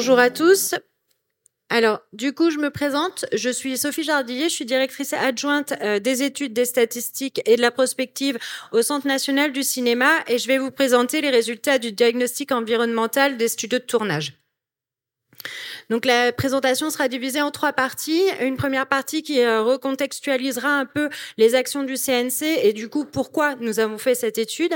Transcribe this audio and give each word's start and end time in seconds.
bonjour 0.00 0.18
à 0.18 0.30
tous. 0.30 0.74
Alors, 1.68 2.00
du 2.14 2.32
coup, 2.32 2.50
je 2.50 2.56
me 2.56 2.70
présente. 2.70 3.26
Je 3.34 3.50
suis 3.50 3.76
Sophie 3.76 4.02
Jardillier. 4.02 4.44
Je 4.44 4.54
suis 4.54 4.64
directrice 4.64 5.12
adjointe 5.12 5.74
euh, 5.82 5.98
des 5.98 6.22
études, 6.22 6.54
des 6.54 6.64
statistiques 6.64 7.42
et 7.44 7.56
de 7.56 7.60
la 7.60 7.70
prospective 7.70 8.38
au 8.72 8.80
Centre 8.80 9.06
national 9.06 9.52
du 9.52 9.62
cinéma 9.62 10.10
et 10.26 10.38
je 10.38 10.48
vais 10.48 10.56
vous 10.56 10.70
présenter 10.70 11.20
les 11.20 11.28
résultats 11.28 11.78
du 11.78 11.92
diagnostic 11.92 12.50
environnemental 12.50 13.36
des 13.36 13.48
studios 13.48 13.78
de 13.78 13.84
tournage. 13.84 14.40
Donc 15.90 16.04
la 16.04 16.32
présentation 16.32 16.88
sera 16.88 17.08
divisée 17.08 17.42
en 17.42 17.50
trois 17.50 17.72
parties. 17.72 18.22
Une 18.40 18.56
première 18.56 18.86
partie 18.86 19.24
qui 19.24 19.40
euh, 19.40 19.60
recontextualisera 19.62 20.68
un 20.68 20.86
peu 20.86 21.10
les 21.36 21.56
actions 21.56 21.82
du 21.82 21.94
CNC 21.94 22.44
et 22.62 22.72
du 22.72 22.88
coup 22.88 23.04
pourquoi 23.04 23.56
nous 23.56 23.80
avons 23.80 23.98
fait 23.98 24.14
cette 24.14 24.38
étude. 24.38 24.72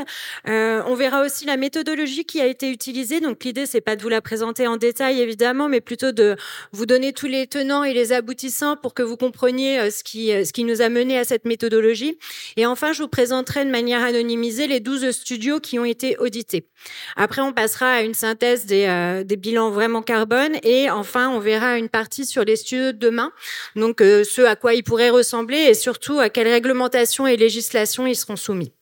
Euh, 0.48 0.82
on 0.88 0.96
verra 0.96 1.24
aussi 1.24 1.46
la 1.46 1.56
méthodologie 1.56 2.24
qui 2.24 2.40
a 2.40 2.46
été 2.46 2.68
utilisée. 2.68 3.20
Donc 3.20 3.44
l'idée 3.44 3.64
c'est 3.64 3.80
pas 3.80 3.94
de 3.94 4.02
vous 4.02 4.08
la 4.08 4.20
présenter 4.20 4.66
en 4.66 4.76
détail 4.76 5.20
évidemment, 5.20 5.68
mais 5.68 5.80
plutôt 5.80 6.10
de 6.10 6.36
vous 6.72 6.84
donner 6.84 7.12
tous 7.12 7.28
les 7.28 7.46
tenants 7.46 7.84
et 7.84 7.94
les 7.94 8.12
aboutissants 8.12 8.76
pour 8.76 8.92
que 8.92 9.04
vous 9.04 9.16
compreniez 9.16 9.78
euh, 9.78 9.90
ce 9.90 10.02
qui 10.02 10.30
ce 10.44 10.52
qui 10.52 10.64
nous 10.64 10.82
a 10.82 10.88
mené 10.88 11.16
à 11.16 11.22
cette 11.22 11.44
méthodologie. 11.44 12.18
Et 12.56 12.66
enfin 12.66 12.92
je 12.92 13.02
vous 13.02 13.08
présenterai 13.08 13.64
de 13.64 13.70
manière 13.70 14.02
anonymisée 14.02 14.66
les 14.66 14.80
12 14.80 15.12
studios 15.12 15.60
qui 15.60 15.78
ont 15.78 15.84
été 15.84 16.16
audités. 16.18 16.66
Après 17.14 17.40
on 17.40 17.52
passera 17.52 17.92
à 17.92 18.00
une 18.00 18.14
synthèse 18.14 18.66
des, 18.66 19.22
des 19.24 19.36
bilans 19.36 19.70
vraiment 19.70 20.02
carbone 20.02 20.56
et 20.64 20.90
en 20.90 21.03
enfin, 21.04 21.28
on 21.28 21.38
verra 21.38 21.76
une 21.76 21.90
partie 21.90 22.24
sur 22.24 22.44
les 22.44 22.56
de 22.56 22.92
demain, 22.92 23.30
donc 23.76 24.00
euh, 24.00 24.24
ce 24.24 24.40
à 24.40 24.56
quoi 24.56 24.72
ils 24.72 24.82
pourraient 24.82 25.10
ressembler 25.10 25.58
et 25.58 25.74
surtout 25.74 26.18
à 26.18 26.30
quelles 26.30 26.48
réglementations 26.48 27.26
et 27.26 27.36
législations 27.36 28.06
ils 28.06 28.16
seront 28.16 28.36
soumis. 28.36 28.72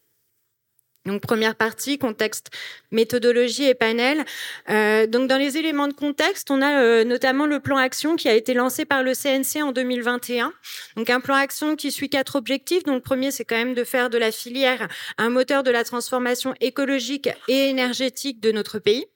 Donc 1.05 1.21
première 1.21 1.57
partie, 1.57 1.99
contexte, 1.99 2.51
méthodologie 2.93 3.65
et 3.65 3.75
panel. 3.75 4.25
Euh, 4.71 5.07
donc 5.07 5.29
dans 5.29 5.39
les 5.39 5.57
éléments 5.57 5.89
de 5.89 5.93
contexte, 5.93 6.51
on 6.51 6.63
a 6.63 6.83
euh, 6.83 7.05
notamment 7.05 7.47
le 7.47 7.61
plan 7.61 7.77
action 7.77 8.17
qui 8.17 8.29
a 8.29 8.35
été 8.35 8.55
lancé 8.55 8.85
par 8.85 9.03
le 9.03 9.13
CNC 9.15 9.63
en 9.63 9.73
2021. 9.73 10.53
Donc 10.97 11.11
un 11.11 11.21
plan 11.21 11.35
action 11.35 11.77
qui 11.77 11.91
suit 11.91 12.09
quatre 12.09 12.37
objectifs. 12.37 12.85
Donc 12.85 12.95
le 12.97 13.01
premier, 13.01 13.31
c'est 13.31 13.45
quand 13.45 13.57
même 13.57 13.75
de 13.75 13.85
faire 13.85 14.11
de 14.11 14.19
la 14.19 14.31
filière 14.31 14.89
un 15.19 15.31
moteur 15.31 15.63
de 15.63 15.71
la 15.71 15.85
transformation 15.85 16.55
écologique 16.61 17.29
et 17.49 17.69
énergétique 17.69 18.41
de 18.41 18.53
notre 18.53 18.79
pays. 18.79 19.07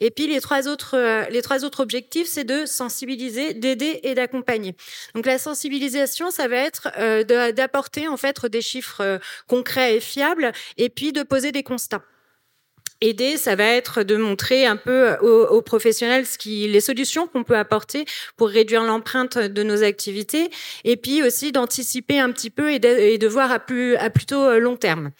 Et 0.00 0.10
puis 0.10 0.26
les 0.26 0.40
trois 0.40 0.68
autres, 0.68 0.96
euh, 0.96 1.24
les 1.30 1.42
trois 1.42 1.64
autres 1.64 1.80
objectifs, 1.80 2.26
c'est 2.26 2.44
de 2.44 2.66
sensibiliser, 2.66 3.54
d'aider 3.54 4.00
et 4.02 4.14
d'accompagner. 4.14 4.74
Donc 5.14 5.26
la 5.26 5.38
sensibilisation, 5.38 6.30
ça 6.30 6.48
va 6.48 6.56
être 6.56 6.88
euh, 6.98 7.24
d'apporter 7.52 8.08
en 8.08 8.16
fait 8.16 8.44
des 8.46 8.62
chiffres 8.62 9.00
euh, 9.00 9.18
concrets 9.48 9.96
et 9.96 10.00
fiables, 10.00 10.52
et 10.76 10.88
puis 10.88 11.12
de 11.12 11.22
poser 11.22 11.52
des 11.52 11.62
constats. 11.62 12.02
Aider, 13.06 13.36
ça 13.36 13.54
va 13.54 13.64
être 13.64 14.02
de 14.02 14.16
montrer 14.16 14.64
un 14.64 14.76
peu 14.76 15.16
aux, 15.20 15.60
professionnels 15.60 16.24
les 16.46 16.80
solutions 16.80 17.26
qu'on 17.26 17.44
peut 17.44 17.56
apporter 17.56 18.06
pour 18.38 18.48
réduire 18.48 18.82
l'empreinte 18.82 19.36
de 19.36 19.62
nos 19.62 19.82
activités, 19.82 20.50
et 20.84 20.96
puis 20.96 21.22
aussi 21.22 21.52
d'anticiper 21.52 22.18
un 22.18 22.32
petit 22.32 22.48
peu 22.48 22.72
et 22.72 22.78
de, 22.78 23.26
voir 23.26 23.52
à, 23.52 23.58
plus, 23.58 23.96
à 23.96 24.08
plutôt 24.08 24.58
long 24.58 24.76
terme. 24.76 25.10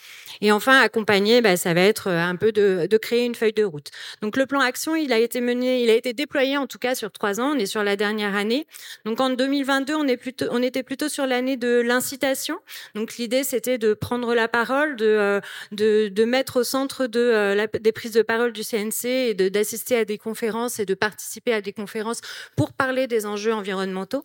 Et 0.41 0.53
enfin, 0.53 0.81
accompagner, 0.81 1.41
bah, 1.41 1.57
ça 1.57 1.75
va 1.75 1.81
être 1.81 2.09
euh, 2.09 2.21
un 2.21 2.37
peu 2.37 2.53
de, 2.53 2.89
créer 2.97 3.25
une 3.25 3.35
feuille 3.35 3.53
de 3.53 3.65
route. 3.65 3.91
Donc 4.23 4.37
le 4.37 4.47
plan 4.47 4.61
action, 4.61 4.97
il 4.97 5.13
a 5.13 5.19
été 5.19 5.41
mené, 5.41 5.83
il 5.83 5.91
a 5.91 5.95
été 5.95 6.13
déployé 6.13 6.57
en 6.57 6.67
tout 6.67 6.79
cas 6.79 6.95
sur 6.95 7.11
trois 7.11 7.41
ans. 7.41 7.53
On 7.55 7.59
est 7.59 7.67
sur 7.67 7.83
la 7.83 7.97
dernière 7.97 8.35
année. 8.35 8.67
Donc 9.05 9.21
en 9.21 9.31
2022, 9.31 9.95
on 9.95 10.63
était 10.63 10.83
plutôt 10.83 11.09
sur 11.09 11.27
l'année 11.27 11.57
de 11.57 11.81
l'incitation. 11.81 12.59
Donc 12.95 13.17
l'idée, 13.17 13.45
c'était 13.45 13.79
de 13.79 13.95
prendre 13.95 14.35
la 14.35 14.49
parole, 14.49 14.97
de, 14.97 15.07
euh, 15.07 15.41
de, 15.73 16.09
de 16.09 16.25
mettre 16.25 16.61
au 16.61 16.65
centre 16.65 17.07
de 17.07 17.21
euh, 17.21 17.55
la, 17.55 17.67
des 17.81 17.93
prises 17.93 18.13
de 18.13 18.23
parole 18.23 18.53
du 18.53 18.63
CNC 18.63 19.05
et 19.05 19.35
d'assister 19.35 19.97
à 19.97 20.05
des 20.05 20.19
conférences 20.19 20.79
et 20.79 20.87
de 20.87 20.95
participer 20.95 21.53
à 21.53 21.61
des 21.61 21.73
conférences 21.73 22.21
pour 22.57 22.73
parler 22.73 23.07
des 23.07 23.27
enjeux 23.27 23.53
environnementaux. 23.53 24.25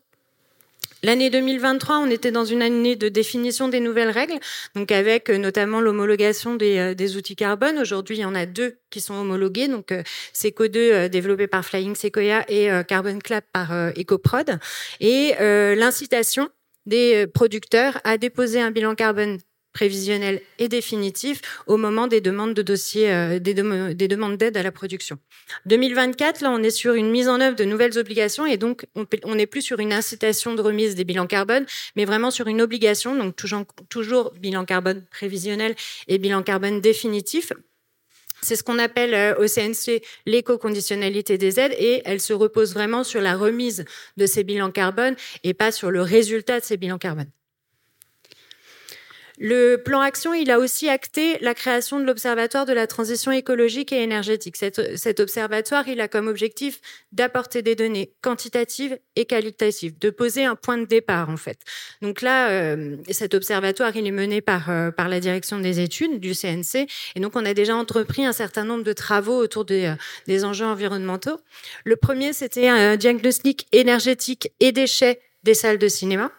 L'année 1.02 1.30
2023, 1.30 2.00
on 2.00 2.10
était 2.10 2.32
dans 2.32 2.44
une 2.44 2.62
année 2.62 2.98
de 2.98 3.08
définition 3.08 3.70
des 3.70 3.80
nouvelles 3.80 4.10
règles, 4.10 4.38
donc 4.76 4.92
avec 4.92 5.30
euh, 5.30 5.38
notamment 5.38 5.80
l'homologation 5.80 6.56
des, 6.56 6.78
euh, 6.78 6.94
des, 6.94 7.16
outils 7.16 7.38
carbone. 7.38 7.78
Aujourd'hui, 7.80 8.18
il 8.18 8.22
y 8.22 8.26
en 8.26 8.36
a 8.36 8.46
deux 8.46 8.80
qui 8.90 9.00
sont 9.00 9.14
homologués, 9.14 9.70
donc 9.70 9.94
euh, 9.94 10.04
Seco 10.34 10.68
2 10.68 11.08
développé 11.08 11.48
par 11.48 11.64
Flying 11.64 11.96
Sequoia 11.96 12.44
et 12.50 12.70
Carbon 12.88 13.20
Clap 13.20 13.46
par 13.54 13.72
EcoProd, 13.98 14.60
et 15.00 15.36
l'incitation 15.40 16.50
des 16.86 17.28
producteurs 17.28 18.00
à 18.04 18.18
déposer 18.18 18.60
un 18.62 18.72
bilan 18.72 18.96
carbone 18.96 19.40
prévisionnel 19.74 20.42
et 20.58 20.68
définitif 20.68 21.42
au 21.68 21.78
moment 21.78 22.08
des 22.08 22.22
demandes 22.22 22.54
de 22.54 22.62
dossiers, 22.62 23.12
euh, 23.12 23.40
des, 23.40 23.54
des, 23.54 24.08
demandes 24.08 24.38
d'aide 24.38 24.58
à 24.58 24.64
la 24.64 24.72
production. 24.72 25.18
2024, 25.66 26.42
là, 26.42 26.52
on 26.52 26.64
est 26.64 26.70
sur 26.70 26.94
une 26.94 27.10
mise 27.10 27.30
en 27.30 27.40
œuvre 27.40 27.56
de 27.56 27.64
nouvelles 27.64 27.98
obligations 27.98 28.46
et 28.46 28.58
donc 28.58 28.86
on 28.96 29.36
n'est 29.36 29.48
plus 29.48 29.62
sur 29.62 29.80
une 29.80 29.94
incitation 29.94 30.56
de 30.56 30.62
remise 30.62 30.96
des 30.96 31.04
bilans 31.04 31.28
carbone, 31.28 31.66
mais 31.96 32.06
vraiment 32.06 32.32
sur 32.32 32.48
une 32.48 32.62
obligation, 32.62 33.16
donc 33.16 33.36
toujours, 33.36 33.66
toujours 33.90 34.34
bilan 34.40 34.66
carbone 34.66 35.06
prévisionnel 35.12 35.76
et 36.08 36.18
bilan 36.18 36.44
carbone 36.44 36.82
définitif. 36.82 37.54
C'est 38.42 38.56
ce 38.56 38.64
qu'on 38.64 38.80
appelle 38.80 39.14
euh, 39.14 39.36
au 39.36 39.48
CNC 39.48 40.02
l'éco-conditionnalité 40.26 41.38
des 41.38 41.60
aides 41.60 41.76
et 41.78 42.02
elle 42.06 42.22
se 42.22 42.34
repose 42.34 42.74
vraiment 42.74 43.04
sur 43.04 43.22
la 43.22 43.36
remise 43.36 43.86
de 44.18 44.26
ces 44.26 44.44
bilans 44.44 44.72
carbone 44.72 45.16
et 45.44 45.54
pas 45.54 45.72
sur 45.72 45.92
le 45.92 46.02
résultat 46.02 46.60
de 46.60 46.66
ces 46.66 46.78
bilans 46.78 46.98
carbone. 46.98 47.30
Le 49.42 49.78
plan 49.78 50.02
action, 50.02 50.34
il 50.34 50.52
a 50.52 50.60
aussi 50.60 50.90
acté 50.90 51.38
la 51.40 51.54
création 51.54 51.98
de 51.98 52.04
l'Observatoire 52.04 52.66
de 52.66 52.74
la 52.74 52.88
transition 52.88 53.32
écologique 53.32 53.94
et 53.94 54.04
énergétique. 54.04 54.58
Cet, 54.58 55.20
observatoire, 55.22 55.88
il 55.88 56.02
a 56.02 56.10
comme 56.10 56.28
objectif 56.28 56.82
d'apporter 57.14 57.62
des 57.62 57.74
données 57.74 58.12
quantitatives 58.22 59.00
et 59.16 59.24
qualitatives, 59.24 59.98
de 59.98 60.10
poser 60.10 60.44
un 60.44 60.56
point 60.56 60.78
de 60.78 60.84
départ 60.84 61.30
en 61.30 61.38
fait. 61.38 61.58
Donc 62.02 62.22
là, 62.22 62.50
euh, 62.50 62.98
cet 63.12 63.34
observatoire, 63.34 63.96
il 63.96 64.06
est 64.06 64.12
mené 64.12 64.42
par 64.42 64.70
euh, 64.70 64.92
par 64.92 65.08
la 65.08 65.22
direction 65.22 65.60
des 65.60 65.80
études 65.80 66.20
du 66.20 66.34
CNC, 66.34 66.88
et 67.16 67.20
donc 67.22 67.38
on 67.38 67.46
a 67.46 67.54
déjà 67.54 67.78
entrepris 67.78 68.26
un 68.26 68.34
certain 68.34 68.66
nombre 68.66 68.84
de 68.84 68.94
travaux 68.94 69.38
autour 69.38 69.64
des, 69.64 69.86
euh, 69.86 69.96
des 70.28 70.44
enjeux 70.44 70.66
environnementaux. 70.66 71.40
Le 71.86 71.96
premier, 71.96 72.34
c'était 72.34 72.68
un 72.68 72.98
diagnostic 72.98 73.68
énergétique 73.72 74.52
et 74.60 74.74
déchets 74.74 75.22
des 75.44 75.54
salles 75.54 75.78
de 75.78 75.88
cinéma. 75.88 76.30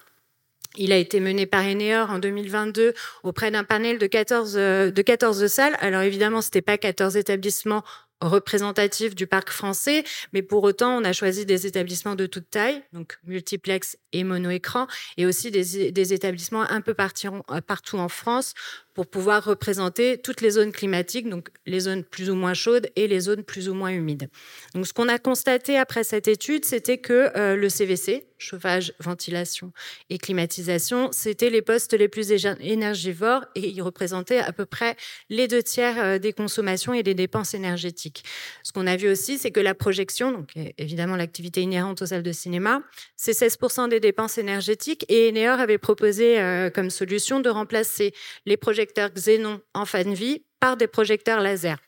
Il 0.76 0.92
a 0.92 0.96
été 0.96 1.20
mené 1.20 1.46
par 1.46 1.64
Eneor 1.64 2.10
en 2.10 2.18
2022 2.18 2.94
auprès 3.22 3.50
d'un 3.50 3.64
panel 3.64 3.98
de 3.98 4.06
14, 4.06 4.54
euh, 4.56 4.90
de 4.90 5.02
14 5.02 5.46
salles. 5.48 5.76
Alors 5.80 6.02
évidemment, 6.02 6.40
c'était 6.40 6.62
pas 6.62 6.78
14 6.78 7.16
établissements 7.16 7.82
représentatifs 8.20 9.14
du 9.14 9.26
parc 9.26 9.50
français, 9.50 10.04
mais 10.32 10.42
pour 10.42 10.62
autant, 10.62 10.96
on 10.98 11.04
a 11.04 11.12
choisi 11.12 11.46
des 11.46 11.66
établissements 11.66 12.14
de 12.14 12.26
toute 12.26 12.50
taille, 12.50 12.82
donc 12.92 13.18
multiplex 13.24 13.96
et 14.12 14.24
mono-écran, 14.24 14.86
et 15.16 15.24
aussi 15.24 15.50
des, 15.50 15.90
des 15.90 16.12
établissements 16.12 16.62
un 16.62 16.82
peu 16.82 16.94
partout 16.94 17.96
en 17.96 18.08
France 18.08 18.54
pour 19.00 19.06
pouvoir 19.06 19.42
représenter 19.42 20.18
toutes 20.18 20.42
les 20.42 20.50
zones 20.50 20.72
climatiques, 20.72 21.26
donc 21.26 21.48
les 21.64 21.80
zones 21.80 22.04
plus 22.04 22.28
ou 22.28 22.34
moins 22.34 22.52
chaudes 22.52 22.90
et 22.96 23.08
les 23.08 23.20
zones 23.20 23.44
plus 23.44 23.70
ou 23.70 23.72
moins 23.72 23.88
humides. 23.88 24.28
Donc, 24.74 24.86
ce 24.86 24.92
qu'on 24.92 25.08
a 25.08 25.18
constaté 25.18 25.78
après 25.78 26.04
cette 26.04 26.28
étude, 26.28 26.66
c'était 26.66 26.98
que 26.98 27.34
euh, 27.34 27.56
le 27.56 27.70
CVC, 27.70 28.26
chauffage, 28.36 28.92
ventilation 28.98 29.72
et 30.08 30.18
climatisation, 30.18 31.08
c'était 31.12 31.48
les 31.48 31.62
postes 31.62 31.94
les 31.94 32.08
plus 32.08 32.30
énergivores 32.60 33.46
et 33.54 33.68
ils 33.68 33.80
représentaient 33.80 34.38
à 34.38 34.52
peu 34.52 34.66
près 34.66 34.96
les 35.30 35.48
deux 35.48 35.62
tiers 35.62 35.98
euh, 35.98 36.18
des 36.18 36.34
consommations 36.34 36.92
et 36.92 37.02
des 37.02 37.14
dépenses 37.14 37.54
énergétiques. 37.54 38.22
Ce 38.62 38.72
qu'on 38.72 38.86
a 38.86 38.96
vu 38.96 39.08
aussi, 39.08 39.38
c'est 39.38 39.50
que 39.50 39.60
la 39.60 39.74
projection, 39.74 40.32
donc 40.32 40.52
évidemment 40.76 41.16
l'activité 41.16 41.62
inhérente 41.62 42.02
aux 42.02 42.06
salles 42.06 42.22
de 42.22 42.32
cinéma, 42.32 42.82
c'est 43.16 43.32
16% 43.32 43.88
des 43.88 44.00
dépenses 44.00 44.36
énergétiques 44.36 45.06
et 45.08 45.30
Eneor 45.30 45.58
avait 45.58 45.78
proposé 45.78 46.38
euh, 46.38 46.68
comme 46.68 46.90
solution 46.90 47.40
de 47.40 47.48
remplacer 47.48 48.12
les 48.46 48.56
projets 48.56 48.86
projecteurs 48.90 49.10
xénon 49.14 49.60
en 49.74 49.86
fin 49.86 50.02
de 50.02 50.14
vie 50.14 50.42
par 50.58 50.76
des 50.76 50.86
projecteurs 50.86 51.40
laser. 51.40 51.78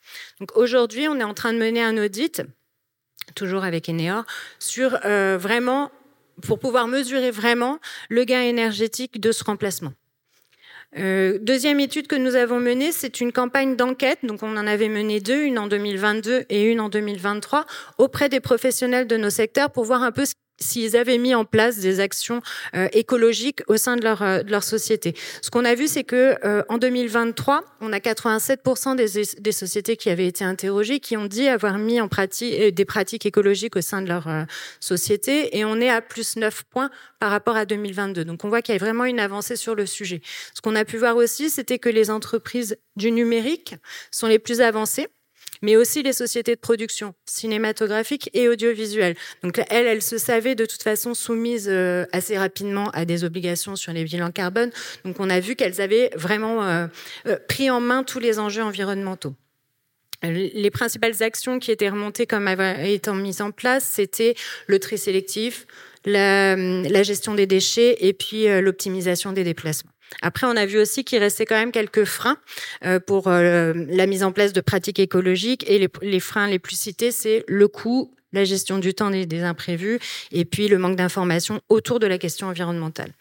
Donc 0.40 0.56
aujourd'hui, 0.56 1.08
on 1.08 1.18
est 1.18 1.24
en 1.24 1.34
train 1.34 1.52
de 1.52 1.58
mener 1.58 1.82
un 1.82 1.98
audit, 1.98 2.42
toujours 3.34 3.64
avec 3.64 3.88
Eneor, 3.88 4.24
sur 4.58 4.98
euh, 5.04 5.36
vraiment 5.38 5.90
pour 6.46 6.58
pouvoir 6.58 6.86
mesurer 6.86 7.30
vraiment 7.30 7.78
le 8.08 8.24
gain 8.24 8.42
énergétique 8.42 9.20
de 9.20 9.32
ce 9.32 9.44
remplacement. 9.44 9.92
Euh, 10.96 11.38
deuxième 11.40 11.80
étude 11.80 12.06
que 12.06 12.16
nous 12.16 12.36
avons 12.36 12.60
menée, 12.60 12.92
c'est 12.92 13.20
une 13.20 13.32
campagne 13.32 13.76
d'enquête. 13.76 14.18
Donc, 14.22 14.42
on 14.42 14.56
en 14.56 14.66
avait 14.66 14.88
mené 14.88 15.20
deux, 15.20 15.42
une 15.42 15.58
en 15.58 15.66
2022 15.66 16.44
et 16.48 16.64
une 16.64 16.80
en 16.80 16.88
2023, 16.88 17.66
auprès 17.98 18.28
des 18.28 18.40
professionnels 18.40 19.06
de 19.06 19.16
nos 19.16 19.30
secteurs 19.30 19.70
pour 19.70 19.84
voir 19.84 20.02
un 20.02 20.12
peu 20.12 20.24
ce 20.24 20.34
s'ils 20.62 20.96
avaient 20.96 21.18
mis 21.18 21.34
en 21.34 21.44
place 21.44 21.78
des 21.78 22.00
actions 22.00 22.40
euh, 22.74 22.88
écologiques 22.92 23.60
au 23.66 23.76
sein 23.76 23.96
de 23.96 24.02
leur, 24.02 24.22
euh, 24.22 24.42
de 24.42 24.50
leur 24.50 24.64
société. 24.64 25.14
Ce 25.42 25.50
qu'on 25.50 25.64
a 25.64 25.74
vu, 25.74 25.88
c'est 25.88 26.04
que 26.04 26.36
euh, 26.44 26.62
en 26.68 26.78
2023, 26.78 27.64
on 27.80 27.92
a 27.92 27.98
87% 27.98 28.96
des, 28.96 29.40
des, 29.40 29.52
sociétés 29.52 29.96
qui 29.96 30.08
avaient 30.08 30.26
été 30.26 30.44
interrogées 30.44 31.00
qui 31.00 31.16
ont 31.16 31.26
dit 31.26 31.48
avoir 31.48 31.78
mis 31.78 32.00
en 32.00 32.08
pratique 32.08 32.74
des 32.74 32.84
pratiques 32.84 33.26
écologiques 33.26 33.76
au 33.76 33.80
sein 33.80 34.00
de 34.00 34.08
leur 34.08 34.28
société, 34.80 35.56
et 35.58 35.64
on 35.64 35.80
est 35.80 35.90
à 35.90 36.00
plus 36.00 36.36
9 36.36 36.64
points 36.64 36.90
par 37.18 37.30
rapport 37.30 37.56
à 37.56 37.66
2022. 37.66 38.24
Donc 38.24 38.44
on 38.44 38.48
voit 38.48 38.62
qu'il 38.62 38.74
y 38.74 38.76
a 38.76 38.78
vraiment 38.78 39.04
une 39.04 39.20
avancée 39.20 39.56
sur 39.56 39.74
le 39.74 39.86
sujet. 39.86 40.22
Ce 40.54 40.60
qu'on 40.60 40.74
a 40.74 40.84
pu 40.84 40.96
voir 40.96 41.16
aussi, 41.16 41.50
c'était 41.50 41.78
que 41.78 41.88
les 41.88 42.10
entreprises 42.10 42.76
du 42.96 43.10
numérique 43.10 43.74
sont 44.10 44.26
les 44.26 44.38
plus 44.38 44.60
avancées 44.60 45.08
mais 45.62 45.76
aussi 45.76 46.02
les 46.02 46.12
sociétés 46.12 46.54
de 46.54 46.60
production 46.60 47.14
cinématographique 47.24 48.28
et 48.34 48.48
audiovisuelle. 48.48 49.16
Donc 49.42 49.60
elle, 49.70 50.02
se 50.02 50.18
savait 50.18 50.54
de 50.54 50.66
toute 50.66 50.82
façon 50.82 51.14
soumise 51.14 51.68
euh, 51.70 52.04
assez 52.12 52.36
rapidement 52.36 52.90
à 52.90 53.04
des 53.04 53.24
obligations 53.24 53.76
sur 53.76 53.92
les 53.92 54.04
bilans 54.04 54.30
carbone. 54.30 54.70
Donc 55.04 55.16
on 55.20 55.30
a 55.30 55.40
vu 55.40 55.54
qu'elles 55.54 55.80
avaient 55.80 56.10
vraiment 56.14 56.64
euh, 56.64 56.86
euh, 57.26 57.36
pris 57.48 57.70
en 57.70 57.80
main 57.80 58.02
tous 58.02 58.18
les 58.18 58.38
enjeux 58.38 58.62
environnementaux. 58.62 59.34
Les 60.24 60.70
principales 60.70 61.20
actions 61.20 61.58
qui 61.58 61.72
étaient 61.72 61.88
remontées 61.88 62.26
comme 62.26 62.46
étant 62.46 63.14
mises 63.14 63.40
en 63.40 63.50
place, 63.50 63.90
c'était 63.92 64.36
le 64.68 64.78
tri 64.78 64.96
sélectif, 64.96 65.66
la, 66.04 66.54
la 66.54 67.02
gestion 67.02 67.34
des 67.34 67.46
déchets 67.46 67.96
et 68.06 68.12
puis 68.12 68.46
l'optimisation 68.60 69.32
des 69.32 69.42
déplacements. 69.42 69.91
Après, 70.20 70.46
on 70.46 70.56
a 70.56 70.66
vu 70.66 70.78
aussi 70.78 71.04
qu'il 71.04 71.18
restait 71.18 71.46
quand 71.46 71.56
même 71.56 71.72
quelques 71.72 72.04
freins 72.04 72.36
euh, 72.84 73.00
pour 73.00 73.28
euh, 73.28 73.72
la 73.88 74.06
mise 74.06 74.22
en 74.22 74.32
place 74.32 74.52
de 74.52 74.60
pratiques 74.60 74.98
écologiques. 74.98 75.64
Et 75.68 75.88
les, 76.02 76.20
freins 76.20 76.48
les 76.48 76.58
plus 76.58 76.78
cités, 76.78 77.10
c'est 77.10 77.44
le 77.48 77.68
coût, 77.68 78.12
la 78.32 78.44
gestion 78.44 78.78
du 78.78 78.94
temps 78.94 79.10
des, 79.10 79.26
des 79.26 79.42
imprévus 79.42 79.98
et 80.30 80.44
puis 80.44 80.68
le 80.68 80.78
manque 80.78 80.96
d'informations 80.96 81.60
autour 81.68 82.00
de 82.00 82.06
la 82.06 82.18
question 82.18 82.48
environnementale. 82.48 83.12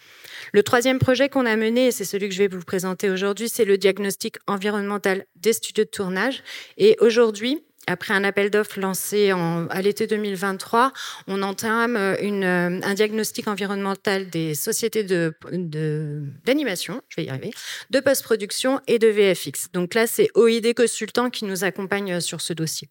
Le 0.53 0.63
troisième 0.63 0.99
projet 0.99 1.29
qu'on 1.29 1.45
a 1.45 1.55
mené, 1.55 1.87
et 1.87 1.91
c'est 1.91 2.05
celui 2.05 2.29
que 2.29 2.33
je 2.35 2.39
vais 2.39 2.47
vous 2.47 2.61
présenter 2.61 3.09
aujourd'hui, 3.09 3.49
c'est 3.49 3.65
le 3.65 3.77
diagnostic 3.77 4.37
environnemental 4.47 5.25
des 5.35 5.53
studios 5.53 5.83
de 5.83 5.89
tournage. 5.89 6.43
Et 6.77 6.97
aujourd'hui, 6.99 7.61
après 7.87 8.13
un 8.13 8.23
appel 8.23 8.49
d'offres 8.49 8.79
lancé 8.79 9.31
à 9.31 9.81
l'été 9.81 10.07
2023, 10.07 10.93
on 11.27 11.41
entame 11.41 11.95
une, 12.21 12.43
euh, 12.43 12.79
un 12.83 12.93
diagnostic 12.93 13.47
environnemental 13.47 14.29
des 14.29 14.53
sociétés 14.55 15.03
d'animation, 15.03 16.95
de, 16.95 17.01
je 17.09 17.15
vais 17.17 17.25
y 17.25 17.29
arriver, 17.29 17.51
de 17.89 17.99
post-production 17.99 18.79
et 18.87 18.99
de 18.99 19.07
VFX. 19.07 19.71
Donc 19.73 19.93
là, 19.93 20.07
c'est 20.07 20.29
OID 20.35 20.73
Consultant 20.75 21.29
qui 21.29 21.45
nous 21.45 21.63
accompagne 21.63 22.19
sur 22.19 22.41
ce 22.41 22.53
dossier. 22.53 22.89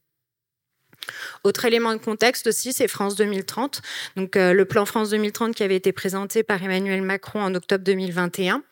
Autre 1.44 1.64
élément 1.64 1.92
de 1.92 1.98
contexte 1.98 2.46
aussi, 2.46 2.72
c'est 2.72 2.88
France 2.88 3.16
2030. 3.16 3.82
Donc 4.16 4.36
euh, 4.36 4.52
le 4.52 4.64
plan 4.64 4.84
France 4.84 5.10
2030 5.10 5.54
qui 5.54 5.62
avait 5.62 5.76
été 5.76 5.92
présenté 5.92 6.42
par 6.42 6.62
Emmanuel 6.62 7.02
Macron 7.02 7.40
en 7.40 7.54
octobre 7.54 7.84
2021, 7.84 8.62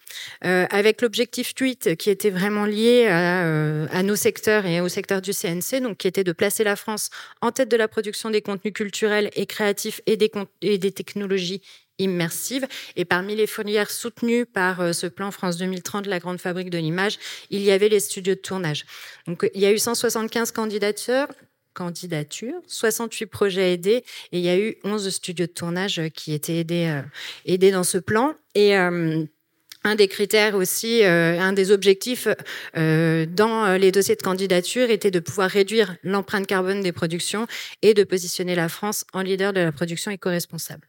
euh, 0.44 0.67
avec 0.70 1.02
l'objectif 1.02 1.52
8 1.58 1.96
qui 1.96 2.11
était 2.11 2.31
vraiment 2.31 2.64
lié 2.64 3.06
euh, 3.08 3.87
à, 3.90 4.02
nos 4.02 4.17
secteurs 4.17 4.67
et 4.67 4.81
au 4.81 4.88
secteur 4.88 5.23
du 5.23 5.32
CNC, 5.32 5.81
donc 5.82 5.99
qui 5.99 6.08
était 6.08 6.25
de 6.25 6.32
placer 6.32 6.64
la 6.64 6.76
France 6.76 7.11
en 7.40 7.52
tête 7.52 7.70
de 7.70 7.76
la 7.76 7.88
production 7.88 8.31
des 8.31 8.43
contenus 8.43 8.75
culturels 8.75 9.31
et 9.35 9.46
créatifs 9.46 10.00
et 10.06 10.17
des, 10.17 10.93
technologies 10.93 11.62
immersives. 11.99 12.67
Et 12.96 13.05
parmi 13.05 13.35
les 13.35 13.46
filières 13.46 13.90
soutenues 13.90 14.46
par 14.46 14.94
ce 14.94 15.06
plan 15.06 15.31
France 15.31 15.56
2030, 15.56 16.06
la 16.06 16.20
grande 16.20 16.40
fabrique 16.40 16.70
de 16.70 16.79
l'image, 16.79 17.19
il 17.50 17.61
y 17.62 17.70
avait 17.70 17.88
les 17.88 18.00
studios 18.00 18.35
de 18.35 18.40
tournage. 18.40 18.85
Donc, 19.26 19.50
il 19.55 19.61
y 19.61 19.67
a 19.67 19.73
eu 19.73 19.79
175 19.79 20.52
candidatures, 20.52 21.26
candidatures, 21.78 22.60
68 22.66 23.26
projets 23.26 23.72
aidés 23.72 24.04
et 24.32 24.38
il 24.38 24.40
y 24.40 24.48
a 24.48 24.58
eu 24.58 24.76
11 24.82 25.08
studios 25.10 25.46
de 25.46 25.52
tournage 25.52 26.02
qui 26.14 26.32
étaient 26.32 26.56
aidés, 26.56 26.88
euh, 26.88 27.02
aidés 27.46 27.70
dans 27.70 27.84
ce 27.84 27.98
plan. 27.98 28.34
Et 28.56 28.76
euh, 28.76 29.25
un 29.84 29.94
des 29.94 30.08
critères 30.08 30.56
aussi, 30.56 31.04
euh, 31.04 31.38
un 31.38 31.52
des 31.52 31.70
objectifs 31.70 32.26
dans 32.75 33.78
les 33.78 33.92
dossiers 33.92 34.16
de 34.16 34.22
candidature 34.22 34.90
était 34.90 35.12
de 35.12 35.20
pouvoir 35.20 35.48
réduire 35.48 35.96
l'empreinte 36.02 36.48
carbone 36.48 36.80
des 36.80 36.92
productions 36.92 37.46
et 37.82 37.94
de 37.94 38.02
positionner 38.02 38.56
la 38.56 38.69
France 38.69 39.04
en 39.12 39.22
leader 39.22 39.52
de 39.52 39.60
la 39.60 39.70
production 39.70 40.10
éco-responsable. 40.10 40.88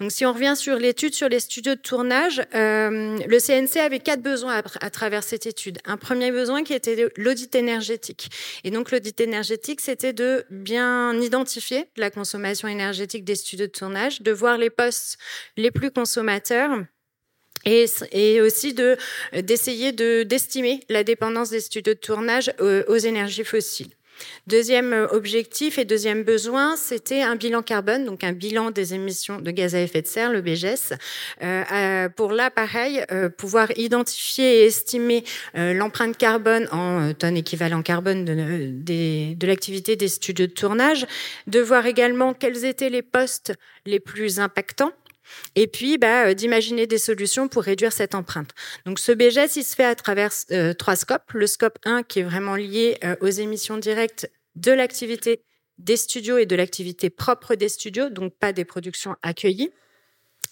Donc, 0.00 0.12
si 0.12 0.26
on 0.26 0.32
revient 0.34 0.54
sur 0.56 0.76
l'étude 0.76 1.14
sur 1.14 1.30
les 1.30 1.40
studios 1.40 1.74
de 1.74 1.80
tournage, 1.80 2.42
euh, 2.54 3.18
le 3.26 3.38
CNC 3.38 3.80
avait 3.80 3.98
quatre 3.98 4.20
besoins 4.20 4.62
à, 4.80 4.90
travers 4.90 5.22
cette 5.24 5.46
étude. 5.46 5.78
Un 5.86 5.96
premier 5.96 6.30
besoin 6.30 6.64
qui 6.64 6.74
était 6.74 7.08
l'audit 7.16 7.54
énergétique. 7.54 8.28
Et 8.62 8.70
donc, 8.70 8.90
l'audit 8.90 9.18
énergétique, 9.20 9.80
c'était 9.80 10.12
de 10.12 10.44
bien 10.50 11.18
identifier 11.18 11.86
la 11.96 12.10
consommation 12.10 12.68
énergétique 12.68 13.24
des 13.24 13.36
studios 13.36 13.66
de 13.66 13.72
tournage, 13.72 14.20
de 14.20 14.32
voir 14.32 14.58
les 14.58 14.70
postes 14.70 15.16
les 15.56 15.70
plus 15.70 15.90
consommateurs. 15.90 16.78
Et, 17.64 18.40
aussi 18.42 18.74
de 18.74 18.96
d'essayer 19.32 19.90
de 19.90 20.22
d'estimer 20.22 20.84
la 20.88 21.02
dépendance 21.02 21.50
des 21.50 21.58
studios 21.58 21.94
de 21.94 21.98
tournage 21.98 22.52
aux 22.60 22.96
énergies 22.96 23.42
fossiles. 23.42 23.95
Deuxième 24.46 24.92
euh, 24.92 25.06
objectif 25.08 25.78
et 25.78 25.84
deuxième 25.84 26.22
besoin, 26.22 26.76
c'était 26.76 27.22
un 27.22 27.36
bilan 27.36 27.62
carbone, 27.62 28.04
donc 28.04 28.24
un 28.24 28.32
bilan 28.32 28.70
des 28.70 28.94
émissions 28.94 29.40
de 29.40 29.50
gaz 29.50 29.74
à 29.74 29.80
effet 29.80 30.02
de 30.02 30.06
serre, 30.06 30.32
le 30.32 30.40
BGS. 30.40 30.94
Euh, 31.42 32.08
pour 32.08 32.32
là, 32.32 32.50
euh, 33.10 33.28
pouvoir 33.28 33.68
identifier 33.76 34.62
et 34.62 34.66
estimer 34.66 35.24
euh, 35.56 35.72
l'empreinte 35.72 36.16
carbone 36.16 36.68
en 36.72 37.12
tonnes 37.14 37.36
équivalent 37.36 37.82
carbone 37.82 38.24
de 38.24 39.46
l'activité 39.46 39.96
des 39.96 40.08
studios 40.08 40.46
de 40.46 40.52
tournage, 40.52 41.06
de 41.46 41.60
voir 41.60 41.86
également 41.86 42.34
quels 42.34 42.64
étaient 42.64 42.90
les 42.90 43.02
postes 43.02 43.52
les 43.84 44.00
plus 44.00 44.40
impactants 44.40 44.92
et 45.54 45.66
puis 45.66 45.98
bah, 45.98 46.34
d'imaginer 46.34 46.86
des 46.86 46.98
solutions 46.98 47.48
pour 47.48 47.62
réduire 47.62 47.92
cette 47.92 48.14
empreinte. 48.14 48.50
Donc 48.84 48.98
ce 48.98 49.12
BGS, 49.12 49.56
il 49.56 49.64
se 49.64 49.74
fait 49.74 49.84
à 49.84 49.94
travers 49.94 50.32
euh, 50.52 50.72
trois 50.74 50.96
scopes. 50.96 51.32
Le 51.32 51.46
scope 51.46 51.78
1 51.84 52.02
qui 52.02 52.20
est 52.20 52.24
vraiment 52.24 52.56
lié 52.56 52.98
euh, 53.04 53.16
aux 53.20 53.28
émissions 53.28 53.78
directes 53.78 54.30
de 54.54 54.72
l'activité 54.72 55.42
des 55.78 55.96
studios 55.96 56.38
et 56.38 56.46
de 56.46 56.56
l'activité 56.56 57.10
propre 57.10 57.54
des 57.54 57.68
studios, 57.68 58.08
donc 58.08 58.34
pas 58.34 58.52
des 58.52 58.64
productions 58.64 59.14
accueillies 59.22 59.70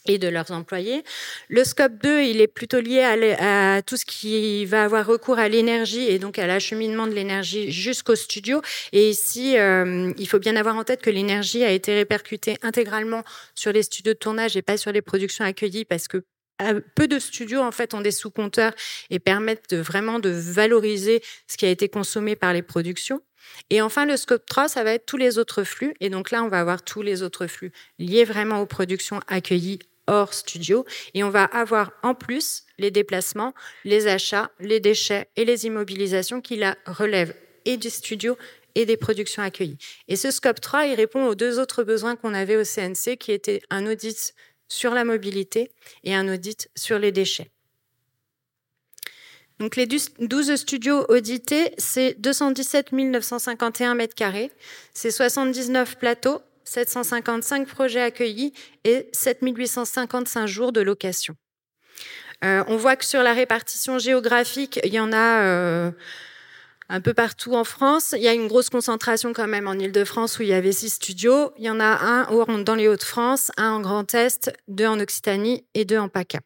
et 0.06 0.18
de 0.18 0.28
leurs 0.28 0.50
employés. 0.50 1.02
Le 1.48 1.64
scope 1.64 1.94
2, 2.02 2.22
il 2.22 2.40
est 2.40 2.46
plutôt 2.46 2.80
lié 2.80 3.02
à, 3.02 3.82
tout 3.82 3.96
ce 3.96 4.04
qui 4.04 4.64
va 4.66 4.84
avoir 4.84 5.06
recours 5.06 5.38
à 5.38 5.48
l'énergie 5.48 6.06
et 6.08 6.18
donc 6.18 6.38
à 6.38 6.46
l'acheminement 6.46 7.06
de 7.06 7.12
l'énergie 7.12 7.70
jusqu'au 7.70 8.14
studio. 8.14 8.60
Et 8.92 9.08
ici, 9.08 9.56
euh, 9.58 10.12
il 10.18 10.28
faut 10.28 10.38
bien 10.38 10.56
avoir 10.56 10.76
en 10.76 10.84
tête 10.84 11.02
que 11.02 11.10
l'énergie 11.10 11.64
a 11.64 11.70
été 11.70 11.94
répercutée 11.94 12.56
intégralement 12.62 13.22
sur 13.54 13.72
les 13.72 13.82
studios 13.82 14.12
de 14.12 14.18
tournage 14.18 14.56
et 14.56 14.62
pas 14.62 14.76
sur 14.76 14.92
les 14.92 15.02
productions 15.02 15.44
accueillies 15.44 15.84
parce 15.84 16.08
que 16.08 16.24
euh, 16.62 16.80
peu 16.94 17.08
de 17.08 17.18
studios 17.18 17.60
en 17.60 17.72
fait 17.72 17.94
ont 17.94 18.00
des 18.00 18.12
sous-compteurs 18.12 18.74
et 19.10 19.18
permettent 19.18 19.74
vraiment 19.74 20.20
de 20.20 20.30
valoriser 20.30 21.22
ce 21.48 21.56
qui 21.56 21.66
a 21.66 21.70
été 21.70 21.88
consommé 21.88 22.36
par 22.36 22.52
les 22.52 22.62
productions. 22.62 23.20
Et 23.70 23.80
enfin, 23.80 24.06
le 24.06 24.16
scope 24.16 24.46
3, 24.46 24.68
ça 24.68 24.84
va 24.84 24.92
être 24.92 25.06
tous 25.06 25.16
les 25.16 25.38
autres 25.38 25.64
flux. 25.64 25.94
Et 26.00 26.10
donc 26.10 26.30
là, 26.30 26.42
on 26.42 26.48
va 26.48 26.60
avoir 26.60 26.82
tous 26.82 27.02
les 27.02 27.22
autres 27.22 27.46
flux 27.46 27.72
liés 27.98 28.24
vraiment 28.24 28.60
aux 28.60 28.66
productions 28.66 29.20
accueillies 29.26 29.80
hors 30.06 30.34
studio. 30.34 30.84
Et 31.14 31.24
on 31.24 31.30
va 31.30 31.44
avoir 31.44 31.92
en 32.02 32.14
plus 32.14 32.64
les 32.78 32.90
déplacements, 32.90 33.54
les 33.84 34.06
achats, 34.06 34.50
les 34.61 34.80
déchets 34.80 35.28
et 35.37 35.44
les 35.44 35.66
immobilisations 35.66 36.40
qui 36.40 36.56
la 36.56 36.76
relèvent 36.87 37.34
et 37.64 37.76
du 37.76 37.90
studio 37.90 38.37
et 38.75 38.87
des 38.87 38.96
productions 38.96 39.42
accueillies. 39.42 39.78
Et 40.08 40.16
ce 40.16 40.30
scope 40.30 40.61
3, 40.61 40.87
il 40.87 40.94
répond 40.94 41.26
aux 41.26 41.34
deux 41.34 41.58
autres 41.58 41.84
besoins 41.84 42.16
qu'on 42.16 42.34
avait 42.34 42.56
au 42.56 42.64
CNC, 42.64 43.16
qui 43.18 43.32
étaient 43.32 43.62
un 43.70 43.87
audit 43.87 44.34
sur 44.68 44.94
la 44.94 45.04
mobilité 45.04 45.70
et 46.02 46.14
un 46.14 46.32
audit 46.32 46.68
sur 46.75 46.99
les 46.99 47.12
déchets. 47.12 47.50
Donc 49.61 49.76
les 49.76 49.87
12 49.87 50.56
studios 50.56 51.06
audités, 51.08 51.73
c'est 51.78 52.14
217 52.18 52.92
951 52.92 53.94
mètres 53.94 54.16
carrés, 54.16 54.50
c'est 54.92 55.12
79 55.12 55.96
plateaux, 55.96 56.42
755 56.64 57.66
projets 57.66 58.02
accueillis 58.02 58.52
et 58.85 59.09
7855 59.12 60.47
jours 60.47 60.73
de 60.73 60.80
location. 60.80 61.37
Euh, 62.44 62.64
on 62.68 62.76
voit 62.76 62.97
que 62.97 63.04
sur 63.04 63.23
la 63.23 63.33
répartition 63.33 63.99
géographique, 63.99 64.80
il 64.85 64.92
y 64.92 65.00
en 65.00 65.12
a 65.12 65.42
euh, 65.42 65.90
un 66.88 67.00
peu 67.00 67.14
partout 67.14 67.54
en 67.54 67.64
France. 67.64 68.14
Il 68.16 68.23
y 68.23 68.28
a 68.28 68.35
une 68.35 68.49
grosse 68.49 68.71
concentration 68.71 69.33
quand 69.33 69.47
même 69.47 69.68
en 69.68 69.75
Ile-de-France 69.75 70.38
où 70.38 70.42
il 70.42 70.49
y 70.49 70.52
avait 70.52 70.73
six 70.73 70.90
studios. 70.90 71.52
Il 71.59 71.64
y 71.64 71.71
en 71.71 71.80
a 71.80 71.85
un 71.85 72.62
dans 72.62 72.75
les 72.75 72.88
Hauts-de-France, 72.88 73.50
un 73.56 73.71
en 73.71 73.80
Grand 73.80 74.14
Est, 74.14 74.52
deux 74.68 74.87
en 74.87 75.00
Occitanie 75.00 75.64
et 75.75 75.85
deux 75.85 75.99
en 75.99 76.09
PACA. 76.09 76.40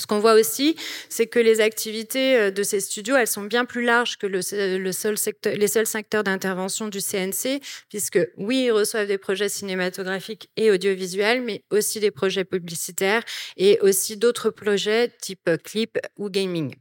Ce 0.00 0.06
qu'on 0.06 0.18
voit 0.18 0.32
aussi, 0.32 0.76
c'est 1.10 1.26
que 1.26 1.38
les 1.38 1.60
activités 1.60 2.36
euh, 2.36 2.50
de 2.50 2.62
ces 2.62 2.80
studios, 2.80 3.16
elles 3.16 3.26
sont 3.26 3.42
bien 3.42 3.66
plus 3.66 3.84
larges 3.84 4.16
que 4.16 4.26
le, 4.26 4.40
seul 4.40 5.18
secteur, 5.18 5.54
les 5.54 5.68
seuls 5.68 5.86
secteurs 5.86 6.24
d'intervention 6.24 6.88
du 6.88 7.00
CNC, 7.00 7.60
puisque 7.90 8.18
oui, 8.38 8.64
ils 8.64 8.72
reçoivent 8.72 9.06
des 9.06 9.18
projets 9.18 9.50
cinématographiques 9.50 10.48
et 10.56 10.70
audiovisuels, 10.70 11.42
mais 11.42 11.64
aussi 11.70 12.00
des 12.00 12.10
projets 12.10 12.44
publicitaires 12.44 13.22
et 13.58 13.78
aussi 13.82 14.16
d'autres 14.16 14.48
projets 14.48 15.12
type 15.20 15.50
clip 15.64 15.98
ou 16.16 16.30
gaming. 16.30 16.74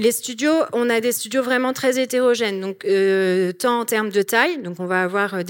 Les 0.00 0.12
studios, 0.12 0.62
on 0.72 0.88
a 0.88 1.02
des 1.02 1.12
studios 1.12 1.42
vraiment 1.42 1.74
très 1.74 2.00
hétérogènes, 2.00 2.58
donc 2.58 2.86
euh, 2.86 3.52
tant 3.52 3.80
en 3.80 3.84
termes 3.84 4.08
de 4.08 4.22
taille, 4.22 4.56
donc 4.62 4.80
on 4.80 4.86
va 4.86 5.02
avoir 5.02 5.34
euh, 5.34 5.42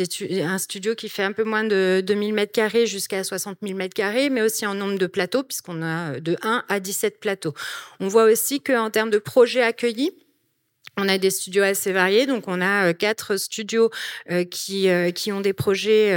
un 0.43 0.59
studio 0.59 0.97
qui 0.97 1.09
fait 1.09 1.23
un 1.23 1.31
peu 1.31 1.45
moins 1.45 1.63
de 1.63 2.03
2000 2.05 2.35
mètres 2.35 2.51
carrés 2.51 2.85
jusqu'à 2.85 3.23
60 3.23 3.59
000 3.63 3.79
mètres 3.79 3.95
carrés, 3.95 4.29
mais 4.29 4.43
aussi 4.43 4.67
en 4.67 4.75
nombre 4.75 4.99
de 4.99 5.07
plateaux, 5.07 5.45
puisqu'on 5.45 5.85
a 5.85 6.19
de 6.19 6.37
1 6.43 6.65
à 6.69 6.81
17 6.81 7.21
plateaux. 7.21 7.55
On 8.01 8.09
voit 8.09 8.25
aussi 8.25 8.61
qu'en 8.61 8.91
termes 8.91 9.11
de 9.11 9.19
projets 9.19 9.63
accueillis, 9.63 10.11
on 10.97 11.09
a 11.09 11.19
des 11.19 11.31
studios 11.31 11.63
assez 11.63 11.93
variés, 11.93 12.27
donc 12.27 12.45
on 12.47 12.61
a 12.61 12.89
euh, 12.89 12.93
quatre 12.93 13.37
studios 13.37 13.91
euh, 14.31 14.45
qui 14.45 14.89
euh, 14.89 15.11
qui 15.11 15.33
ont 15.33 15.41
des 15.41 15.53
projets 15.53 16.11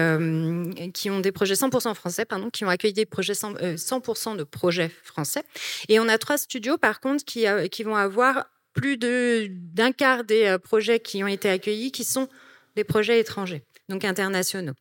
qui 0.94 1.10
ont 1.10 1.20
des 1.20 1.32
projets 1.32 1.56
100% 1.56 1.94
français, 1.96 2.26
pardon, 2.26 2.50
qui 2.50 2.66
ont 2.66 2.70
accueilli 2.70 2.94
des 2.94 3.06
projets 3.06 3.34
100%, 3.34 4.38
de 4.38 4.44
projets 4.44 4.92
français, 5.04 5.44
et 5.90 6.00
on 6.00 6.08
a 6.08 6.18
trois 6.18 6.38
studios 6.38 6.78
par 6.78 7.00
contre 7.00 7.24
qui 7.26 7.46
qui 7.72 7.84
vont 7.84 7.96
avoir 7.96 8.46
plus 8.74 8.98
d'un 8.98 9.92
quart 9.92 10.24
des 10.24 10.58
projets 10.64 11.00
qui 11.00 11.24
ont 11.24 11.28
été 11.28 11.50
accueillis 11.50 11.92
qui 11.92 12.04
sont 12.04 12.28
des 12.76 12.84
projets 12.84 13.20
étrangers 13.20 13.64
donc 13.90 14.06
internationaux. 14.06 14.74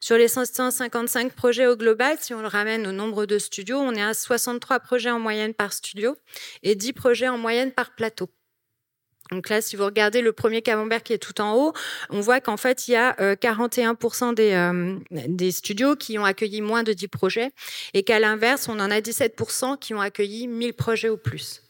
Sur 0.00 0.16
les 0.16 0.28
155 0.28 1.32
projets 1.32 1.66
au 1.66 1.76
global, 1.76 2.16
si 2.20 2.34
on 2.34 2.42
le 2.42 2.48
ramène 2.48 2.86
au 2.86 2.92
nombre 2.92 3.26
de 3.26 3.38
studios, 3.38 3.78
on 3.78 3.94
est 3.94 4.02
à 4.02 4.14
63 4.14 4.80
projets 4.80 5.10
en 5.10 5.18
moyenne 5.18 5.54
par 5.54 5.72
studio 5.72 6.16
et 6.62 6.74
10 6.74 6.92
projets 6.92 7.28
en 7.28 7.38
moyenne 7.38 7.72
par 7.72 7.94
plateau. 7.94 8.28
Donc 9.32 9.48
là, 9.48 9.60
si 9.60 9.76
vous 9.76 9.84
regardez 9.84 10.20
le 10.20 10.32
premier 10.32 10.62
camembert 10.62 11.02
qui 11.02 11.12
est 11.12 11.18
tout 11.18 11.40
en 11.40 11.54
haut, 11.54 11.72
on 12.10 12.20
voit 12.20 12.40
qu'en 12.40 12.56
fait, 12.56 12.88
il 12.88 12.92
y 12.92 12.96
a 12.96 13.12
41% 13.34 14.30
euh, 14.30 14.32
des, 14.34 14.52
euh, 14.52 14.98
des 15.10 15.50
studios 15.50 15.96
qui 15.96 16.18
ont 16.18 16.24
accueilli 16.24 16.60
moins 16.60 16.82
de 16.82 16.92
10 16.92 17.08
projets 17.08 17.50
et 17.94 18.02
qu'à 18.02 18.18
l'inverse, 18.18 18.68
on 18.68 18.78
en 18.78 18.90
a 18.90 19.00
17% 19.00 19.78
qui 19.78 19.94
ont 19.94 20.00
accueilli 20.00 20.48
1000 20.48 20.74
projets 20.74 21.08
ou 21.08 21.16
plus. 21.16 21.62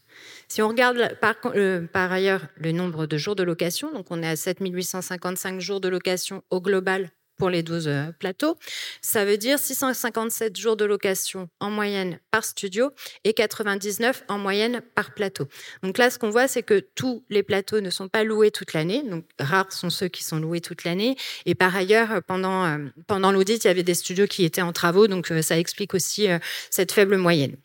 Si 0.48 0.60
on 0.60 0.68
regarde 0.68 1.16
par, 1.20 1.36
euh, 1.54 1.86
par, 1.86 2.12
ailleurs 2.12 2.42
le 2.56 2.72
nombre 2.72 3.06
de 3.06 3.16
jours 3.16 3.36
de 3.36 3.42
location, 3.42 3.92
donc 3.92 4.06
on 4.10 4.22
est 4.22 4.28
à 4.28 4.36
7855 4.36 5.60
jours 5.60 5.80
de 5.80 5.88
location 5.88 6.42
au 6.50 6.60
global 6.60 7.10
pour 7.36 7.50
les 7.50 7.62
12 7.62 7.88
euh, 7.88 8.12
plateaux, 8.18 8.56
ça 9.00 9.24
veut 9.24 9.36
dire 9.36 9.58
657 9.58 10.56
jours 10.56 10.76
de 10.76 10.84
location 10.84 11.48
en 11.60 11.70
moyenne 11.70 12.18
par 12.30 12.44
studio 12.44 12.90
et 13.24 13.32
99 13.32 14.24
en 14.28 14.38
moyenne 14.38 14.80
par 14.94 15.14
plateau. 15.14 15.48
Donc 15.82 15.98
là, 15.98 16.10
ce 16.10 16.18
qu'on 16.18 16.30
voit, 16.30 16.48
c'est 16.48 16.62
que 16.62 16.80
tous 16.94 17.24
les 17.30 17.42
plateaux 17.42 17.80
ne 17.80 17.90
sont 17.90 18.08
pas 18.08 18.24
loués 18.24 18.50
toute 18.50 18.72
l'année, 18.72 19.02
donc 19.02 19.24
rares 19.38 19.72
sont 19.72 19.90
ceux 19.90 20.08
qui 20.08 20.24
sont 20.24 20.38
loués 20.38 20.60
toute 20.60 20.84
l'année. 20.84 21.16
Et 21.46 21.54
par 21.54 21.74
ailleurs, 21.74 22.22
pendant, 22.26 22.64
euh, 22.64 22.78
pendant 23.06 23.32
l'audit, 23.32 23.64
il 23.64 23.66
y 23.66 23.70
avait 23.70 23.82
des 23.82 23.94
studios 23.94 24.26
qui 24.26 24.44
étaient 24.44 24.62
en 24.62 24.72
travaux, 24.72 25.08
donc 25.08 25.32
ça 25.42 25.58
explique 25.58 25.94
aussi 25.94 26.28
cette 26.70 26.92
faible 26.92 27.16
moyenne. 27.16 27.56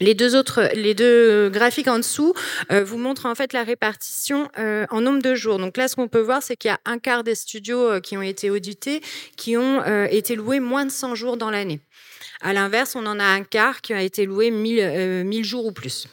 Les 0.00 0.14
deux 0.14 0.34
autres, 0.34 0.68
les 0.74 0.94
deux 0.94 1.48
graphiques 1.50 1.86
en 1.86 1.98
dessous 1.98 2.34
euh, 2.72 2.82
vous 2.82 2.98
montrent 2.98 3.26
en 3.26 3.34
fait 3.34 3.52
la 3.52 3.62
répartition 3.62 4.50
euh, 4.58 4.86
en 4.90 5.00
nombre 5.00 5.22
de 5.22 5.34
jours. 5.34 5.58
Donc 5.58 5.76
là, 5.76 5.86
ce 5.86 5.94
qu'on 5.94 6.08
peut 6.08 6.20
voir, 6.20 6.42
c'est 6.42 6.56
qu'il 6.56 6.68
y 6.70 6.72
a 6.72 6.80
un 6.84 6.98
quart 6.98 7.22
des 7.22 7.36
studios 7.36 7.88
euh, 7.88 8.00
qui 8.00 8.16
ont 8.16 8.22
été 8.22 8.50
audités 8.50 9.02
qui 9.36 9.56
ont 9.56 9.82
été 10.06 10.36
loués 10.36 10.60
moins 10.60 10.86
de 10.86 10.90
100 10.90 11.14
jours 11.14 11.36
dans 11.36 11.50
l'année. 11.50 11.80
À 12.40 12.52
l'inverse, 12.52 12.96
on 12.96 13.06
en 13.06 13.18
a 13.18 13.24
un 13.24 13.42
quart 13.42 13.80
qui 13.80 13.92
a 13.92 14.02
été 14.02 14.26
loué 14.26 14.50
1000, 14.50 15.24
1000 15.24 15.44
jours 15.44 15.66
ou 15.66 15.72
plus. 15.72 16.08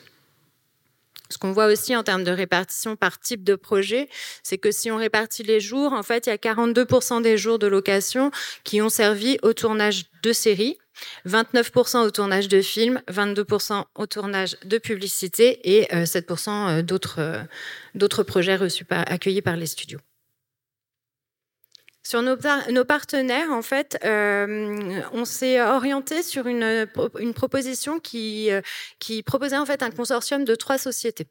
Ce 1.30 1.38
qu'on 1.38 1.52
voit 1.52 1.68
aussi 1.68 1.96
en 1.96 2.04
termes 2.04 2.24
de 2.24 2.32
répartition 2.32 2.96
par 2.96 3.20
type 3.20 3.44
de 3.44 3.56
projet, 3.56 4.10
c'est 4.44 4.58
que 4.58 4.72
si 4.72 4.92
on 4.92 4.98
répartit 4.98 5.44
les 5.44 5.60
jours, 5.60 5.94
en 5.94 6.04
fait, 6.04 6.28
il 6.28 6.30
y 6.30 6.34
a 6.34 6.38
42% 6.38 7.22
des 7.22 7.38
jours 7.38 7.58
de 7.58 7.68
location 7.68 8.32
qui 8.64 8.82
ont 8.82 8.90
servi 8.90 9.38
au 9.42 9.54
tournage 9.54 10.06
de 10.24 10.34
séries. 10.34 10.78
29% 11.26 12.06
au 12.06 12.12
tournage 12.12 12.48
de 12.48 12.62
films, 12.62 13.02
22% 13.10 13.84
au 13.96 14.06
tournage 14.06 14.58
de 14.64 14.78
publicité 14.78 15.78
et 15.78 15.86
7% 15.94 16.50
euh, 16.50 16.80
euh, 16.80 16.82
d'autres, 16.82 17.20
euh, 17.20 17.42
d'autres 17.96 18.24
projets 18.24 18.58
accueillis 18.90 19.42
par 19.42 19.56
les 19.56 19.66
studios. 19.66 20.00
Sur 22.04 22.24
nos, 22.24 22.36
partenaires, 22.84 23.52
en 23.52 23.62
fait, 23.62 23.98
on 24.04 25.24
s'est 25.24 25.62
orienté 25.62 26.24
sur 26.24 26.48
une, 26.48 26.88
une 27.20 27.34
proposition 27.34 28.00
qui, 28.00 28.50
qui 28.98 29.22
proposait 29.22 29.58
en 29.58 29.68
fait 29.68 29.84
un 29.84 29.92
consortium 29.92 30.44
de 30.44 30.56
trois 30.56 30.80
sociétés 30.80 31.28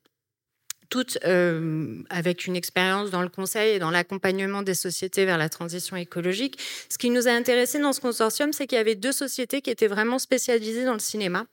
toutes 0.91 1.19
euh, 1.25 2.03
avec 2.11 2.47
une 2.47 2.57
expérience 2.57 3.11
dans 3.11 3.23
le 3.23 3.29
conseil 3.29 3.77
et 3.77 3.79
dans 3.79 3.91
l'accompagnement 3.91 4.63
des 4.63 4.75
sociétés 4.75 5.25
vers 5.25 5.39
la 5.39 5.49
transition 5.49 5.97
écologique. 5.97 6.59
Ce 6.89 6.99
qui 6.99 7.11
nous 7.11 7.29
a 7.29 7.31
intéressé 7.31 7.79
dans 7.79 7.93
ce 7.93 8.01
consortium, 8.01 8.53
c'est 8.53 8.67
qu'il 8.67 8.77
y 8.77 8.81
avait 8.81 8.97
deux 8.97 9.13
sociétés 9.13 9.63
qui 9.63 9.71
étaient 9.71 9.87
vraiment 9.87 10.19
spécialisées 10.19 10.85
dans 10.85 10.93
le 10.93 10.99
cinéma. 10.99 11.47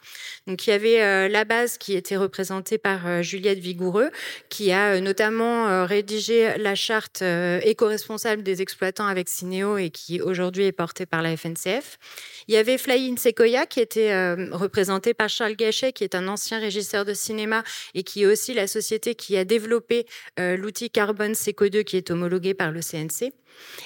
Donc 0.48 0.66
il 0.66 0.72
y 0.72 0.74
avait 0.74 1.02
euh, 1.02 1.30
la 1.30 1.46
base 1.46 1.78
qui 1.78 1.96
était 1.96 2.18
représentée 2.18 2.80
par 2.80 3.06
euh, 3.08 3.22
Juliette 3.22 3.60
Vigoureux, 3.60 4.10
qui 4.50 4.72
a 4.72 5.00
notamment 5.00 5.86
rédigé 5.86 6.58
la 6.58 6.74
charte 6.74 7.22
éco-responsable 7.22 8.42
des 8.42 8.62
exploitants 8.62 9.06
avec 9.06 9.30
Cinéo 9.30 9.78
et 9.78 9.92
qui 9.92 10.20
aujourd'hui 10.22 10.66
est 10.66 10.72
portée 10.72 11.06
par 11.06 11.22
la 11.22 11.38
FNCF. 11.38 12.00
Il 12.48 12.56
y 12.56 12.58
avait 12.58 12.78
Fly 12.78 13.12
in 13.12 13.18
Sequoia 13.18 13.68
qui 13.68 13.80
était 13.82 14.34
représenté 14.52 15.14
par 15.14 15.30
Charles 15.30 15.56
Gachet, 15.56 15.94
qui 15.94 16.04
est 16.04 16.16
un 16.16 16.28
ancien 16.28 16.60
régisseur 16.60 17.06
de 17.06 17.14
cinéma 17.14 17.64
et 17.94 18.04
qui 18.04 18.24
est 18.24 18.26
aussi 18.26 18.54
la 18.54 18.66
société 18.68 19.14
qui 19.16 19.27
qui 19.28 19.36
a 19.36 19.44
développé 19.44 20.06
euh, 20.40 20.56
l'outil 20.56 20.90
Carbone 20.90 21.34
Seco2 21.34 21.84
qui 21.84 21.98
est 21.98 22.12
homologué 22.12 22.54
par 22.54 22.72
le 22.72 22.80
CNC. 22.80 23.34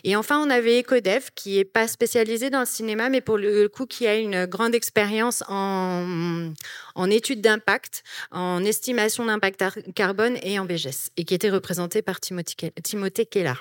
Et 0.04 0.16
enfin, 0.16 0.40
on 0.40 0.52
avait 0.52 0.82
Ecodev, 0.82 1.30
qui 1.34 1.56
n'est 1.58 1.66
pas 1.66 1.88
spécialisé 1.88 2.52
dans 2.52 2.60
le 2.60 2.68
cinéma, 2.68 3.10
mais 3.10 3.22
pour 3.22 3.40
le 3.40 3.68
coup, 3.68 3.88
qui 3.88 4.06
a 4.06 4.18
une 4.18 4.46
grande 4.46 4.76
expérience 4.76 5.44
en, 5.48 6.52
en 6.94 7.10
études 7.10 7.42
d'impact, 7.42 8.04
en 8.30 8.64
estimation 8.64 9.26
d'impact 9.26 9.64
carbone 9.96 10.38
et 10.44 10.60
en 10.60 10.66
BGS, 10.66 11.10
et 11.18 11.26
qui 11.26 11.34
était 11.34 11.50
représenté 11.50 12.04
par 12.04 12.20
Timothée 12.20 13.26
Keller. 13.26 13.54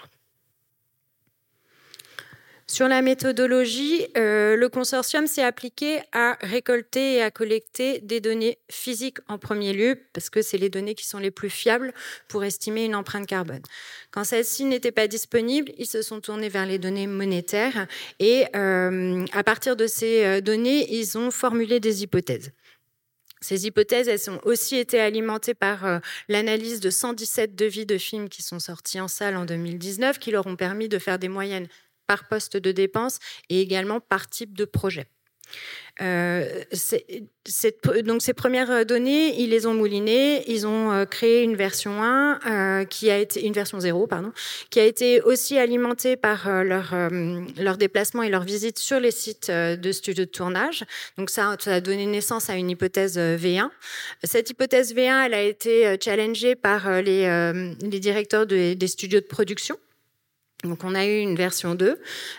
Sur 2.70 2.86
la 2.86 3.02
méthodologie, 3.02 4.06
euh, 4.16 4.54
le 4.54 4.68
consortium 4.68 5.26
s'est 5.26 5.42
appliqué 5.42 6.02
à 6.12 6.38
récolter 6.40 7.14
et 7.14 7.22
à 7.22 7.32
collecter 7.32 7.98
des 7.98 8.20
données 8.20 8.58
physiques 8.70 9.18
en 9.26 9.38
premier 9.38 9.72
lieu, 9.72 9.98
parce 10.12 10.30
que 10.30 10.40
c'est 10.40 10.56
les 10.56 10.68
données 10.68 10.94
qui 10.94 11.04
sont 11.04 11.18
les 11.18 11.32
plus 11.32 11.50
fiables 11.50 11.92
pour 12.28 12.44
estimer 12.44 12.84
une 12.84 12.94
empreinte 12.94 13.26
carbone. 13.26 13.62
Quand 14.12 14.22
celles-ci 14.22 14.66
n'étaient 14.66 14.92
pas 14.92 15.08
disponibles, 15.08 15.72
ils 15.78 15.86
se 15.86 16.00
sont 16.00 16.20
tournés 16.20 16.48
vers 16.48 16.64
les 16.64 16.78
données 16.78 17.08
monétaires 17.08 17.88
et 18.20 18.44
euh, 18.54 19.26
à 19.32 19.42
partir 19.42 19.74
de 19.74 19.88
ces 19.88 20.24
euh, 20.24 20.40
données, 20.40 20.94
ils 20.94 21.18
ont 21.18 21.32
formulé 21.32 21.80
des 21.80 22.04
hypothèses. 22.04 22.52
Ces 23.40 23.66
hypothèses, 23.66 24.06
elles 24.06 24.30
ont 24.30 24.38
aussi 24.44 24.76
été 24.76 25.00
alimentées 25.00 25.54
par 25.54 26.00
l'analyse 26.28 26.78
de 26.78 26.90
117 26.90 27.56
devis 27.56 27.86
de 27.86 27.96
films 27.96 28.28
qui 28.28 28.42
sont 28.42 28.60
sortis 28.60 29.00
en 29.00 29.08
salle 29.08 29.34
en 29.36 29.46
2019, 29.46 30.18
qui 30.18 30.30
leur 30.30 30.46
ont 30.46 30.56
permis 30.56 30.90
de 30.90 30.98
faire 30.98 31.18
des 31.18 31.30
moyennes 31.30 31.66
par 32.11 32.26
poste 32.26 32.57
de 32.57 32.73
dépense 32.73 33.21
et 33.50 33.61
également 33.61 34.00
par 34.00 34.29
type 34.29 34.52
de 34.59 34.64
projet. 34.64 35.07
Euh, 36.02 36.64
donc 38.05 38.23
ces 38.23 38.33
premières 38.33 38.85
données, 38.85 39.40
ils 39.40 39.50
les 39.50 39.67
ont 39.67 39.75
moulinées, 39.75 40.43
ils 40.50 40.67
ont 40.67 40.90
euh, 40.90 41.05
créé 41.05 41.43
une 41.43 41.55
version 41.55 42.02
1 42.02 42.40
euh, 42.47 42.85
qui 42.85 43.11
a 43.11 43.19
été 43.19 43.45
une 43.47 43.52
version 43.52 43.79
0 43.79 44.09
pardon, 44.09 44.33
qui 44.71 44.81
a 44.81 44.85
été 44.85 45.21
aussi 45.23 45.57
alimentée 45.57 46.17
par 46.17 46.64
leur 46.64 46.95
leur 47.57 47.76
déplacement 47.76 48.25
et 48.25 48.29
leur 48.29 48.43
visite 48.43 48.81
sur 48.81 48.99
les 48.99 49.12
sites 49.12 49.52
de 49.52 49.93
studios 49.93 50.25
de 50.25 50.31
tournage. 50.31 50.85
Donc 51.17 51.31
ça, 51.31 51.57
a 51.67 51.81
donné 51.81 52.07
naissance 52.07 52.50
à 52.50 52.57
une 52.57 52.71
hypothèse 52.71 53.19
V1. 53.19 53.71
Cette 54.25 54.50
hypothèse 54.50 54.95
V1, 54.95 55.26
elle 55.26 55.35
a 55.35 55.43
été 55.43 55.97
challengée 56.02 56.57
par 56.57 57.02
les 57.02 57.29
directeurs 58.00 58.47
des 58.47 58.88
studios 58.88 59.21
de 59.21 59.26
production 59.26 59.79
donc 60.64 60.85
on 60.85 60.95
a 60.95 61.07
eu 61.07 61.19
une 61.19 61.37
version 61.37 61.75
2. 61.75 61.99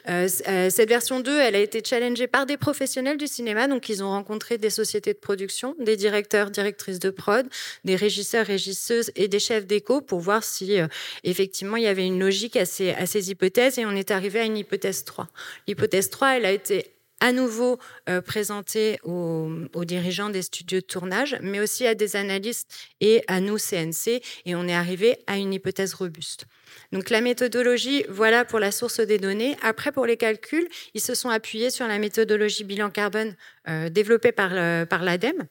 Euh, 0.09 0.27
euh, 0.47 0.69
cette 0.69 0.89
version 0.89 1.19
2, 1.19 1.39
elle 1.39 1.55
a 1.55 1.59
été 1.59 1.81
challengée 1.83 2.27
par 2.27 2.45
des 2.45 2.57
professionnels 2.57 3.17
du 3.17 3.27
cinéma. 3.27 3.67
Donc 3.67 3.89
ils 3.89 4.03
ont 4.03 4.09
rencontré 4.09 4.57
des 4.57 4.69
sociétés 4.69 5.13
de 5.13 5.17
production, 5.17 5.75
des 5.79 5.95
directeurs, 5.97 6.51
directrices 6.51 6.99
de 6.99 7.09
prod, 7.09 7.47
des 7.83 7.95
régisseurs, 7.95 8.45
régisseuses 8.45 9.11
et 9.15 9.27
des 9.27 9.39
chefs 9.39 9.65
d'écho 9.65 10.01
pour 10.01 10.19
voir 10.19 10.43
si 10.43 10.79
euh, 10.79 10.87
effectivement 11.23 11.77
il 11.77 11.83
y 11.83 11.87
avait 11.87 12.05
une 12.05 12.19
logique 12.19 12.55
à 12.57 12.65
ces, 12.65 12.91
à 12.91 13.05
ces 13.05 13.31
hypothèses. 13.31 13.79
Et 13.79 13.85
on 13.85 13.95
est 13.95 14.11
arrivé 14.11 14.39
à 14.39 14.43
une 14.43 14.57
hypothèse 14.57 15.03
3. 15.03 15.27
L'hypothèse 15.67 16.09
3, 16.09 16.37
elle 16.37 16.45
a 16.45 16.51
été 16.51 16.91
à 17.21 17.31
nouveau 17.31 17.79
présentée 18.25 18.99
aux, 19.03 19.49
aux, 19.73 19.85
dirigeants 19.85 20.29
des 20.29 20.41
studios 20.41 20.81
de 20.81 20.85
tournage, 20.85 21.37
mais 21.41 21.61
aussi 21.61 21.87
à 21.87 21.95
des 21.95 22.15
analystes 22.15 22.67
et 22.99 23.23
à 23.27 23.39
nous, 23.39 23.57
CNC. 23.57 24.21
Et 24.45 24.55
on 24.55 24.67
est 24.67 24.73
arrivé 24.73 25.17
à 25.27 25.37
une 25.37 25.53
hypothèse 25.53 25.93
robuste. 25.93 26.45
Donc 26.91 27.09
la 27.09 27.21
méthodologie, 27.21 28.05
voilà 28.09 28.45
pour 28.45 28.59
la 28.59 28.71
source 28.71 28.99
des 28.99 29.17
données. 29.17 29.55
Après, 29.61 29.91
pour 29.91 30.05
les 30.05 30.17
calculs, 30.17 30.67
ils 30.93 31.01
se 31.01 31.15
sont 31.15 31.29
appuyés 31.29 31.69
sur 31.69 31.87
la 31.87 31.99
méthodologie 31.99 32.63
bilan 32.63 32.89
carbone 32.89 33.35
euh, 33.69 33.89
développée 33.89 34.31
par, 34.31 34.53
l'ADEME. 34.53 35.47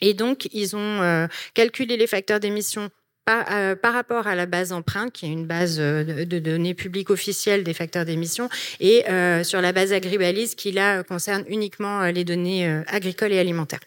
Et 0.00 0.14
donc, 0.14 0.48
ils 0.52 0.76
ont 0.76 1.02
euh, 1.02 1.26
calculé 1.54 1.96
les 1.96 2.06
facteurs 2.06 2.40
d'émission 2.40 2.90
par, 3.24 3.46
euh, 3.50 3.74
par, 3.74 3.92
rapport 3.92 4.26
à 4.26 4.34
la 4.34 4.46
base 4.46 4.72
emprunt, 4.72 5.10
qui 5.10 5.26
est 5.26 5.30
une 5.30 5.46
base 5.46 5.78
de, 5.78 6.38
données 6.38 6.74
publiques 6.74 7.10
officielles 7.10 7.64
des 7.64 7.74
facteurs 7.74 8.04
d'émission, 8.04 8.48
et 8.80 9.04
sur 9.44 9.60
la 9.60 9.72
base 9.72 9.92
agribalise, 9.92 10.54
qui 10.54 10.72
là 10.72 11.02
concerne 11.02 11.44
uniquement 11.48 12.02
les 12.06 12.24
données 12.24 12.82
agricoles 12.86 13.32
et 13.32 13.38
alimentaires. 13.38 13.80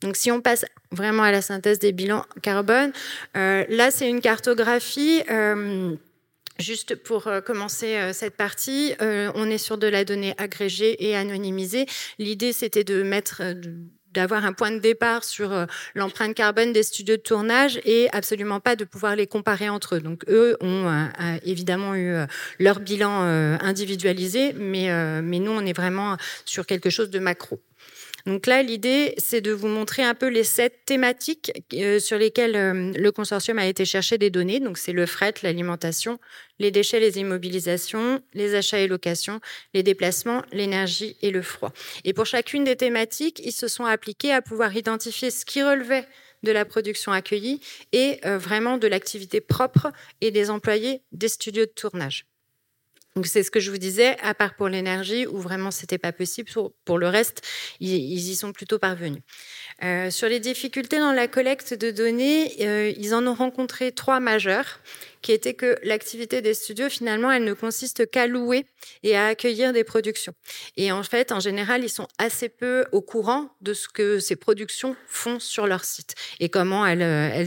Donc 0.00 0.16
si 0.16 0.30
on 0.30 0.40
passe 0.40 0.64
vraiment 0.90 1.22
à 1.22 1.30
la 1.30 1.42
synthèse 1.42 1.78
des 1.78 1.92
bilans 1.92 2.24
carbone, 2.42 2.92
euh, 3.36 3.64
là 3.68 3.90
c'est 3.90 4.08
une 4.08 4.20
cartographie. 4.20 5.22
Euh, 5.30 5.94
juste 6.58 6.94
pour 6.94 7.26
euh, 7.26 7.40
commencer 7.40 8.12
cette 8.12 8.36
partie, 8.36 8.94
on 9.00 9.50
est 9.50 9.58
sur 9.58 9.78
de 9.78 9.86
la 9.86 10.04
donnée 10.04 10.34
agrégée 10.38 11.06
et 11.06 11.16
anonymisée. 11.16 11.86
L'idée 12.18 12.52
c'était 12.52 12.84
de 12.84 13.02
mettre 13.02 13.42
d'avoir 14.12 14.44
un 14.44 14.52
point 14.52 14.70
de 14.70 14.78
départ 14.78 15.24
sur 15.24 15.66
l'empreinte 15.94 16.34
carbone 16.34 16.72
des 16.72 16.82
studios 16.82 17.16
de 17.16 17.22
tournage 17.22 17.80
et 17.84 18.08
absolument 18.12 18.60
pas 18.60 18.76
de 18.76 18.84
pouvoir 18.84 19.16
les 19.16 19.26
comparer 19.26 19.68
entre 19.68 19.96
eux. 19.96 20.00
Donc 20.00 20.24
eux 20.28 20.56
ont 20.60 21.08
évidemment 21.44 21.94
eu 21.94 22.14
leur 22.58 22.80
bilan 22.80 23.22
individualisé, 23.60 24.52
mais, 24.54 25.22
mais 25.22 25.38
nous 25.38 25.52
on 25.52 25.64
est 25.64 25.76
vraiment 25.76 26.16
sur 26.44 26.66
quelque 26.66 26.90
chose 26.90 27.10
de 27.10 27.18
macro. 27.18 27.60
Donc 28.26 28.46
là, 28.46 28.62
l'idée, 28.62 29.14
c'est 29.18 29.40
de 29.40 29.52
vous 29.52 29.68
montrer 29.68 30.02
un 30.02 30.14
peu 30.14 30.28
les 30.28 30.44
sept 30.44 30.84
thématiques 30.84 31.52
euh, 31.74 31.98
sur 31.98 32.18
lesquelles 32.18 32.56
euh, 32.56 32.92
le 32.96 33.12
consortium 33.12 33.58
a 33.58 33.66
été 33.66 33.84
chercher 33.84 34.18
des 34.18 34.30
données. 34.30 34.60
Donc 34.60 34.78
c'est 34.78 34.92
le 34.92 35.06
fret, 35.06 35.34
l'alimentation, 35.42 36.18
les 36.58 36.70
déchets, 36.70 37.00
les 37.00 37.18
immobilisations, 37.18 38.22
les 38.34 38.54
achats 38.54 38.80
et 38.80 38.88
locations, 38.88 39.40
les 39.74 39.82
déplacements, 39.82 40.42
l'énergie 40.52 41.16
et 41.22 41.30
le 41.30 41.42
froid. 41.42 41.72
Et 42.04 42.12
pour 42.12 42.26
chacune 42.26 42.64
des 42.64 42.76
thématiques, 42.76 43.40
ils 43.44 43.52
se 43.52 43.68
sont 43.68 43.84
appliqués 43.84 44.32
à 44.32 44.42
pouvoir 44.42 44.76
identifier 44.76 45.30
ce 45.30 45.44
qui 45.44 45.62
relevait 45.62 46.06
de 46.42 46.52
la 46.52 46.64
production 46.64 47.12
accueillie 47.12 47.60
et 47.92 48.18
euh, 48.24 48.38
vraiment 48.38 48.78
de 48.78 48.88
l'activité 48.88 49.40
propre 49.40 49.92
et 50.20 50.30
des 50.30 50.50
employés 50.50 51.02
des 51.12 51.28
studios 51.28 51.66
de 51.66 51.70
tournage. 51.70 52.29
Donc 53.16 53.26
c'est 53.26 53.42
ce 53.42 53.50
que 53.50 53.58
je 53.58 53.70
vous 53.70 53.78
disais, 53.78 54.16
à 54.20 54.34
part 54.34 54.54
pour 54.54 54.68
l'énergie, 54.68 55.26
où 55.26 55.38
vraiment 55.38 55.70
c'était 55.70 55.98
pas 55.98 56.12
possible. 56.12 56.48
Pour, 56.84 56.98
le 56.98 57.08
reste, 57.08 57.42
ils, 57.80 57.90
y 57.90 58.36
sont 58.36 58.52
plutôt 58.52 58.78
parvenus. 58.78 59.22
Euh, 59.82 60.10
sur 60.10 60.28
les 60.28 60.38
difficultés 60.38 60.98
dans 60.98 61.12
la 61.12 61.26
collecte 61.26 61.74
de 61.74 61.90
données, 61.90 62.52
euh, 62.60 62.92
ils 62.96 63.14
en 63.14 63.26
ont 63.26 63.34
rencontré 63.34 63.92
trois 63.92 64.20
majeures 64.20 64.80
qui 65.22 65.32
était 65.32 65.54
que 65.54 65.76
l'activité 65.82 66.42
des 66.42 66.54
studios, 66.54 66.88
finalement, 66.88 67.30
elle 67.30 67.44
ne 67.44 67.52
consiste 67.52 68.10
qu'à 68.10 68.26
louer 68.26 68.66
et 69.02 69.16
à 69.16 69.26
accueillir 69.26 69.72
des 69.72 69.84
productions. 69.84 70.34
Et 70.76 70.92
en 70.92 71.02
fait, 71.02 71.32
en 71.32 71.40
général, 71.40 71.84
ils 71.84 71.90
sont 71.90 72.08
assez 72.18 72.48
peu 72.48 72.86
au 72.92 73.00
courant 73.00 73.50
de 73.60 73.74
ce 73.74 73.88
que 73.88 74.18
ces 74.18 74.36
productions 74.36 74.96
font 75.06 75.38
sur 75.38 75.66
leur 75.66 75.84
site 75.84 76.14
et 76.38 76.48
comment 76.48 76.86
elles, 76.86 77.02
euh, 77.02 77.44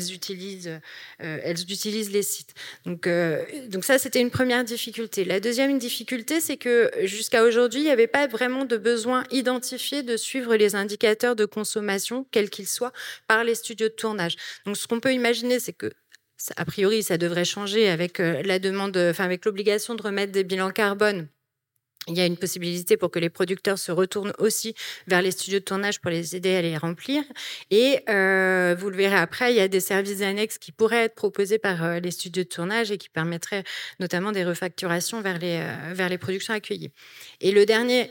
euh, 1.21 1.53
utilisent 1.69 2.11
les 2.11 2.23
sites. 2.23 2.53
Donc, 2.85 3.07
euh, 3.07 3.43
donc 3.67 3.83
ça, 3.83 3.97
c'était 3.97 4.21
une 4.21 4.31
première 4.31 4.63
difficulté. 4.63 5.25
La 5.25 5.39
deuxième 5.39 5.77
difficulté, 5.79 6.39
c'est 6.39 6.57
que 6.57 6.91
jusqu'à 7.03 7.43
aujourd'hui, 7.43 7.81
il 7.81 7.85
n'y 7.85 7.89
avait 7.89 8.07
pas 8.07 8.27
vraiment 8.27 8.65
de 8.65 8.77
besoin 8.77 9.23
identifié 9.31 10.03
de 10.03 10.17
suivre 10.17 10.55
les 10.55 10.75
indicateurs 10.75 11.35
de 11.35 11.45
consommation, 11.45 12.27
quels 12.31 12.49
qu'ils 12.49 12.67
soient, 12.67 12.93
par 13.27 13.43
les 13.43 13.55
studios 13.55 13.87
de 13.87 13.93
tournage. 13.93 14.35
Donc, 14.65 14.77
ce 14.77 14.87
qu'on 14.87 14.99
peut 14.99 15.13
imaginer, 15.13 15.59
c'est 15.59 15.73
que 15.73 15.91
a 16.57 16.65
priori, 16.65 17.03
ça 17.03 17.17
devrait 17.17 17.45
changer 17.45 17.89
avec 17.89 18.19
euh, 18.19 18.41
la 18.43 18.59
demande, 18.59 18.97
enfin 18.97 19.23
avec 19.23 19.45
l'obligation 19.45 19.95
de 19.95 20.01
remettre 20.01 20.31
des 20.31 20.43
bilans 20.43 20.71
carbone. 20.71 21.27
Il 22.07 22.17
y 22.17 22.19
a 22.19 22.25
une 22.25 22.35
possibilité 22.35 22.97
pour 22.97 23.11
que 23.11 23.19
les 23.19 23.29
producteurs 23.29 23.79
se 23.79 23.89
retournent 23.89 24.33
aussi 24.37 24.75
vers 25.07 25.21
les 25.21 25.31
studios 25.31 25.59
de 25.59 25.63
tournage 25.63 26.01
pour 26.01 26.11
les 26.11 26.35
aider 26.35 26.53
à 26.53 26.61
les 26.61 26.75
remplir. 26.75 27.23
Et 27.71 27.99
euh, 28.09 28.75
vous 28.77 28.89
le 28.89 28.97
verrez 28.97 29.15
après, 29.15 29.53
il 29.53 29.55
y 29.55 29.61
a 29.61 29.69
des 29.69 29.79
services 29.79 30.21
annexes 30.21 30.57
qui 30.57 30.73
pourraient 30.73 31.05
être 31.05 31.15
proposés 31.15 31.59
par 31.59 31.81
euh, 31.81 31.99
les 32.01 32.11
studios 32.11 32.43
de 32.43 32.49
tournage 32.49 32.91
et 32.91 32.97
qui 32.97 33.07
permettraient 33.07 33.63
notamment 34.01 34.33
des 34.33 34.43
refacturations 34.43 35.21
vers 35.21 35.39
les, 35.39 35.65
vers 35.93 36.09
les 36.09 36.17
productions 36.17 36.53
accueillies. 36.53 36.91
Et 37.39 37.51
le 37.51 37.65
dernier 37.65 38.09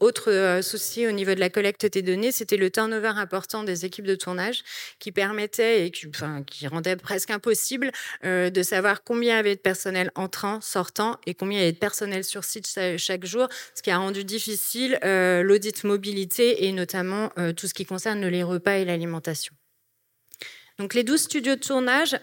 autre 0.00 0.30
euh, 0.32 0.62
souci 0.62 1.06
au 1.06 1.12
niveau 1.12 1.34
de 1.34 1.40
la 1.40 1.50
collecte 1.50 1.86
des 1.86 2.02
données, 2.02 2.32
c'était 2.32 2.56
le 2.56 2.70
turnover 2.70 3.12
important 3.16 3.62
des 3.62 3.84
équipes 3.84 4.06
de 4.06 4.16
tournage 4.16 4.62
qui 4.98 5.12
permettait 5.12 5.86
et 5.86 5.90
qui, 5.90 6.66
rendait 6.66 6.96
presque 6.96 7.30
impossible 7.30 7.92
euh, 8.24 8.50
de 8.50 8.62
savoir 8.62 9.04
combien 9.04 9.38
avait 9.38 9.54
de 9.54 9.60
personnel 9.60 10.10
entrant, 10.14 10.60
sortant 10.60 11.18
et 11.26 11.34
combien 11.34 11.58
il 11.58 11.60
y 11.60 11.64
avait 11.64 11.72
de 11.72 11.78
personnel 11.78 12.24
sur 12.24 12.44
site 12.44 12.68
chaque 12.96 13.24
jour, 13.24 13.48
ce 13.74 13.82
qui 13.82 13.90
a 13.90 13.98
rendu 13.98 14.24
difficile 14.24 14.98
euh, 15.04 15.42
l'audit 15.42 15.84
mobilité 15.84 16.66
et 16.66 16.72
notamment 16.72 17.30
tout 17.56 17.66
ce 17.66 17.74
qui 17.74 17.84
concerne 17.84 18.26
les 18.26 18.42
repas 18.42 18.78
et 18.78 18.84
l'alimentation. 18.84 19.54
Donc 20.78 20.94
les 20.94 21.04
12 21.04 21.20
studios 21.20 21.54
de 21.54 21.60
tournage 21.60 22.16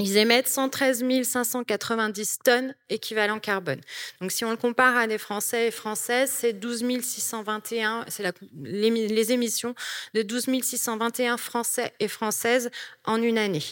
ils 0.00 0.16
émettent 0.16 0.48
113 0.48 1.04
590 1.24 2.38
tonnes 2.44 2.74
équivalent 2.88 3.40
carbone. 3.40 3.80
Donc, 4.20 4.30
si 4.30 4.44
on 4.44 4.50
le 4.50 4.56
compare 4.56 4.96
à 4.96 5.06
des 5.08 5.18
Français 5.18 5.68
et 5.68 5.70
Françaises, 5.72 6.30
c'est 6.32 6.52
12 6.52 7.02
621, 7.02 8.04
c'est 8.08 8.24
les, 8.62 9.32
émissions 9.32 9.74
de 10.14 10.22
12 10.22 10.62
621 10.62 11.36
Français 11.36 11.92
et 11.98 12.06
Françaises 12.06 12.70
en 13.04 13.20
une 13.20 13.38
année. 13.38 13.64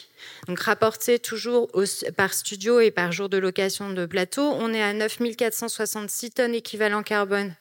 Donc, 0.48 0.58
rapporté 0.60 1.20
toujours 1.20 1.70
par 2.16 2.34
studio 2.34 2.80
et 2.80 2.90
par 2.90 3.12
jour 3.12 3.28
de 3.28 3.38
location 3.38 3.90
de 3.90 4.04
plateau, 4.04 4.42
on 4.42 4.74
est 4.74 4.82
à 4.82 4.92
9 4.92 5.18
466 5.36 6.30
tonnes 6.32 6.54
équivalent 6.54 7.04
carbone 7.04 7.54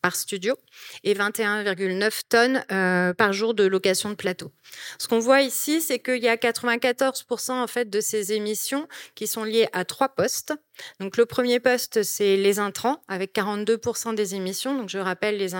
par 0.00 0.16
studio 0.16 0.56
et 1.04 1.14
21,9 1.14 2.22
tonnes 2.28 2.64
euh, 2.70 3.12
par 3.14 3.32
jour 3.32 3.54
de 3.54 3.64
location 3.64 4.10
de 4.10 4.14
plateau. 4.14 4.52
Ce 4.98 5.08
qu'on 5.08 5.18
voit 5.18 5.42
ici, 5.42 5.80
c'est 5.80 5.98
qu'il 5.98 6.22
y 6.22 6.28
a 6.28 6.36
94% 6.36 7.52
en 7.52 7.66
fait 7.66 7.90
de 7.90 8.00
ces 8.00 8.32
émissions 8.32 8.88
qui 9.14 9.26
sont 9.26 9.44
liées 9.44 9.68
à 9.72 9.84
trois 9.84 10.08
postes. 10.10 10.54
Donc 11.00 11.16
le 11.16 11.26
premier 11.26 11.60
poste, 11.60 12.02
c'est 12.02 12.36
les 12.36 12.58
intrants 12.58 13.02
avec 13.08 13.34
42% 13.34 14.14
des 14.14 14.34
émissions. 14.34 14.76
Donc 14.76 14.88
je 14.88 14.98
rappelle 14.98 15.36
les, 15.36 15.50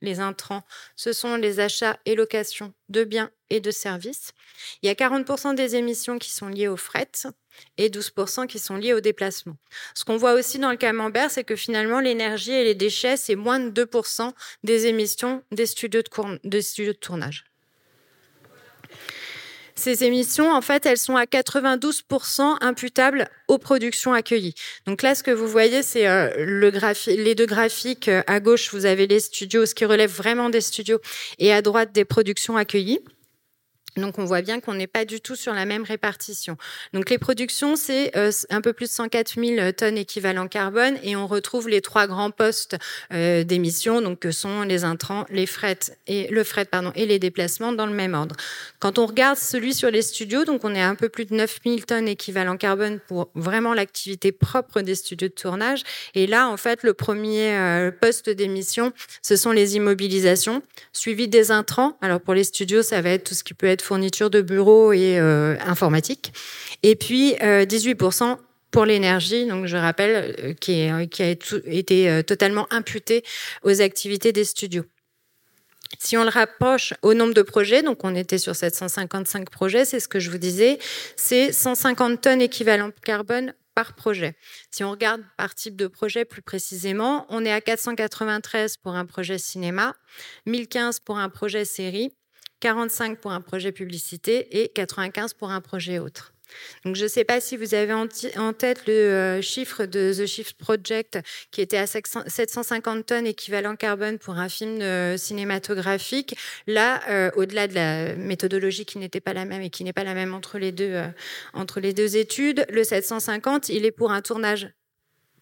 les 0.00 0.20
intrants, 0.20 0.62
ce 0.96 1.12
sont 1.12 1.36
les 1.36 1.60
achats 1.60 1.98
et 2.06 2.14
locations 2.14 2.72
de 2.88 3.04
biens 3.04 3.30
et 3.50 3.60
de 3.60 3.70
services. 3.70 4.32
Il 4.82 4.86
y 4.86 4.90
a 4.90 4.94
40% 4.94 5.54
des 5.54 5.76
émissions 5.76 6.18
qui 6.18 6.30
sont 6.30 6.48
liées 6.48 6.68
au 6.68 6.76
fret 6.76 7.10
et 7.78 7.88
12% 7.88 8.46
qui 8.46 8.58
sont 8.58 8.76
liés 8.76 8.94
au 8.94 9.00
déplacement. 9.00 9.56
Ce 9.94 10.04
qu'on 10.04 10.16
voit 10.16 10.34
aussi 10.34 10.58
dans 10.58 10.70
le 10.70 10.76
camembert, 10.76 11.30
c'est 11.30 11.44
que 11.44 11.56
finalement, 11.56 12.00
l'énergie 12.00 12.52
et 12.52 12.64
les 12.64 12.74
déchets, 12.74 13.16
c'est 13.16 13.36
moins 13.36 13.60
de 13.60 13.84
2% 13.84 14.32
des 14.64 14.86
émissions 14.86 15.42
des 15.50 15.66
studios 15.66 16.02
de, 16.02 16.44
de 16.44 16.92
tournage. 16.92 17.44
Ces 19.74 20.04
émissions, 20.04 20.52
en 20.52 20.60
fait, 20.60 20.86
elles 20.86 20.98
sont 20.98 21.16
à 21.16 21.24
92% 21.24 22.58
imputables 22.60 23.28
aux 23.48 23.58
productions 23.58 24.12
accueillies. 24.12 24.54
Donc 24.86 25.02
là, 25.02 25.14
ce 25.14 25.22
que 25.22 25.30
vous 25.30 25.48
voyez, 25.48 25.82
c'est 25.82 26.06
euh, 26.06 26.30
le 26.36 26.70
les 27.06 27.34
deux 27.34 27.46
graphiques. 27.46 28.10
À 28.26 28.40
gauche, 28.40 28.72
vous 28.72 28.86
avez 28.86 29.06
les 29.06 29.20
studios, 29.20 29.66
ce 29.66 29.74
qui 29.74 29.84
relève 29.84 30.10
vraiment 30.10 30.50
des 30.50 30.60
studios, 30.60 31.00
et 31.38 31.52
à 31.52 31.62
droite, 31.62 31.92
des 31.92 32.04
productions 32.04 32.56
accueillies. 32.56 33.00
Donc 33.96 34.18
on 34.18 34.24
voit 34.24 34.42
bien 34.42 34.60
qu'on 34.60 34.74
n'est 34.74 34.86
pas 34.86 35.04
du 35.04 35.20
tout 35.20 35.36
sur 35.36 35.52
la 35.52 35.64
même 35.64 35.82
répartition. 35.82 36.56
Donc 36.92 37.10
les 37.10 37.18
productions, 37.18 37.76
c'est 37.76 38.16
euh, 38.16 38.30
un 38.50 38.60
peu 38.60 38.72
plus 38.72 38.86
de 38.86 38.92
104 38.92 39.34
000 39.38 39.72
tonnes 39.72 39.98
équivalent 39.98 40.48
carbone 40.48 40.98
et 41.02 41.14
on 41.16 41.26
retrouve 41.26 41.68
les 41.68 41.80
trois 41.80 42.06
grands 42.06 42.30
postes 42.30 42.76
euh, 43.12 43.44
d'émissions, 43.44 44.00
donc 44.00 44.20
que 44.20 44.30
sont 44.30 44.62
les 44.62 44.84
intrants, 44.84 45.26
les 45.30 45.46
fret 45.46 45.78
et 46.06 46.28
le 46.28 46.44
fret 46.44 46.64
pardon 46.64 46.92
et 46.94 47.06
les 47.06 47.18
déplacements 47.18 47.72
dans 47.72 47.86
le 47.86 47.92
même 47.92 48.14
ordre. 48.14 48.36
Quand 48.78 48.98
on 48.98 49.06
regarde 49.06 49.36
celui 49.36 49.74
sur 49.74 49.90
les 49.90 50.02
studios, 50.02 50.44
donc 50.44 50.64
on 50.64 50.74
est 50.74 50.82
un 50.82 50.94
peu 50.94 51.08
plus 51.08 51.26
de 51.26 51.34
9 51.34 51.58
000 51.64 51.78
tonnes 51.80 52.08
équivalent 52.08 52.56
carbone 52.56 52.98
pour 53.06 53.30
vraiment 53.34 53.74
l'activité 53.74 54.32
propre 54.32 54.80
des 54.80 54.94
studios 54.94 55.28
de 55.28 55.34
tournage. 55.34 55.82
Et 56.14 56.26
là, 56.26 56.48
en 56.48 56.56
fait, 56.56 56.82
le 56.82 56.94
premier 56.94 57.54
euh, 57.54 57.90
poste 57.90 58.30
d'émission, 58.30 58.92
ce 59.22 59.36
sont 59.36 59.52
les 59.52 59.76
immobilisations, 59.76 60.62
suivi 60.92 61.28
des 61.28 61.50
intrants. 61.50 61.98
Alors 62.00 62.20
pour 62.20 62.34
les 62.34 62.44
studios, 62.44 62.82
ça 62.82 63.00
va 63.02 63.10
être 63.10 63.24
tout 63.24 63.34
ce 63.34 63.44
qui 63.44 63.54
peut 63.54 63.66
être 63.66 63.81
fourniture 63.82 64.30
de 64.30 64.40
bureaux 64.40 64.92
et 64.92 65.18
euh, 65.18 65.56
informatique. 65.60 66.32
Et 66.82 66.96
puis 66.96 67.34
18% 67.34 68.22
euh, 68.22 68.34
pour 68.70 68.86
l'énergie, 68.86 69.46
donc 69.46 69.66
je 69.66 69.76
rappelle, 69.76 70.34
euh, 70.38 70.54
qui, 70.54 70.88
qui, 71.10 71.22
a 71.22 71.30
été 71.66 72.22
totalement 72.26 72.66
imputé 72.70 73.22
aux 73.62 73.80
activités 73.80 74.32
des 74.32 74.44
studios. 74.44 74.84
Si 75.98 76.16
on 76.16 76.24
le 76.24 76.30
rapproche 76.30 76.94
au 77.02 77.12
nombre 77.12 77.34
de 77.34 77.42
projets, 77.42 77.82
donc 77.82 78.02
on 78.02 78.14
était 78.14 78.38
sur 78.38 78.56
755 78.56 79.50
projets, 79.50 79.84
c'est 79.84 80.00
ce 80.00 80.08
que 80.08 80.20
je 80.20 80.30
vous 80.30 80.38
disais, 80.38 80.78
c'est 81.16 81.52
150 81.52 82.20
tonnes 82.22 82.40
équivalent 82.40 82.90
carbone 83.04 83.52
par 83.74 83.94
projet. 83.94 84.34
Si 84.70 84.84
on 84.84 84.90
regarde 84.90 85.22
par 85.36 85.54
type 85.54 85.76
de 85.76 85.86
projet 85.86 86.24
plus 86.24 86.42
précisément, 86.42 87.26
on 87.28 87.44
est 87.44 87.52
à 87.52 87.60
493 87.60 88.78
pour 88.78 88.94
un 88.94 89.06
projet 89.06 89.38
cinéma, 89.38 89.94
1015 90.46 91.00
pour 91.00 91.18
un 91.18 91.28
projet 91.28 91.64
série 91.64 92.12
45 92.62 93.18
pour 93.18 93.32
un 93.32 93.40
projet 93.40 93.72
publicité 93.72 94.62
et 94.62 94.68
95 94.68 95.34
pour 95.34 95.50
un 95.50 95.60
projet 95.60 95.98
autre. 95.98 96.32
Donc, 96.84 96.94
je 96.94 97.04
ne 97.04 97.08
sais 97.08 97.24
pas 97.24 97.40
si 97.40 97.56
vous 97.56 97.74
avez 97.74 97.92
en, 97.92 98.06
tête 98.52 98.86
le 98.86 98.92
euh, 98.92 99.42
chiffre 99.42 99.84
de 99.84 100.12
The 100.16 100.26
Shift 100.26 100.56
Project 100.58 101.18
qui 101.50 101.60
était 101.60 101.78
à 101.78 101.86
750 101.86 103.06
tonnes 103.06 103.26
équivalent 103.26 103.74
carbone 103.74 104.18
pour 104.18 104.34
un 104.34 104.48
film 104.48 104.80
euh, 104.80 105.16
cinématographique. 105.16 106.36
Là, 106.68 107.00
euh, 107.08 107.30
au-delà 107.34 107.66
de 107.66 107.74
la 107.74 108.14
méthodologie 108.14 108.84
qui 108.84 108.98
n'était 108.98 109.20
pas 109.20 109.32
la 109.32 109.44
même 109.44 109.62
et 109.62 109.70
qui 109.70 109.82
n'est 109.82 109.94
pas 109.94 110.04
la 110.04 110.14
même 110.14 110.32
entre 110.32 110.58
les 110.58 110.70
deux, 110.70 111.02
entre 111.54 111.80
les 111.80 111.92
deux 111.92 112.16
études, 112.16 112.64
le 112.70 112.84
750, 112.84 113.70
il 113.70 113.84
est 113.86 113.90
pour 113.90 114.12
un 114.12 114.22
tournage 114.22 114.68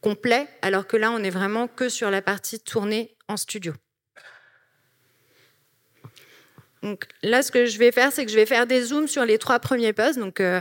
complet, 0.00 0.46
alors 0.62 0.86
que 0.86 0.96
là, 0.96 1.10
on 1.10 1.22
est 1.22 1.30
vraiment 1.30 1.68
que 1.68 1.90
sur 1.90 2.10
la 2.10 2.22
partie 2.22 2.60
tournée 2.60 3.14
en 3.28 3.36
studio. 3.36 3.74
Donc 6.82 7.06
là, 7.22 7.42
ce 7.42 7.52
que 7.52 7.66
je 7.66 7.78
vais 7.78 7.92
faire, 7.92 8.10
c'est 8.10 8.24
que 8.24 8.30
je 8.30 8.36
vais 8.36 8.46
faire 8.46 8.66
des 8.66 8.82
zooms 8.82 9.06
sur 9.06 9.26
les 9.26 9.36
trois 9.36 9.58
premiers 9.58 9.92
postes, 9.92 10.18
donc 10.18 10.40
euh, 10.40 10.60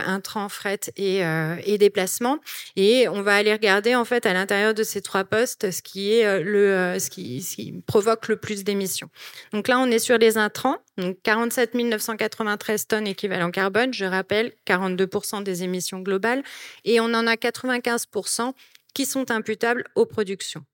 fret 0.50 0.80
et, 0.96 1.24
euh, 1.24 1.56
et, 1.64 1.78
déplacement, 1.78 2.38
et 2.76 3.08
on 3.08 3.22
va 3.22 3.34
aller 3.36 3.52
regarder 3.52 3.94
en 3.94 4.04
fait 4.04 4.26
à 4.26 4.34
l'intérieur 4.34 4.74
de 4.74 4.82
ces 4.82 5.00
trois 5.00 5.24
postes 5.24 5.70
ce 5.70 5.80
qui 5.80 6.12
est 6.12 6.26
euh, 6.26 6.42
euh, 6.44 6.98
ce, 6.98 7.08
qui, 7.08 7.40
ce, 7.40 7.56
qui, 7.56 7.72
provoque 7.86 8.28
le 8.28 8.36
plus 8.36 8.64
d'émissions. 8.64 9.08
Donc 9.52 9.66
là, 9.66 9.78
on 9.78 9.86
est 9.86 9.98
sur 9.98 10.18
les 10.18 10.36
intrants, 10.36 10.76
donc 10.98 11.16
47 11.22 11.74
993 11.74 12.86
tonnes 12.86 13.06
équivalent 13.06 13.50
carbone. 13.50 13.94
Je 13.94 14.04
rappelle, 14.04 14.52
42% 14.66 15.42
des 15.42 15.62
émissions 15.62 16.00
globales, 16.00 16.42
et 16.84 17.00
on 17.00 17.14
en 17.14 17.26
a 17.26 17.34
95% 17.34 18.52
qui 18.92 19.06
sont 19.06 19.30
imputables 19.30 19.84
aux 19.94 20.06
productions. 20.06 20.64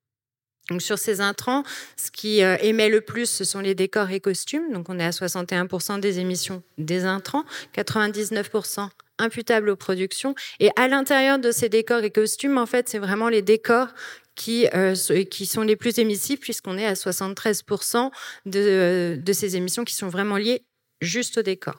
Sur 0.79 0.98
ces 0.98 1.20
intrants, 1.20 1.62
ce 1.96 2.11
qui 2.11 2.42
euh, 2.42 2.57
émet 2.61 2.88
le 2.88 3.00
plus, 3.00 3.26
ce 3.26 3.44
sont 3.44 3.61
les 3.61 3.74
décors 3.74 4.11
et 4.11 4.20
costumes. 4.20 4.72
Donc 4.72 4.88
on 4.88 4.98
est 4.98 5.05
à 5.05 5.11
61% 5.11 6.00
des 6.00 6.18
émissions 6.18 6.62
des 6.76 7.05
intrants, 7.05 7.44
99% 7.74 8.88
imputables 9.18 9.70
aux 9.70 9.76
productions. 9.76 10.35
Et 10.59 10.70
à 10.76 10.88
l'intérieur 10.88 11.38
de 11.38 11.50
ces 11.50 11.68
décors 11.68 12.02
et 12.02 12.11
costumes, 12.11 12.59
en 12.59 12.66
fait, 12.66 12.88
c'est 12.88 12.98
vraiment 12.98 13.29
les 13.29 13.42
décors 13.42 13.88
qui, 14.35 14.66
euh, 14.74 14.94
sont 14.94 15.62
les 15.62 15.76
plus 15.76 15.98
émissifs, 15.98 16.40
puisqu'on 16.40 16.76
est 16.76 16.87
à 16.87 16.94
73% 16.94 18.11
de, 18.44 19.18
de 19.22 19.33
ces 19.33 19.57
émissions 19.57 19.85
qui 19.85 19.94
sont 19.94 20.09
vraiment 20.09 20.37
liées 20.37 20.62
juste 21.00 21.38
au 21.38 21.42
décor. 21.42 21.76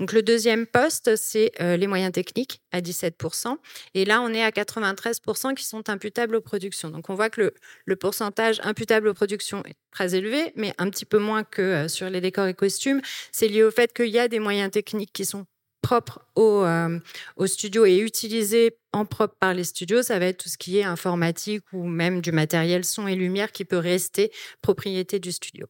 Donc 0.00 0.12
le 0.12 0.22
deuxième 0.22 0.66
poste, 0.66 1.16
c'est 1.16 1.52
euh, 1.60 1.76
les 1.76 1.86
moyens 1.86 2.12
techniques 2.12 2.60
à 2.72 2.80
17%. 2.80 3.56
Et 3.94 4.04
là, 4.04 4.20
on 4.22 4.32
est 4.32 4.42
à 4.42 4.50
93% 4.50 5.54
qui 5.54 5.64
sont 5.64 5.88
imputables 5.88 6.36
aux 6.36 6.40
productions. 6.40 6.90
Donc 6.90 7.10
on 7.10 7.14
voit 7.14 7.30
que 7.30 7.42
le, 7.42 7.54
le, 7.84 7.96
pourcentage 7.96 8.60
imputable 8.62 9.08
aux 9.08 9.14
productions 9.14 9.62
est 9.66 9.76
très 9.90 10.14
élevé, 10.14 10.52
mais 10.56 10.74
un 10.78 10.90
petit 10.90 11.04
peu 11.04 11.18
moins 11.18 11.44
que 11.44 11.62
euh, 11.62 11.88
sur 11.88 12.10
les 12.10 12.20
décors 12.20 12.46
et 12.46 12.54
costumes. 12.54 13.00
C'est 13.32 13.48
lié 13.48 13.62
au 13.62 13.70
fait 13.70 13.92
qu'il 13.92 14.08
y 14.08 14.18
a 14.18 14.28
des 14.28 14.40
moyens 14.40 14.70
techniques 14.70 15.12
qui 15.12 15.24
sont 15.24 15.46
propres 15.86 16.26
au, 16.34 16.64
euh, 16.64 16.98
au 17.36 17.46
studio 17.46 17.84
et 17.86 17.98
utilisés 17.98 18.76
en 18.92 19.04
propre 19.04 19.36
par 19.38 19.54
les 19.54 19.62
studios, 19.62 20.02
ça 20.02 20.18
va 20.18 20.26
être 20.26 20.42
tout 20.42 20.48
ce 20.48 20.58
qui 20.58 20.78
est 20.78 20.82
informatique 20.82 21.62
ou 21.72 21.84
même 21.84 22.20
du 22.20 22.32
matériel 22.32 22.84
son 22.84 23.06
et 23.06 23.14
lumière 23.14 23.52
qui 23.52 23.64
peut 23.64 23.78
rester 23.78 24.32
propriété 24.62 25.20
du 25.20 25.30
studio. 25.30 25.68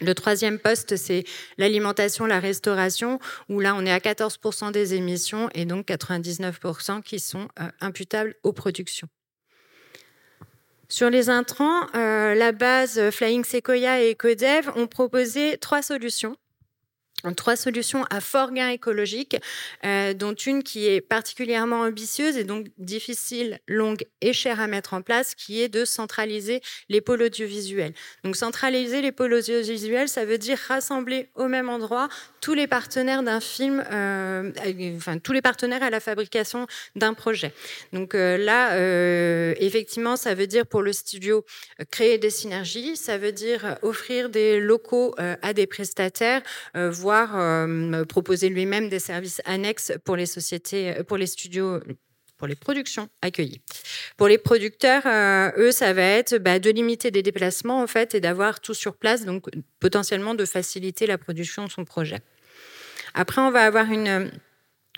Le 0.00 0.14
troisième 0.14 0.58
poste, 0.58 0.96
c'est 0.96 1.24
l'alimentation, 1.58 2.26
la 2.26 2.40
restauration, 2.40 3.18
où 3.48 3.60
là, 3.60 3.74
on 3.74 3.84
est 3.84 3.92
à 3.92 3.98
14% 3.98 4.72
des 4.72 4.94
émissions 4.94 5.50
et 5.54 5.64
donc 5.64 5.86
99% 5.88 7.02
qui 7.02 7.20
sont 7.20 7.48
euh, 7.60 7.68
imputables 7.80 8.34
aux 8.42 8.52
productions. 8.52 9.08
Sur 10.88 11.10
les 11.10 11.30
intrants, 11.30 11.86
euh, 11.94 12.34
la 12.34 12.52
base 12.52 13.10
Flying 13.10 13.44
Sequoia 13.44 14.02
et 14.02 14.12
Ecodev 14.12 14.70
ont 14.74 14.88
proposé 14.88 15.56
trois 15.58 15.82
solutions 15.82 16.36
trois 17.36 17.56
solutions 17.56 18.04
à 18.10 18.20
fort 18.20 18.52
gain 18.52 18.68
écologique, 18.68 19.36
euh, 19.84 20.14
dont 20.14 20.34
une 20.34 20.62
qui 20.62 20.86
est 20.86 21.00
particulièrement 21.00 21.80
ambitieuse 21.80 22.36
et 22.36 22.44
donc 22.44 22.66
difficile, 22.78 23.60
longue 23.68 24.04
et 24.20 24.32
chère 24.32 24.60
à 24.60 24.66
mettre 24.66 24.94
en 24.94 25.02
place, 25.02 25.34
qui 25.34 25.60
est 25.62 25.68
de 25.68 25.84
centraliser 25.84 26.60
les 26.88 27.00
pôles 27.00 27.22
audiovisuels. 27.22 27.92
Donc 28.24 28.36
centraliser 28.36 29.02
les 29.02 29.12
pôles 29.12 29.34
audiovisuels, 29.34 30.08
ça 30.08 30.24
veut 30.24 30.38
dire 30.38 30.58
rassembler 30.68 31.28
au 31.34 31.46
même 31.46 31.68
endroit 31.68 32.08
tous 32.40 32.54
les 32.54 32.66
partenaires 32.66 33.22
d'un 33.22 33.40
film, 33.40 33.84
euh, 33.92 34.50
enfin 34.96 35.18
tous 35.18 35.32
les 35.32 35.42
partenaires 35.42 35.82
à 35.82 35.90
la 35.90 36.00
fabrication 36.00 36.66
d'un 36.96 37.12
projet. 37.12 37.52
Donc 37.92 38.14
euh, 38.14 38.38
là, 38.38 38.70
effectivement, 39.60 40.16
ça 40.16 40.34
veut 40.34 40.46
dire 40.46 40.66
pour 40.66 40.82
le 40.82 40.92
studio 40.92 41.44
créer 41.90 42.18
des 42.18 42.30
synergies, 42.30 42.96
ça 42.96 43.18
veut 43.18 43.32
dire 43.32 43.76
offrir 43.82 44.30
des 44.30 44.58
locaux 44.58 45.14
à 45.18 45.52
des 45.52 45.66
prestataires, 45.66 46.42
voire 46.74 47.09
euh, 47.12 48.04
proposer 48.04 48.48
lui-même 48.48 48.88
des 48.88 48.98
services 48.98 49.40
annexes 49.44 49.92
pour 50.04 50.16
les 50.16 50.26
sociétés, 50.26 50.98
euh, 50.98 51.02
pour 51.02 51.16
les 51.16 51.26
studios 51.26 51.80
pour 52.40 52.48
les 52.48 52.56
productions 52.56 53.10
accueillies. 53.20 53.60
Pour 54.16 54.26
les 54.26 54.38
producteurs, 54.38 55.02
euh, 55.04 55.50
eux, 55.58 55.72
ça 55.72 55.92
va 55.92 56.02
être 56.02 56.38
bah, 56.38 56.58
de 56.58 56.70
limiter 56.70 57.10
des 57.10 57.22
déplacements 57.22 57.82
en 57.82 57.86
fait 57.86 58.14
et 58.14 58.20
d'avoir 58.20 58.60
tout 58.60 58.72
sur 58.72 58.96
place, 58.96 59.26
donc 59.26 59.44
potentiellement 59.78 60.34
de 60.34 60.46
faciliter 60.46 61.06
la 61.06 61.18
production 61.18 61.66
de 61.66 61.70
son 61.70 61.84
projet. 61.84 62.20
Après, 63.12 63.42
on 63.42 63.50
va 63.50 63.64
avoir 63.64 63.92
une 63.92 64.30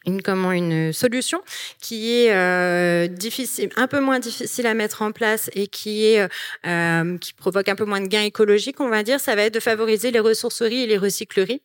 une, 0.07 0.23
comment, 0.23 0.53
une 0.53 0.93
solution 0.93 1.41
qui 1.81 2.13
est 2.13 2.33
euh, 2.33 3.07
difficile, 3.07 3.71
un 3.77 3.87
peu 3.87 4.01
moins 4.01 4.19
difficile 4.19 4.67
à 4.67 4.75
mettre 4.75 5.03
en 5.03 5.13
place 5.13 5.51
et 5.55 5.67
qui 5.67 6.05
est 6.07 6.29
euh, 6.67 7.19
qui 7.19 7.33
provoque 7.33 7.69
un 7.69 7.77
peu 7.77 7.85
moins 7.85 8.01
de 8.01 8.07
gains 8.07 8.23
écologiques, 8.23 8.81
on 8.81 8.89
va 8.89 9.03
dire, 9.03 9.21
ça 9.21 9.35
va 9.35 9.43
être 9.43 9.55
de 9.55 9.61
favoriser 9.61 10.11
les 10.11 10.21
ressourceries 10.21 10.83
et 10.83 10.87
les 10.87 10.99
recycleries. 10.99 11.63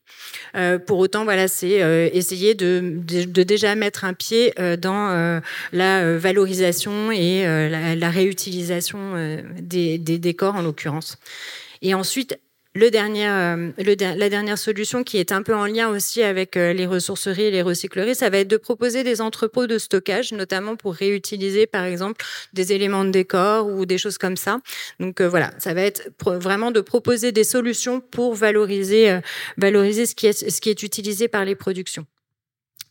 Euh, 0.55 0.79
pour 0.79 0.99
autant, 0.99 1.23
voilà, 1.23 1.47
c'est 1.47 1.81
euh, 1.81 2.09
essayer 2.13 2.55
de, 2.55 2.81
de, 2.83 3.23
de, 3.23 3.43
déjà 3.43 3.75
mettre 3.75 4.05
un 4.05 4.13
pied 4.13 4.53
euh, 4.59 4.77
dans 4.77 5.09
euh, 5.09 5.39
la 5.71 6.17
valorisation 6.17 7.11
et 7.11 7.43
la, 7.43 7.95
la, 7.95 8.09
réutilisation 8.09 9.15
des, 9.59 9.97
des 9.97 10.17
décors 10.17 10.55
en 10.55 10.61
l'occurrence. 10.61 11.17
Et 11.81 11.93
ensuite, 11.93 12.39
le 12.77 12.91
dernier, 12.91 13.27
euh, 13.27 13.71
le, 13.79 14.17
la 14.17 14.29
dernière 14.29 14.57
solution 14.57 15.03
qui 15.03 15.17
est 15.17 15.31
un 15.31 15.41
peu 15.41 15.55
en 15.55 15.65
lien 15.65 15.89
aussi 15.89 16.21
avec 16.21 16.55
euh, 16.55 16.73
les 16.73 16.85
ressourceries 16.85 17.45
et 17.45 17.51
les 17.51 17.63
recycleries, 17.63 18.13
ça 18.13 18.29
va 18.29 18.37
être 18.37 18.47
de 18.47 18.57
proposer 18.57 19.03
des 19.03 19.19
entrepôts 19.19 19.65
de 19.65 19.79
stockage, 19.79 20.31
notamment 20.31 20.75
pour 20.75 20.93
réutiliser 20.93 21.65
par 21.65 21.85
exemple 21.85 22.23
des 22.53 22.73
éléments 22.73 23.03
de 23.03 23.09
décor 23.09 23.67
ou 23.67 23.87
des 23.87 23.97
choses 23.97 24.19
comme 24.19 24.37
ça. 24.37 24.59
Donc 24.99 25.21
euh, 25.21 25.27
voilà, 25.27 25.51
ça 25.57 25.73
va 25.73 25.81
être 25.81 26.11
vraiment 26.23 26.69
de 26.69 26.81
proposer 26.81 27.31
des 27.31 27.43
solutions 27.43 27.99
pour 27.99 28.35
valoriser, 28.35 29.19
valoriser 29.57 30.05
ce 30.05 30.13
qui, 30.13 30.27
est, 30.27 30.49
ce 30.49 30.61
qui 30.61 30.69
est 30.69 30.83
utilisé 30.83 31.27
par 31.27 31.45
les 31.45 31.55
productions. 31.55 32.05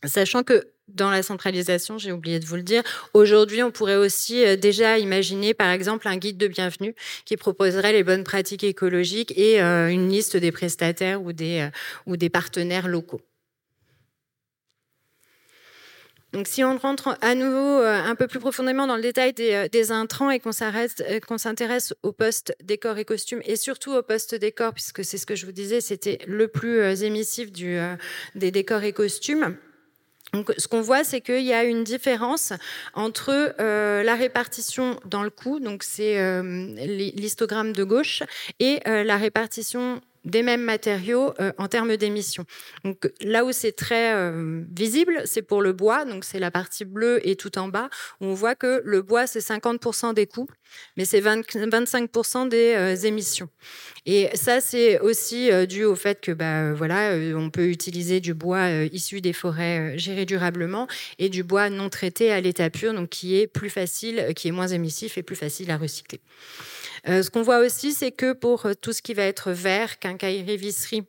Sachant 0.05 0.43
que 0.43 0.71
dans 0.87 1.09
la 1.09 1.21
centralisation, 1.21 1.97
j'ai 1.97 2.11
oublié 2.11 2.39
de 2.39 2.45
vous 2.45 2.55
le 2.55 2.63
dire. 2.63 2.83
Aujourd'hui, 3.13 3.61
on 3.63 3.71
pourrait 3.71 3.97
aussi 3.97 4.45
euh, 4.45 4.55
déjà 4.55 4.97
imaginer, 4.97 5.53
par 5.53 5.69
exemple, 5.69 6.07
un 6.07 6.17
guide 6.17 6.37
de 6.37 6.47
bienvenue 6.47 6.95
qui 7.25 7.35
proposerait 7.35 7.91
les 7.91 8.03
bonnes 8.03 8.23
pratiques 8.23 8.63
écologiques 8.63 9.33
et 9.37 9.61
euh, 9.61 9.89
une 9.89 10.09
liste 10.09 10.37
des 10.37 10.51
prestataires 10.51 11.21
ou 11.21 11.33
des, 11.33 11.59
euh, 11.59 11.69
ou 12.05 12.15
des 12.15 12.29
partenaires 12.29 12.87
locaux. 12.87 13.21
Donc, 16.33 16.47
si 16.47 16.63
on 16.63 16.77
rentre 16.77 17.17
à 17.21 17.35
nouveau 17.35 17.81
un 17.81 18.13
peu 18.13 18.27
plus 18.27 18.39
profondément 18.39 18.85
dans 18.85 18.97
le 18.97 19.01
détail 19.01 19.33
des, 19.33 19.91
intrants 19.91 20.29
et 20.29 20.39
qu'on 20.39 20.51
s'intéresse 20.51 21.93
au 22.03 22.11
poste 22.11 22.53
décor 22.61 22.97
et 22.97 23.05
costume 23.05 23.41
et 23.45 23.55
surtout 23.55 23.93
au 23.93 24.03
poste 24.03 24.35
décor, 24.35 24.73
puisque 24.73 25.05
c'est 25.05 25.17
ce 25.17 25.25
que 25.25 25.35
je 25.35 25.45
vous 25.45 25.53
disais, 25.53 25.79
c'était 25.79 26.19
le 26.27 26.49
plus 26.49 27.01
émissif 27.01 27.49
des 28.35 28.51
décors 28.51 28.83
et 28.83 28.91
costumes. 28.91 29.57
Donc, 30.37 30.53
ce 30.59 30.67
qu'on 30.67 30.81
voit, 30.81 31.03
c'est 31.03 31.19
qu'il 31.19 31.41
y 31.41 31.53
a 31.53 31.63
une 31.63 31.83
différence 31.83 32.53
entre 32.93 33.55
euh, 33.59 34.03
la 34.03 34.13
répartition 34.13 34.99
dans 35.03 35.23
le 35.23 35.31
coût, 35.31 35.59
donc 35.59 35.81
c'est 35.81 36.19
euh, 36.19 36.75
l'histogramme 37.15 37.73
de 37.73 37.83
gauche, 37.83 38.21
et 38.59 38.79
euh, 38.87 39.03
la 39.03 39.17
répartition 39.17 39.99
des 40.25 40.43
mêmes 40.43 40.63
matériaux 40.63 41.33
euh, 41.39 41.51
en 41.57 41.67
termes 41.67 41.95
d'émissions. 41.97 42.45
Donc 42.83 43.11
là 43.21 43.45
où 43.45 43.51
c'est 43.51 43.71
très 43.71 44.13
euh, 44.13 44.63
visible, 44.71 45.21
c'est 45.25 45.41
pour 45.41 45.61
le 45.61 45.73
bois, 45.73 46.05
donc 46.05 46.23
c'est 46.23 46.39
la 46.39 46.51
partie 46.51 46.85
bleue 46.85 47.19
et 47.27 47.35
tout 47.35 47.57
en 47.57 47.67
bas, 47.67 47.89
où 48.21 48.25
on 48.25 48.33
voit 48.33 48.55
que 48.55 48.81
le 48.83 49.01
bois 49.01 49.27
c'est 49.27 49.39
50% 49.39 50.13
des 50.13 50.27
coûts, 50.27 50.47
mais 50.95 51.05
c'est 51.05 51.21
25% 51.21 52.49
des 52.49 52.73
euh, 52.75 52.95
émissions. 52.95 53.49
Et 54.05 54.29
ça 54.35 54.61
c'est 54.61 54.99
aussi 54.99 55.49
dû 55.67 55.83
au 55.83 55.95
fait 55.95 56.21
que 56.21 56.31
bah 56.31 56.73
voilà, 56.73 57.13
on 57.35 57.49
peut 57.49 57.67
utiliser 57.67 58.19
du 58.19 58.33
bois 58.33 58.69
issu 58.69 59.19
des 59.21 59.33
forêts 59.33 59.97
gérées 59.97 60.25
durablement 60.25 60.87
et 61.19 61.29
du 61.29 61.43
bois 61.43 61.69
non 61.69 61.89
traité 61.89 62.31
à 62.31 62.39
l'état 62.39 62.69
pur, 62.69 62.93
donc 62.93 63.09
qui 63.09 63.37
est 63.37 63.47
plus 63.47 63.69
facile, 63.69 64.33
qui 64.35 64.47
est 64.47 64.51
moins 64.51 64.67
émissif 64.67 65.17
et 65.17 65.23
plus 65.23 65.35
facile 65.35 65.71
à 65.71 65.77
recycler. 65.77 66.21
Euh, 67.07 67.23
ce 67.23 67.29
qu'on 67.29 67.41
voit 67.41 67.59
aussi, 67.59 67.93
c'est 67.93 68.11
que 68.11 68.33
pour 68.33 68.65
euh, 68.65 68.73
tout 68.73 68.91
ce 68.91 69.01
qui 69.01 69.13
va 69.13 69.23
être 69.23 69.51
verre, 69.51 69.99
quincaillerie, 69.99 70.57
visserie, 70.57 71.03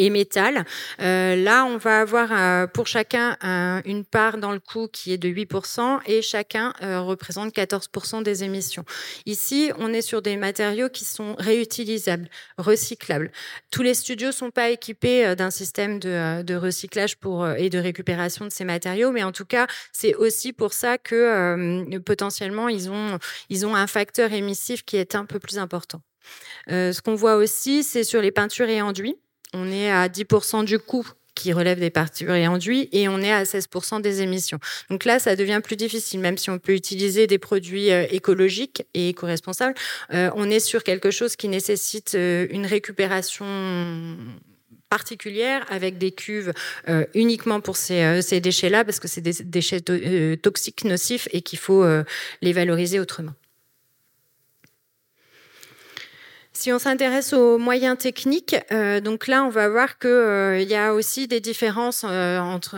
et 0.00 0.08
métal. 0.08 0.64
Euh, 1.00 1.36
là, 1.36 1.66
on 1.66 1.76
va 1.76 2.00
avoir 2.00 2.30
euh, 2.32 2.66
pour 2.66 2.86
chacun 2.86 3.36
un, 3.42 3.82
une 3.84 4.04
part 4.04 4.38
dans 4.38 4.52
le 4.52 4.58
coût 4.58 4.88
qui 4.88 5.12
est 5.12 5.18
de 5.18 5.28
8% 5.28 6.00
et 6.06 6.22
chacun 6.22 6.72
euh, 6.82 7.00
représente 7.00 7.54
14% 7.54 8.22
des 8.22 8.42
émissions. 8.42 8.84
Ici, 9.26 9.70
on 9.78 9.92
est 9.92 10.00
sur 10.00 10.22
des 10.22 10.36
matériaux 10.36 10.88
qui 10.88 11.04
sont 11.04 11.34
réutilisables, 11.38 12.28
recyclables. 12.56 13.30
Tous 13.70 13.82
les 13.82 13.92
studios 13.92 14.32
sont 14.32 14.50
pas 14.50 14.70
équipés 14.70 15.26
euh, 15.26 15.34
d'un 15.34 15.50
système 15.50 15.98
de, 15.98 16.54
recyclage 16.54 17.16
et 17.58 17.68
de 17.68 17.78
récupération 17.78 18.46
de 18.46 18.50
ces 18.50 18.64
matériaux, 18.64 19.12
mais 19.12 19.22
en 19.22 19.32
tout 19.32 19.44
cas, 19.44 19.66
c'est 19.92 20.14
aussi 20.14 20.52
pour 20.52 20.72
ça 20.72 20.96
que 20.98 21.98
potentiellement, 21.98 22.68
ils 22.68 22.90
ont, 22.90 23.74
un 23.74 23.86
facteur 23.86 24.32
émissif 24.32 24.84
qui 24.84 24.96
est 24.96 25.14
un 25.14 25.24
peu 25.24 25.38
plus 25.38 25.58
important. 25.58 26.02
Euh, 26.70 26.92
ce 26.92 27.02
qu'on 27.02 27.14
voit 27.14 27.36
aussi, 27.36 27.82
c'est 27.82 28.04
sur 28.04 28.20
les 28.20 28.30
peintures 28.30 28.68
et 28.68 28.82
enduits. 28.82 29.16
On 29.54 29.70
est 29.70 29.90
à 29.90 30.08
10% 30.08 30.64
du 30.64 30.78
coût 30.78 31.06
qui 31.34 31.52
relève 31.52 31.80
des 31.80 31.92
et 32.28 32.48
enduits 32.48 32.88
et 32.92 33.08
on 33.08 33.18
est 33.20 33.32
à 33.32 33.44
16% 33.44 34.02
des 34.02 34.20
émissions. 34.20 34.58
Donc 34.90 35.04
là, 35.04 35.18
ça 35.18 35.36
devient 35.36 35.60
plus 35.62 35.76
difficile, 35.76 36.20
même 36.20 36.36
si 36.36 36.50
on 36.50 36.58
peut 36.58 36.74
utiliser 36.74 37.26
des 37.26 37.38
produits 37.38 37.90
euh, 37.90 38.06
écologiques 38.10 38.84
et 38.94 39.10
éco-responsables. 39.10 39.74
Euh, 40.12 40.30
on 40.34 40.50
est 40.50 40.60
sur 40.60 40.84
quelque 40.84 41.10
chose 41.10 41.36
qui 41.36 41.48
nécessite 41.48 42.14
euh, 42.14 42.46
une 42.50 42.66
récupération 42.66 43.46
particulière 44.90 45.64
avec 45.70 45.98
des 45.98 46.10
cuves 46.10 46.52
uniquement 47.14 47.60
pour 47.60 47.76
ces, 47.76 48.40
déchets-là 48.40 48.84
parce 48.84 48.98
que 48.98 49.06
c'est 49.06 49.20
des 49.20 49.34
déchets 49.44 49.80
to 49.80 49.94
toxiques, 50.42 50.82
nocifs 50.82 51.28
et 51.30 51.42
qu'il 51.42 51.60
faut 51.60 51.84
les 52.42 52.52
valoriser 52.52 52.98
autrement. 52.98 53.34
Si 56.52 56.72
on 56.72 56.80
s'intéresse 56.80 57.32
aux 57.32 57.58
moyens 57.58 57.96
techniques, 57.96 58.56
euh, 58.72 59.00
donc 59.00 59.28
là, 59.28 59.44
on 59.44 59.50
va 59.50 59.68
voir 59.68 60.00
qu'il 60.00 60.10
euh, 60.10 60.60
y 60.60 60.74
a 60.74 60.94
aussi 60.94 61.28
des 61.28 61.40
différences 61.40 62.04
euh, 62.04 62.40
entre 62.40 62.76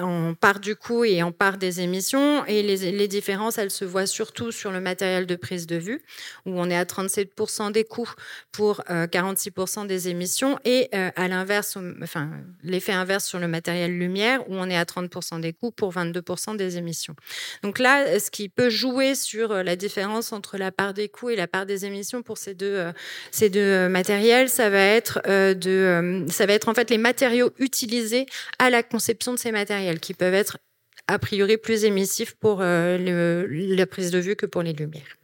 en 0.00 0.32
part 0.32 0.58
du 0.58 0.74
coût 0.74 1.04
et 1.04 1.22
en 1.22 1.30
part 1.30 1.58
des 1.58 1.82
émissions. 1.82 2.44
Et 2.46 2.62
les, 2.62 2.90
les, 2.92 3.08
différences, 3.08 3.58
elles 3.58 3.70
se 3.70 3.84
voient 3.84 4.06
surtout 4.06 4.52
sur 4.52 4.72
le 4.72 4.80
matériel 4.80 5.26
de 5.26 5.36
prise 5.36 5.66
de 5.66 5.76
vue, 5.76 6.00
où 6.46 6.58
on 6.58 6.70
est 6.70 6.76
à 6.76 6.84
37% 6.84 7.72
des 7.72 7.84
coûts 7.84 8.10
pour 8.52 8.82
46% 8.88 9.86
des 9.86 10.08
émissions, 10.08 10.58
et 10.64 10.88
à 10.92 11.28
l'inverse, 11.28 11.76
enfin 12.02 12.30
l'effet 12.62 12.92
inverse 12.92 13.26
sur 13.26 13.38
le 13.38 13.48
matériel 13.48 13.98
lumière, 13.98 14.48
où 14.48 14.54
on 14.54 14.68
est 14.70 14.76
à 14.76 14.84
30% 14.84 15.40
des 15.40 15.52
coûts 15.52 15.72
pour 15.72 15.92
22% 15.92 16.56
des 16.56 16.78
émissions. 16.78 17.14
Donc 17.62 17.78
là, 17.78 18.18
ce 18.18 18.30
qui 18.30 18.48
peut 18.48 18.70
jouer 18.70 19.14
sur 19.14 19.62
la 19.62 19.76
différence 19.76 20.32
entre 20.32 20.56
la 20.56 20.72
part 20.72 20.94
des 20.94 21.08
coûts 21.08 21.30
et 21.30 21.36
la 21.36 21.48
part 21.48 21.66
des 21.66 21.84
émissions 21.84 22.22
pour 22.22 22.38
ces 22.38 22.54
deux 22.54 22.92
ces 23.30 23.50
deux 23.50 23.60
euh, 23.60 23.88
matériels, 23.88 24.48
ça 24.48 24.70
va 24.70 24.82
être 24.82 25.20
euh, 25.26 25.54
de, 25.54 25.70
euh, 25.70 26.26
ça 26.28 26.46
va 26.46 26.52
être 26.52 26.68
en 26.68 26.74
fait 26.74 26.90
les 26.90 26.98
matériaux 26.98 27.50
utilisés 27.58 28.26
à 28.58 28.70
la 28.70 28.82
conception 28.82 29.32
de 29.32 29.38
ces 29.38 29.52
matériels, 29.52 30.00
qui 30.00 30.14
peuvent 30.14 30.34
être 30.34 30.58
a 31.06 31.18
priori 31.18 31.56
plus 31.56 31.84
émissifs 31.84 32.34
pour 32.36 32.60
la 32.60 33.86
prise 33.86 34.10
de 34.12 34.18
vue 34.18 34.36
que 34.36 34.46
pour 34.46 34.62
les 34.62 34.72
lumières. 34.72 35.19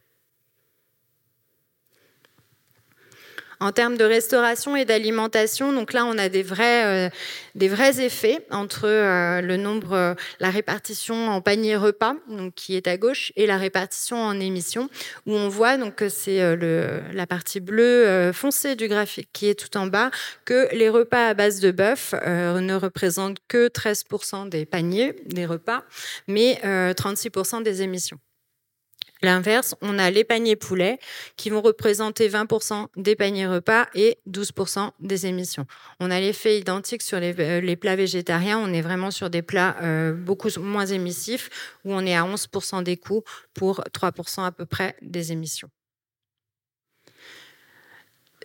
En 3.59 3.71
termes 3.71 3.97
de 3.97 4.03
restauration 4.03 4.75
et 4.75 4.85
d'alimentation, 4.85 5.73
donc 5.73 5.93
là, 5.93 6.05
on 6.05 6.17
a 6.17 6.29
des 6.29 6.43
vrais, 6.43 7.07
euh, 7.07 7.09
des 7.55 7.67
vrais 7.67 7.99
effets 8.05 8.45
entre 8.51 8.85
euh, 8.85 9.41
le 9.41 9.57
nombre, 9.57 9.93
euh, 9.93 10.13
la 10.39 10.51
répartition 10.51 11.29
en 11.29 11.41
panier 11.41 11.75
repas, 11.75 12.15
donc 12.29 12.53
qui 12.53 12.75
est 12.75 12.87
à 12.87 12.97
gauche, 12.97 13.33
et 13.35 13.47
la 13.47 13.57
répartition 13.57 14.17
en 14.17 14.39
émissions, 14.39 14.89
où 15.25 15.33
on 15.33 15.49
voit 15.49 15.77
donc 15.77 15.95
que 15.95 16.07
c'est 16.09 16.37
la 16.57 17.27
partie 17.27 17.59
bleue 17.59 18.31
foncée 18.31 18.75
du 18.75 18.87
graphique 18.87 19.29
qui 19.33 19.47
est 19.47 19.55
tout 19.55 19.75
en 19.77 19.87
bas, 19.87 20.11
que 20.45 20.67
les 20.73 20.89
repas 20.89 21.29
à 21.29 21.33
base 21.33 21.59
de 21.59 21.71
bœuf 21.71 22.13
ne 22.13 22.75
représentent 22.75 23.39
que 23.47 23.67
13% 23.67 24.49
des 24.49 24.65
paniers 24.65 25.15
des 25.25 25.45
repas, 25.45 25.83
mais 26.27 26.59
36% 26.63 27.63
des 27.63 27.81
émissions. 27.81 28.19
L'inverse, 29.21 29.75
on 29.81 29.97
a 29.97 30.09
les 30.11 30.23
paniers 30.23 30.55
poulets 30.55 30.99
qui 31.35 31.49
vont 31.49 31.61
représenter 31.61 32.29
20% 32.29 32.87
des 32.95 33.15
paniers 33.15 33.47
repas 33.47 33.87
et 33.95 34.19
12% 34.29 34.91
des 34.99 35.25
émissions. 35.25 35.65
On 35.99 36.11
a 36.11 36.19
l'effet 36.19 36.59
identique 36.59 37.01
sur 37.01 37.19
euh, 37.21 37.61
les, 37.61 37.75
plats 37.75 37.95
végétariens. 37.95 38.59
On 38.59 38.73
est 38.73 38.81
vraiment 38.81 39.11
sur 39.11 39.29
des 39.29 39.41
plats 39.41 39.75
euh, 39.81 40.13
beaucoup 40.13 40.49
moins 40.59 40.85
émissifs 40.85 41.49
où 41.85 41.93
on 41.93 42.05
est 42.05 42.15
à 42.15 42.23
11% 42.23 42.83
des 42.83 42.97
coûts 42.97 43.23
pour 43.53 43.83
3% 43.93 44.45
à 44.45 44.51
peu 44.51 44.65
près 44.65 44.95
des 45.01 45.31
émissions. 45.31 45.69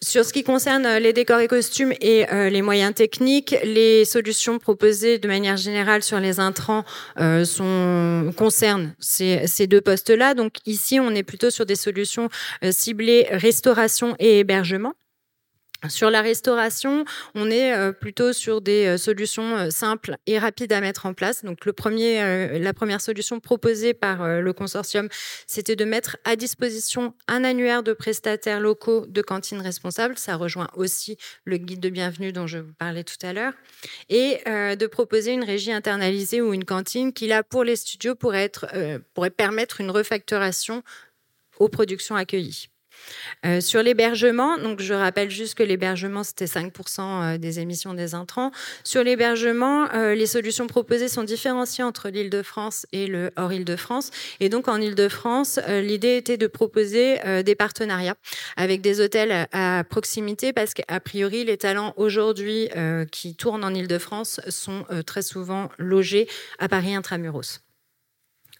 Sur 0.02 0.24
ce 0.24 0.32
qui 0.32 0.42
concerne 0.42 0.84
euh, 0.84 0.98
les 0.98 1.12
décors 1.12 1.38
et 1.38 1.46
costumes 1.46 1.92
et 2.00 2.28
euh, 2.32 2.50
les 2.50 2.60
moyens 2.60 2.92
techniques, 2.92 3.54
les 3.62 4.04
solutions 4.04 4.58
proposées 4.58 5.20
de 5.20 5.28
manière 5.28 5.56
générale 5.56 6.02
sur 6.02 6.18
les 6.18 6.40
intrants 6.40 6.84
euh, 7.20 8.32
concernent 8.32 8.94
ces, 8.98 9.46
ces 9.46 9.68
deux 9.68 9.80
postes-là. 9.80 10.34
Donc 10.34 10.54
ici, 10.66 10.98
on 10.98 11.14
est 11.14 11.22
plutôt 11.22 11.50
sur 11.50 11.66
des 11.66 11.76
solutions 11.76 12.28
ciblées 12.72 13.28
restauration 13.30 14.16
et 14.18 14.40
hébergement. 14.40 14.94
Sur 15.88 16.10
la 16.10 16.22
restauration, 16.22 17.04
on 17.34 17.50
est 17.50 17.74
euh, 17.74 17.90
plutôt 17.90 18.32
sur 18.32 18.60
des 18.60 18.86
euh, 18.86 18.96
solutions 18.96 19.56
euh, 19.56 19.70
simples 19.70 20.16
et 20.26 20.38
rapides 20.38 20.72
à 20.72 20.80
mettre 20.80 21.06
en 21.06 21.12
place. 21.12 21.44
Donc, 21.44 21.66
la 21.66 22.72
première 22.72 23.00
solution 23.00 23.40
proposée 23.40 23.92
par 23.92 24.40
le 24.40 24.52
consortium, 24.52 25.08
c'était 25.46 25.74
de 25.74 25.84
mettre 25.84 26.16
à 26.24 26.36
disposition 26.36 27.14
un 27.26 27.42
annuaire 27.42 27.82
de 27.82 27.92
prestataires 27.92 28.60
locaux 28.60 29.06
de 29.06 29.22
cantines 29.22 29.60
responsables. 29.60 30.16
Ça 30.16 30.36
rejoint 30.36 30.68
aussi 30.74 31.16
le 31.44 31.56
guide 31.56 31.80
de 31.80 31.88
bienvenue 31.88 32.32
dont 32.32 32.46
je 32.46 32.58
vous 32.58 32.72
parlais 32.74 33.04
tout 33.04 33.26
à 33.26 33.32
l'heure. 33.32 33.52
Et 34.08 34.40
de 34.46 34.86
proposer 34.86 35.32
une 35.32 35.44
régie 35.44 35.72
internalisée 35.72 36.40
ou 36.40 36.54
une 36.54 36.64
cantine 36.64 37.12
qui, 37.12 37.26
là, 37.26 37.42
pour 37.42 37.64
les 37.64 37.76
studios, 37.76 38.14
pourrait 38.14 38.50
permettre 39.36 39.80
une 39.80 39.90
refacturation 39.90 40.82
aux 41.58 41.68
productions 41.68 42.16
accueillies. 42.16 42.71
Euh, 43.44 43.60
sur 43.60 43.82
l'hébergement, 43.82 44.58
donc 44.58 44.80
je 44.80 44.94
rappelle 44.94 45.30
juste 45.30 45.54
que 45.54 45.62
l'hébergement, 45.62 46.22
c'était 46.22 46.44
5% 46.44 47.00
euh, 47.00 47.38
des 47.38 47.60
émissions 47.60 47.94
des 47.94 48.14
intrants. 48.14 48.52
Sur 48.84 49.02
l'hébergement, 49.02 49.88
euh, 49.94 50.14
les 50.14 50.26
solutions 50.26 50.66
proposées 50.66 51.08
sont 51.08 51.24
différenciées 51.24 51.84
entre 51.84 52.08
l'Île-de-France 52.08 52.86
et 52.92 53.06
le 53.06 53.30
hors 53.36 53.52
Île-de-France. 53.52 54.10
Et 54.40 54.48
donc 54.48 54.68
en 54.68 54.80
Île-de-France, 54.80 55.58
l'idée 55.68 56.16
était 56.16 56.36
de 56.36 56.46
proposer 56.46 57.18
des 57.44 57.54
partenariats 57.54 58.16
avec 58.56 58.80
des 58.80 59.00
hôtels 59.00 59.46
à 59.52 59.84
proximité 59.88 60.52
parce 60.52 60.74
qu'a 60.74 61.00
priori, 61.00 61.44
les 61.44 61.56
talents 61.56 61.94
aujourd'hui 61.96 62.68
qui 63.10 63.34
tournent 63.34 63.64
en 63.64 63.74
Île-de-France 63.74 64.40
sont 64.48 64.84
très 65.06 65.22
souvent 65.22 65.70
logés 65.78 66.28
à 66.58 66.68
Paris 66.68 66.94
intramuros. 66.94 67.60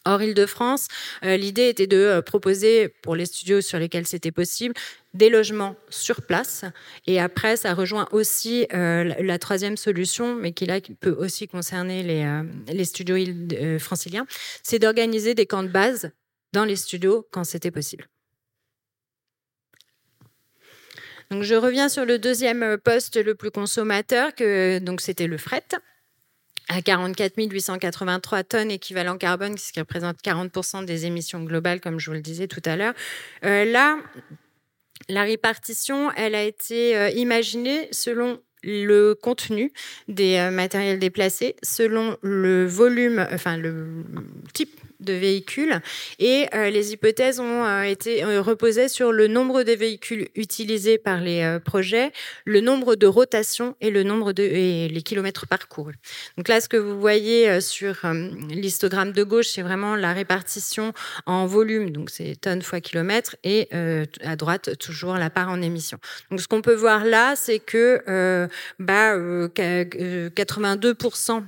Hors 0.05 0.21
Île-de-France, 0.21 0.89
euh, 1.25 1.37
l'idée 1.37 1.69
était 1.69 1.87
de 1.87 1.97
euh, 1.97 2.23
proposer 2.23 2.89
pour 2.89 3.15
les 3.15 3.27
studios 3.27 3.61
sur 3.61 3.79
lesquels 3.79 4.07
c'était 4.07 4.33
possible 4.33 4.75
des 5.15 5.31
logements 5.31 5.77
sur 5.91 6.23
place. 6.23 6.65
Et 7.07 7.21
après, 7.21 7.57
ça 7.57 7.73
rejoint 7.75 8.09
aussi 8.11 8.67
euh, 8.75 9.05
la, 9.05 9.39
troisième 9.39 9.77
solution, 9.77 10.35
mais 10.35 10.53
qui 10.53 10.67
peut 10.99 11.15
aussi 11.19 11.47
concerner 11.47 12.03
les, 12.03 12.43
les 12.73 12.85
studios 12.85 13.17
franciliens, 13.79 14.27
c'est 14.63 14.79
d'organiser 14.79 15.35
des 15.35 15.47
camps 15.47 15.63
de 15.63 15.69
base 15.69 16.11
dans 16.53 16.65
les 16.65 16.77
studios 16.77 17.27
quand 17.31 17.45
c'était 17.45 17.71
possible. 17.71 18.09
Donc, 21.31 21.43
je 21.43 21.55
reviens 21.55 21.89
sur 21.89 22.07
le 22.07 22.19
deuxième 22.19 22.79
poste 22.79 23.17
le 23.23 23.35
plus 23.35 23.51
consommateur, 23.51 24.31
donc 24.81 25.01
c'était 25.01 25.27
le 25.27 25.39
fret 25.39 25.63
à 26.73 26.81
44 26.81 27.35
883 27.37 28.45
tonnes 28.45 28.71
équivalent 28.71 29.19
carbone, 29.19 29.57
ce 29.59 29.73
qui 29.73 29.81
représente 29.81 30.17
40% 30.23 30.85
des 30.85 31.07
émissions 31.07 31.43
globales, 31.43 31.81
comme 31.81 31.99
je 31.99 32.11
vous 32.11 32.15
le 32.15 32.23
disais 32.23 32.49
tout 32.49 32.63
à 32.65 32.77
l'heure. 32.77 32.95
Euh, 33.45 33.65
là, 33.65 33.99
la 35.09 35.23
répartition, 35.23 36.11
elle 36.13 36.35
a 36.35 36.43
été 36.43 36.97
euh, 36.97 37.11
imaginée 37.11 37.89
selon 37.93 38.41
le 38.63 39.15
contenu 39.15 39.73
des 40.09 40.37
euh, 40.37 40.51
matériels 40.51 40.99
déplacés, 40.99 41.57
selon 41.63 42.17
le 42.23 42.65
volume, 42.65 43.27
enfin 43.33 43.57
le 43.57 44.05
type 44.55 44.81
de 45.03 45.13
véhicules 45.13 45.81
et 46.19 46.47
euh, 46.55 46.71
les 46.71 46.93
hypothèses 46.93 47.39
ont 47.41 47.65
euh, 47.65 47.83
été 47.83 48.25
euh, 48.25 48.41
reposées 48.41 48.89
sur 48.89 49.13
le 49.13 49.29
nombre 49.29 49.63
de 49.63 49.73
véhicules 49.73 50.29
utilisés 50.35 50.97
par 50.99 51.21
les 51.21 51.59
projets, 51.65 52.11
le 52.45 52.61
nombre 52.61 52.97
de 52.97 53.07
rotations 53.07 53.77
et 53.81 53.91
le 53.91 54.03
nombre 54.03 54.33
de 54.33 54.43
et 54.43 54.89
les 54.89 55.03
kilomètres 55.03 55.47
parcourus. 55.47 55.95
Donc 56.37 56.49
là, 56.49 56.61
ce 56.61 56.69
que 56.69 56.77
vous 56.77 56.99
voyez 57.01 57.61
sur 57.61 57.95
l'histogramme 58.51 59.13
de 59.13 59.23
gauche, 59.23 59.47
c'est 59.49 59.63
vraiment 59.63 59.95
la 59.97 60.13
répartition 60.13 60.93
en 61.27 61.47
volume, 61.47 61.91
donc 61.91 62.11
c'est 62.11 62.37
tonnes 62.41 62.63
fois 62.63 62.81
kilomètres, 62.81 63.37
et 63.45 63.69
à 64.23 64.35
droite 64.37 64.77
toujours 64.79 65.15
la 65.15 65.31
part 65.31 65.49
en 65.49 65.63
émissions. 65.63 65.99
Donc 66.31 66.41
ce 66.41 66.49
qu'on 66.49 66.63
peut 66.63 66.75
voir 66.75 67.05
là, 67.05 67.37
c'est 67.37 67.61
que 67.61 68.03
bah, 68.79 69.17
82% 69.17 71.43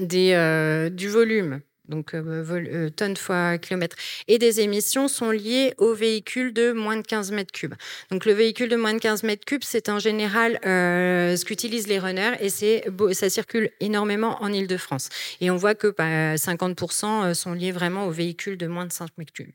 des, 0.00 0.90
du 0.92 1.08
volume 1.08 1.60
donc 1.88 2.14
euh, 2.14 2.44
euh, 2.50 2.90
tonnes 2.90 3.16
fois 3.16 3.58
kilomètre, 3.58 3.96
et 4.28 4.38
des 4.38 4.60
émissions 4.60 5.08
sont 5.08 5.30
liées 5.30 5.74
aux 5.78 5.94
véhicules 5.94 6.52
de 6.52 6.72
moins 6.72 6.96
de 6.96 7.02
15 7.02 7.32
mètres 7.32 7.52
cubes. 7.52 7.74
Donc 8.10 8.24
le 8.24 8.32
véhicule 8.32 8.68
de 8.68 8.76
moins 8.76 8.94
de 8.94 8.98
15 8.98 9.22
mètres 9.24 9.44
cubes, 9.44 9.64
c'est 9.64 9.88
en 9.88 9.98
général 9.98 10.58
euh, 10.64 11.36
ce 11.36 11.44
qu'utilisent 11.44 11.88
les 11.88 11.98
runners 11.98 12.36
et 12.40 12.48
c'est 12.48 12.84
ça 13.12 13.28
circule 13.30 13.70
énormément 13.80 14.42
en 14.42 14.52
Ile-de-France. 14.52 15.08
Et 15.40 15.50
on 15.50 15.56
voit 15.56 15.74
que 15.74 15.88
50% 15.88 17.22
bah, 17.22 17.34
sont 17.34 17.52
liés 17.52 17.72
vraiment 17.72 18.06
aux 18.06 18.10
véhicules 18.10 18.56
de 18.56 18.66
moins 18.66 18.86
de 18.86 18.92
5 18.92 19.10
mètres 19.18 19.32
cubes. 19.32 19.52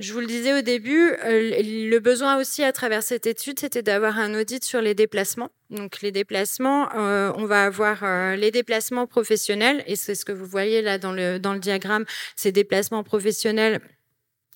Je 0.00 0.14
vous 0.14 0.20
le 0.20 0.26
disais 0.26 0.58
au 0.58 0.62
début, 0.62 1.12
euh, 1.26 1.60
le 1.62 1.98
besoin 1.98 2.40
aussi 2.40 2.62
à 2.62 2.72
travers 2.72 3.02
cette 3.02 3.26
étude, 3.26 3.60
c'était 3.60 3.82
d'avoir 3.82 4.18
un 4.18 4.34
audit 4.34 4.64
sur 4.64 4.80
les 4.80 4.94
déplacements. 4.94 5.50
Donc 5.68 6.00
les 6.00 6.10
déplacements, 6.10 6.88
euh, 6.96 7.30
on 7.36 7.44
va 7.44 7.66
avoir 7.66 8.02
euh, 8.02 8.34
les 8.34 8.50
déplacements 8.50 9.06
professionnels, 9.06 9.84
et 9.86 9.96
c'est 9.96 10.14
ce 10.14 10.24
que 10.24 10.32
vous 10.32 10.46
voyez 10.46 10.80
là 10.80 10.96
dans 10.96 11.12
le, 11.12 11.38
dans 11.38 11.52
le 11.52 11.58
diagramme, 11.58 12.06
ces 12.34 12.50
déplacements 12.50 13.04
professionnels 13.04 13.82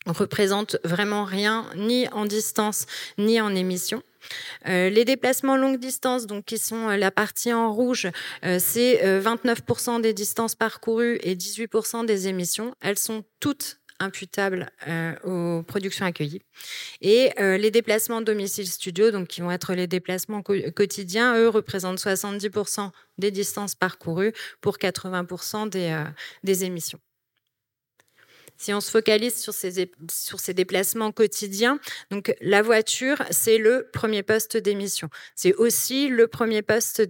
représentent 0.07 0.78
vraiment 0.83 1.24
rien, 1.24 1.68
ni 1.76 2.09
en 2.09 2.24
distance, 2.24 2.87
ni 3.18 3.38
en 3.38 3.54
émission. 3.54 4.02
les 4.64 5.04
déplacements 5.04 5.59
longue 5.59 5.78
distance, 5.78 6.26
donc 6.26 6.46
qui 6.46 6.57
sont 6.57 6.88
la 6.88 7.11
partie 7.11 7.52
en 7.52 7.72
rouge, 7.72 8.09
c'est 8.42 9.00
29% 9.20 10.02
des 10.02 10.12
distances 10.12 10.54
parcourues 10.54 11.18
et 11.22 11.35
18% 11.35 12.04
des 12.04 12.28
émissions. 12.28 12.74
Elles 12.83 12.98
sont 12.98 13.24
toutes 13.40 13.78
imputables 14.00 14.70
euh, 14.87 15.14
aux 15.24 15.62
productions 15.62 16.07
accueillies. 16.07 16.42
Et 17.00 17.30
euh, 17.40 17.57
les 17.57 17.70
déplacements 17.70 18.20
domicile 18.20 18.66
studio, 18.66 19.11
donc 19.11 19.28
qui 19.28 19.40
vont 19.40 19.50
être 19.50 19.74
les 19.74 19.87
déplacements 19.87 20.42
quotidiens, 20.42 21.37
eux 21.37 21.48
représentent 21.48 21.98
70% 21.98 22.90
des 23.18 23.30
distances 23.30 23.74
parcourues 23.74 24.33
pour 24.61 24.76
80% 24.78 25.68
des, 25.68 25.90
euh, 25.90 26.04
des 26.42 26.64
émissions. 26.64 27.00
Si 28.57 28.73
on 28.73 28.81
se 28.81 28.90
focalise 28.90 29.37
sur 29.37 29.53
ces, 29.53 29.90
sur 30.11 30.40
ces 30.40 30.55
déplacements 30.55 31.12
quotidiens, 31.12 31.79
donc 32.11 32.35
la 32.40 32.62
voiture, 32.62 33.23
c'est 33.31 33.59
le 33.59 33.88
premier 33.93 34.23
poste 34.23 34.57
d'émission. 34.57 35.09
C'est 35.35 35.55
aussi 35.55 36.09
le 36.09 36.27
premier 36.27 36.62
poste 36.62 37.03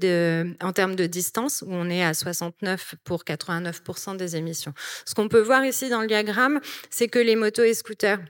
en 0.60 0.72
termes 0.72 0.96
de 0.96 1.06
distance, 1.06 1.62
où 1.66 1.72
on 1.72 1.88
est 1.90 2.04
à 2.04 2.14
69 2.14 2.94
pour 3.04 3.24
89% 3.24 4.16
des 4.16 4.36
émissions. 4.36 4.72
Ce 5.04 5.14
qu'on 5.14 5.28
peut 5.28 5.40
voir 5.40 5.64
ici 5.64 5.88
dans 5.88 6.00
le 6.00 6.06
diagramme, 6.06 6.60
c'est 6.90 7.08
que 7.08 7.18
les 7.18 7.36
motos 7.36 7.64
et 7.64 7.74
scooters 7.74 8.20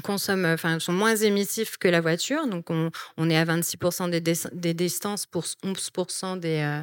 consomment, 0.00 0.46
enfin, 0.46 0.78
sont 0.78 0.92
moins 0.92 1.16
émissifs 1.16 1.76
que 1.76 1.88
la 1.88 2.00
voiture. 2.00 2.46
Donc, 2.46 2.70
on, 2.70 3.30
est 3.30 3.36
à 3.36 3.44
26% 3.44 4.10
des, 4.10 4.74
distances 4.74 5.26
pour 5.26 5.44
11% 5.44 6.38
des, 6.38 6.60
euh, 6.60 6.82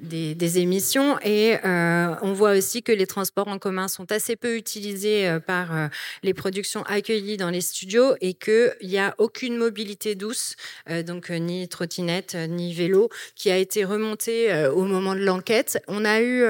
des, 0.00 0.58
émissions. 0.58 1.18
Et 1.20 1.56
euh, 1.64 2.14
on 2.22 2.32
voit 2.32 2.52
aussi 2.52 2.82
que 2.82 2.92
les 2.92 3.06
transports 3.06 3.48
en 3.48 3.58
commun 3.58 3.88
sont 3.88 4.10
assez 4.12 4.36
peu 4.36 4.56
utilisés 4.56 5.28
euh, 5.28 5.40
par 5.40 5.76
euh, 5.76 5.88
les 6.22 6.34
productions 6.34 6.82
accueillies 6.84 7.36
dans 7.36 7.50
les 7.50 7.60
studios 7.60 8.14
et 8.20 8.34
qu'il 8.34 8.72
n'y 8.82 8.98
a 8.98 9.14
aucune 9.18 9.56
mobilité 9.56 10.14
douce, 10.14 10.56
euh, 10.90 11.02
donc 11.02 11.30
ni 11.30 11.68
trottinette, 11.68 12.36
ni 12.48 12.74
vélo, 12.74 13.08
qui 13.34 13.50
a 13.50 13.56
été 13.56 13.84
remontée 13.84 14.68
au 14.68 14.84
moment 14.84 15.14
de 15.14 15.20
l'enquête. 15.20 15.82
On 15.88 16.04
a 16.04 16.20
eu 16.20 16.44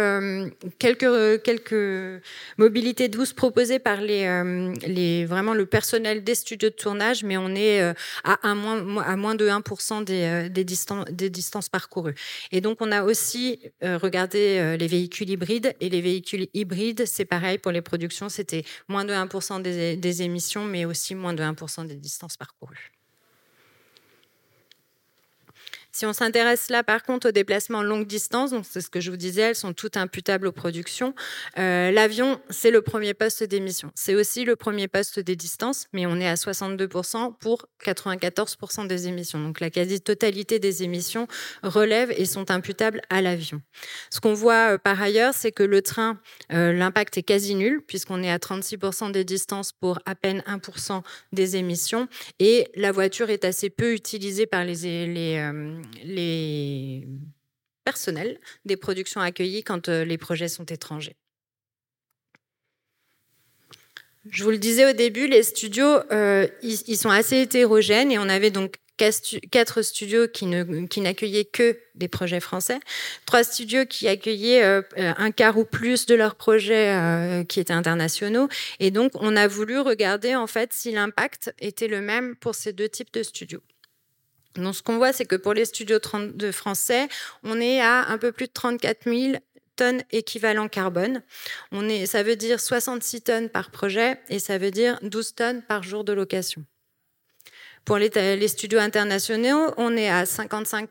quelques, 0.78 1.42
quelques 1.42 2.22
mobilités 2.56 3.08
douces 3.08 3.32
proposées 3.32 3.78
par 3.78 4.00
les, 4.00 4.26
les, 4.86 5.24
vraiment 5.26 5.54
le 5.54 5.66
personnel 5.66 5.97
des 6.00 6.34
studios 6.34 6.70
de 6.70 6.74
tournage, 6.74 7.24
mais 7.24 7.36
on 7.36 7.54
est 7.54 7.80
euh, 7.80 7.92
à, 8.24 8.54
moins, 8.54 9.34
de 9.34 9.48
1% 9.48 10.04
des, 10.04 10.48
euh, 10.48 10.48
des 10.48 11.30
distances 11.30 11.68
parcourues. 11.68 12.14
Et 12.52 12.60
donc, 12.60 12.78
on 12.80 12.92
a 12.92 13.02
aussi 13.02 13.60
euh, 13.82 13.98
regardé 13.98 14.76
les 14.78 14.86
véhicules 14.86 15.30
hybrides. 15.30 15.74
Et 15.80 15.88
les 15.88 16.00
véhicules 16.00 16.48
hybrides, 16.54 17.04
c'est 17.06 17.24
pareil 17.24 17.58
pour 17.58 17.72
les 17.72 17.82
productions, 17.82 18.28
c'était 18.28 18.64
moins 18.88 19.04
de 19.04 19.12
1% 19.12 19.62
des, 19.62 19.96
des 19.96 20.22
émissions, 20.22 20.64
mais 20.64 20.84
aussi 20.84 21.14
moins 21.14 21.34
de 21.34 21.42
1% 21.42 21.86
des 21.86 21.96
distances 21.96 22.36
parcourues. 22.36 22.97
Si 25.98 26.06
on 26.06 26.12
s'intéresse 26.12 26.70
là, 26.70 26.84
par 26.84 27.02
contre, 27.02 27.30
aux 27.30 27.32
déplacements 27.32 27.82
longue 27.82 28.06
distance, 28.06 28.52
donc 28.52 28.64
c'est 28.70 28.80
ce 28.80 28.88
que 28.88 29.00
je 29.00 29.10
vous 29.10 29.16
disais, 29.16 29.40
elles 29.40 29.56
sont 29.56 29.72
toutes 29.72 29.96
imputables 29.96 30.46
aux 30.46 30.52
productions. 30.52 31.12
Euh, 31.58 31.90
L'avion, 31.90 32.40
c'est 32.50 32.70
le 32.70 32.82
premier 32.82 33.14
poste 33.14 33.42
d'émission. 33.42 33.90
C'est 33.96 34.14
aussi 34.14 34.44
le 34.44 34.54
premier 34.54 34.86
poste 34.86 35.18
des 35.18 35.34
distances, 35.34 35.88
mais 35.92 36.06
on 36.06 36.20
est 36.20 36.28
à 36.28 36.36
62% 36.36 37.36
pour 37.40 37.66
94% 37.84 38.86
des 38.86 39.08
émissions. 39.08 39.40
Donc 39.40 39.58
la 39.58 39.70
quasi-totalité 39.70 40.60
des 40.60 40.84
émissions 40.84 41.26
relèvent 41.64 42.12
et 42.12 42.26
sont 42.26 42.52
imputables 42.52 43.00
à 43.10 43.20
l'avion. 43.20 43.60
Ce 44.10 44.20
qu'on 44.20 44.34
voit 44.34 44.74
euh, 44.74 44.78
par 44.78 45.02
ailleurs, 45.02 45.34
c'est 45.34 45.50
que 45.50 45.64
le 45.64 45.82
train, 45.82 46.20
euh, 46.52 46.72
l'impact 46.72 47.18
est 47.18 47.24
quasi 47.24 47.56
nul, 47.56 47.82
puisqu'on 47.84 48.22
est 48.22 48.30
à 48.30 48.38
36% 48.38 49.10
des 49.10 49.24
distances 49.24 49.72
pour 49.72 49.98
à 50.06 50.14
peine 50.14 50.44
1% 50.46 51.02
des 51.32 51.56
émissions, 51.56 52.06
et 52.38 52.70
la 52.76 52.92
voiture 52.92 53.30
est 53.30 53.44
assez 53.44 53.68
peu 53.68 53.94
utilisée 53.94 54.46
par 54.46 54.64
les, 54.64 54.76
les 56.02 57.06
personnels 57.88 58.38
des 58.66 58.76
productions 58.76 59.22
accueillies 59.22 59.62
quand 59.62 59.88
euh, 59.88 60.04
les 60.04 60.18
projets 60.18 60.48
sont 60.48 60.66
étrangers. 60.66 61.16
Je 64.30 64.44
vous 64.44 64.50
le 64.50 64.58
disais 64.58 64.84
au 64.84 64.92
début, 64.92 65.26
les 65.26 65.42
studios, 65.42 66.00
euh, 66.12 66.46
ils, 66.62 66.98
sont 66.98 67.08
assez 67.08 67.40
hétérogènes 67.40 68.12
et 68.12 68.18
on 68.18 68.28
avait 68.28 68.50
donc 68.50 68.76
quatre 69.50 69.80
studios 69.80 70.28
qui, 70.28 70.46
qui 70.90 71.00
n'accueillaient 71.00 71.46
que 71.46 71.78
des 71.94 72.08
projets 72.08 72.40
français, 72.40 72.78
trois 73.24 73.42
studios 73.42 73.86
qui 73.86 74.06
accueillaient 74.06 74.62
euh, 74.62 74.82
un 74.96 75.30
quart 75.30 75.56
ou 75.56 75.64
plus 75.64 76.04
de 76.04 76.14
leurs 76.14 76.34
projets 76.34 77.44
qui 77.48 77.58
étaient 77.58 77.72
internationaux. 77.72 78.48
Et 78.80 78.90
donc, 78.90 79.12
on 79.14 79.34
a 79.34 79.46
voulu 79.48 79.78
regarder 79.78 80.34
en 80.34 80.46
fait 80.46 80.74
si 80.74 80.90
l'impact 80.90 81.54
était 81.58 81.88
le 81.88 82.02
même 82.02 82.36
pour 82.36 82.54
ces 82.54 82.74
deux 82.74 82.90
types 82.90 83.14
de 83.14 83.22
studios. 83.22 83.62
Donc, 84.56 84.74
ce 84.74 84.82
qu'on 84.82 84.96
voit, 84.96 85.12
c'est 85.12 85.24
que 85.24 85.36
pour 85.36 85.54
les 85.54 85.64
studios 85.64 86.00
français, 86.52 87.08
on 87.42 87.60
est 87.60 87.80
à 87.80 88.06
un 88.08 88.18
peu 88.18 88.32
plus 88.32 88.46
de 88.46 88.52
34 88.52 89.04
000 89.04 89.34
tonnes 89.76 90.02
équivalent 90.10 90.68
carbone. 90.68 91.22
On 91.72 91.88
est, 91.88 92.06
ça 92.06 92.22
veut 92.22 92.36
dire 92.36 92.60
66 92.60 93.22
tonnes 93.22 93.48
par 93.48 93.70
projet 93.70 94.20
et 94.28 94.38
ça 94.38 94.58
veut 94.58 94.70
dire 94.70 94.98
12 95.02 95.34
tonnes 95.34 95.62
par 95.62 95.82
jour 95.82 96.04
de 96.04 96.12
location. 96.12 96.64
Pour 97.84 97.96
les, 97.96 98.10
les 98.10 98.48
studios 98.48 98.80
internationaux, 98.80 99.72
on 99.76 99.96
est 99.96 100.10
à 100.10 100.26
55 100.26 100.90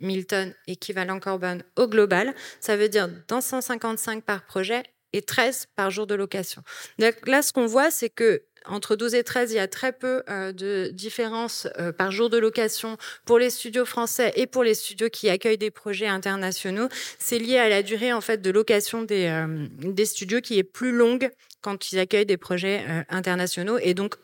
000 0.00 0.22
tonnes 0.22 0.54
équivalent 0.66 1.18
carbone 1.18 1.62
au 1.76 1.88
global. 1.88 2.34
Ça 2.60 2.76
veut 2.76 2.88
dire 2.88 3.08
dans 3.26 3.40
155 3.40 4.24
par 4.24 4.44
projet 4.44 4.82
et 5.12 5.22
13 5.22 5.68
par 5.74 5.90
jour 5.90 6.06
de 6.06 6.14
location. 6.14 6.62
Donc 6.98 7.26
là, 7.26 7.42
ce 7.42 7.52
qu'on 7.52 7.66
voit, 7.66 7.90
c'est 7.90 8.10
que 8.10 8.42
entre 8.66 8.96
12 8.96 9.14
et 9.14 9.24
13, 9.24 9.52
il 9.52 9.56
y 9.56 9.58
a 9.58 9.68
très 9.68 9.92
peu 9.92 10.22
euh, 10.28 10.52
de 10.52 10.90
différence 10.92 11.68
euh, 11.78 11.92
par 11.92 12.10
jour 12.10 12.30
de 12.30 12.38
location 12.38 12.96
pour 13.24 13.38
les 13.38 13.50
studios 13.50 13.84
français 13.84 14.32
et 14.36 14.46
pour 14.46 14.64
les 14.64 14.74
studios 14.74 15.08
qui 15.10 15.28
accueillent 15.28 15.58
des 15.58 15.70
projets 15.70 16.06
internationaux. 16.06 16.88
C'est 17.18 17.38
lié 17.38 17.58
à 17.58 17.68
la 17.68 17.82
durée 17.82 18.12
en 18.12 18.20
fait 18.20 18.42
de 18.42 18.50
location 18.50 19.02
des, 19.02 19.26
euh, 19.26 20.04
studios 20.04 20.40
qui 20.40 20.58
est 20.58 20.64
plus 20.64 20.92
longue 20.92 21.30
quand 21.60 21.92
ils 21.92 21.98
accueillent 21.98 22.26
des 22.26 22.36
projets 22.36 22.84
internationaux 23.08 23.78
et 23.78 23.92
donc 23.92 24.14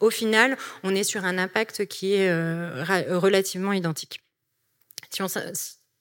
au 0.00 0.10
final, 0.10 0.56
on 0.84 0.94
est 0.94 1.04
sur 1.04 1.24
un 1.24 1.38
impact 1.38 1.86
qui 1.86 2.14
est 2.14 2.32
relativement 3.10 3.72
identique. 3.72 4.20
Si 5.10 5.22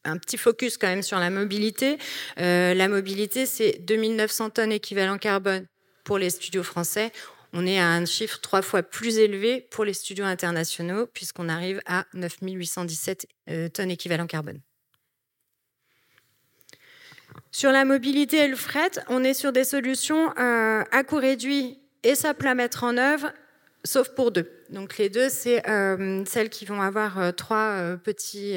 un 0.06 0.18
petit 0.18 0.38
focus 0.38 0.78
quand 0.78 0.88
même 0.88 1.04
sur 1.04 1.20
la 1.20 1.30
mobilité. 1.30 1.98
La 2.38 2.88
mobilité, 2.88 3.46
c'est 3.46 3.80
2900 3.82 4.52
tonnes 4.52 4.72
équivalent 4.72 5.18
carbone 5.18 5.66
pour 6.06 6.18
les 6.18 6.30
studios 6.30 6.64
français. 6.64 7.12
On 7.54 7.66
est 7.66 7.80
à 7.80 7.88
un 7.90 8.06
chiffre 8.06 8.40
trois 8.42 8.62
fois 8.62 8.84
plus 8.84 9.18
élevé 9.18 9.68
pour 9.72 9.86
les 9.86 9.94
studios 9.94 10.26
internationaux, 10.26 11.08
puisqu'on 11.08 11.50
arrive 11.50 11.82
à 11.86 12.06
9817 12.14 13.28
euh, 13.50 13.70
tonnes 13.70 13.92
équivalent 13.92 14.28
carbone. 14.28 14.60
Sur 17.52 17.72
la 17.72 17.86
mobilité 17.86 18.38
et 18.38 18.48
le 18.48 18.56
fret, 18.56 18.92
on 19.08 19.24
est 19.24 19.34
sur 19.34 19.52
des 19.52 19.64
solutions 19.64 20.32
euh, 20.38 20.84
à 20.92 21.04
coût 21.04 21.18
réduit 21.18 21.80
et 22.04 22.16
simple 22.16 22.48
à 22.48 22.56
mettre 22.56 22.84
en 22.84 22.98
œuvre, 22.98 23.32
sauf 23.84 24.10
pour 24.10 24.32
deux. 24.32 24.52
Donc 24.70 24.98
les 24.98 25.10
deux, 25.10 25.30
c'est 25.30 25.64
celles 26.26 26.50
qui 26.50 26.66
vont 26.66 26.82
avoir 26.82 27.34
trois 27.36 27.98
petits 28.04 28.56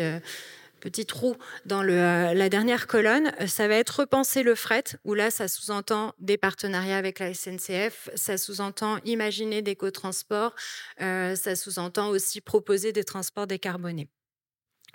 petit 0.81 1.07
trou 1.07 1.37
dans 1.64 1.85
euh, 1.85 2.35
la 2.35 2.49
dernière 2.49 2.87
colonne, 2.87 3.33
euh, 3.40 3.47
ça 3.47 3.69
va 3.69 3.77
être 3.77 4.01
repenser 4.01 4.43
le 4.43 4.55
fret, 4.55 4.85
où 5.05 5.14
là, 5.14 5.31
ça 5.31 5.47
sous-entend 5.47 6.14
des 6.19 6.37
partenariats 6.37 6.97
avec 6.99 7.21
la 7.21 7.33
SNCF, 7.33 8.11
ça 8.16 8.37
sous-entend 8.37 8.99
imaginer 9.05 9.62
des 9.62 9.77
co-transports, 9.77 10.55
euh, 11.01 11.37
ça 11.37 11.55
sous-entend 11.55 12.09
aussi 12.09 12.40
proposer 12.40 12.93
des 12.93 13.05
transports 13.05 13.47
décarbonés. 13.47 14.09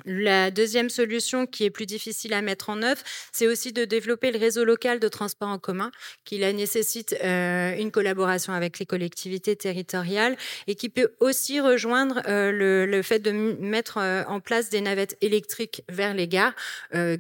La 0.04 0.52
deuxième 0.52 0.90
solution 0.90 1.46
qui 1.46 1.64
est 1.64 1.70
plus 1.70 1.86
difficile 1.86 2.34
à 2.34 2.42
mettre 2.42 2.70
en 2.70 2.82
œuvre, 2.82 3.02
c'est 3.32 3.48
aussi 3.48 3.72
de 3.74 3.86
développer 3.86 4.32
le 4.32 4.40
réseau 4.40 4.66
local 4.66 5.00
de 5.00 5.08
transport 5.08 5.50
en 5.50 5.60
commun, 5.60 5.92
qui 6.26 6.38
là 6.38 6.52
nécessite 6.54 7.16
euh, 7.24 7.76
une 7.78 7.92
collaboration 7.92 8.54
avec 8.54 8.80
les 8.80 8.86
collectivités 8.86 9.56
territoriales 9.56 10.38
et 10.68 10.76
qui 10.76 10.90
peut 10.90 11.14
aussi 11.20 11.60
rejoindre 11.60 12.22
euh, 12.28 12.52
le, 12.86 13.02
fait 13.02 13.20
de 13.20 13.32
mettre 13.32 13.98
euh, 13.98 14.24
en 14.28 14.40
place 14.40 14.70
des 14.70 14.82
navettes 14.82 15.18
électriques 15.22 15.84
vers 15.90 16.14
les 16.14 16.28
gares, 16.28 16.54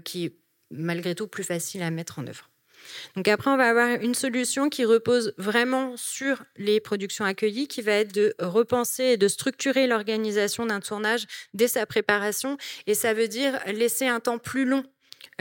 qui 0.03 0.25
est 0.25 0.33
malgré 0.71 1.15
tout 1.15 1.27
plus 1.27 1.43
facile 1.43 1.81
à 1.83 1.91
mettre 1.91 2.19
en 2.19 2.27
œuvre. 2.27 2.49
Donc 3.15 3.28
après, 3.28 3.52
on 3.52 3.58
va 3.58 3.69
avoir 3.69 3.89
une 4.02 4.15
solution 4.15 4.69
qui 4.69 4.86
repose 4.86 5.34
vraiment 5.38 5.95
sur 5.98 6.43
les 6.58 6.80
productions 6.80 7.26
accueillies, 7.26 7.67
qui 7.67 7.82
va 7.82 7.93
être 7.93 8.13
de 8.13 8.36
repenser 8.39 9.04
et 9.04 9.17
de 9.17 9.28
structurer 9.28 9.88
l'organisation 9.88 10.65
d'un 10.65 10.80
tournage 10.80 11.26
dès 11.54 11.67
sa 11.67 11.86
préparation. 11.86 12.58
Et 12.88 12.93
ça 12.93 13.13
veut 13.13 13.28
dire 13.28 13.60
laisser 13.67 14.08
un 14.08 14.19
temps 14.19 14.38
plus 14.38 14.65
long 14.65 14.84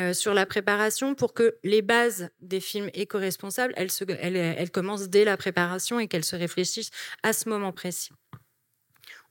euh, 0.01 0.13
sur 0.13 0.35
la 0.35 0.45
préparation 0.45 1.15
pour 1.15 1.35
que 1.35 1.57
les 1.63 1.83
bases 1.83 2.31
des 2.41 2.61
films 2.61 2.91
éco-responsables, 2.95 3.75
elles, 3.77 4.71
commencent 4.71 5.09
dès 5.09 5.25
la 5.25 5.37
préparation 5.37 6.01
et 6.01 6.09
qu'elles 6.09 6.25
se 6.25 6.37
réfléchissent 6.37 6.91
à 7.23 7.33
ce 7.33 7.49
moment 7.49 7.73
précis. 7.73 8.11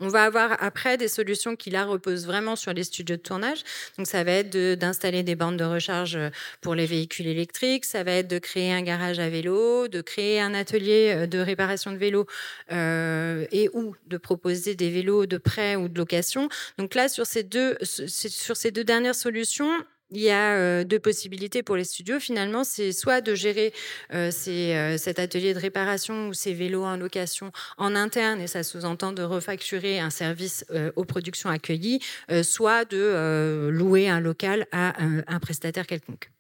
On 0.04 0.10
va 0.10 0.26
avoir 0.26 0.62
après 0.62 0.98
des 0.98 1.08
solutions 1.08 1.56
qui 1.56 1.70
là 1.70 1.86
reposent 1.86 2.26
vraiment 2.26 2.58
sur 2.58 2.74
les 2.74 2.84
studios 2.84 3.16
de 3.16 3.22
tournage. 3.22 3.64
Donc 3.98 4.06
ça 4.06 4.26
va 4.26 4.32
être 4.34 4.76
d'installer 4.76 5.24
des 5.24 5.36
bandes 5.36 5.56
de 5.56 5.64
recharge 5.64 6.18
euh, 6.18 6.30
pour 6.60 6.76
les 6.76 6.86
véhicules 6.86 7.28
électriques, 7.28 7.86
ça 7.86 8.04
va 8.04 8.12
être 8.12 8.28
de 8.28 8.38
créer 8.38 8.74
un 8.74 8.82
garage 8.82 9.20
à 9.20 9.30
vélo, 9.30 9.88
de 9.88 10.02
créer 10.02 10.42
un 10.42 10.54
atelier 10.54 11.14
euh, 11.16 11.26
de 11.26 11.40
réparation 11.40 11.92
de 11.94 11.98
vélos 11.98 12.26
euh, 12.74 13.46
et 13.54 13.70
ou 13.74 13.96
de 14.08 14.18
proposer 14.18 14.76
des 14.76 14.90
vélos 14.90 15.26
de 15.26 15.38
prêt 15.38 15.78
ou 15.78 15.88
de 15.88 15.98
location. 15.98 16.50
Donc 16.78 16.96
là 16.96 17.08
sur 17.08 17.26
ces 17.26 17.44
deux 17.44 17.78
sur 17.82 18.58
ces 18.58 18.72
deux 18.72 18.84
dernières 18.84 19.16
solutions, 19.16 19.72
il 20.14 20.22
y 20.22 20.30
a 20.32 20.84
deux 20.84 21.00
possibilités 21.00 21.64
pour 21.64 21.76
les 21.76 21.84
studios. 21.84 22.20
Finalement, 22.20 22.64
c'est 22.64 22.92
soit 22.92 23.22
de 23.22 23.36
gérer 23.36 23.74
cet 24.10 25.20
atelier 25.20 25.54
de 25.54 25.60
réparation 25.60 26.30
ou 26.30 26.34
ces 26.34 26.54
vélos 26.54 26.84
en 26.84 26.98
location 26.98 27.52
en 27.78 27.96
interne, 27.96 28.42
et 28.42 28.48
ça 28.48 28.64
sous-entend 28.64 29.12
de 29.12 29.24
refacturer 29.24 30.00
un 30.00 30.10
service 30.10 30.66
aux 30.96 31.06
productions 31.06 31.50
accueillies, 31.50 32.00
soit 32.44 32.86
de 32.86 33.70
louer 33.72 34.10
un 34.10 34.20
local 34.20 34.68
à 34.72 34.94
un 35.02 35.40
prestataire 35.40 35.88
quelconque. 35.88 36.33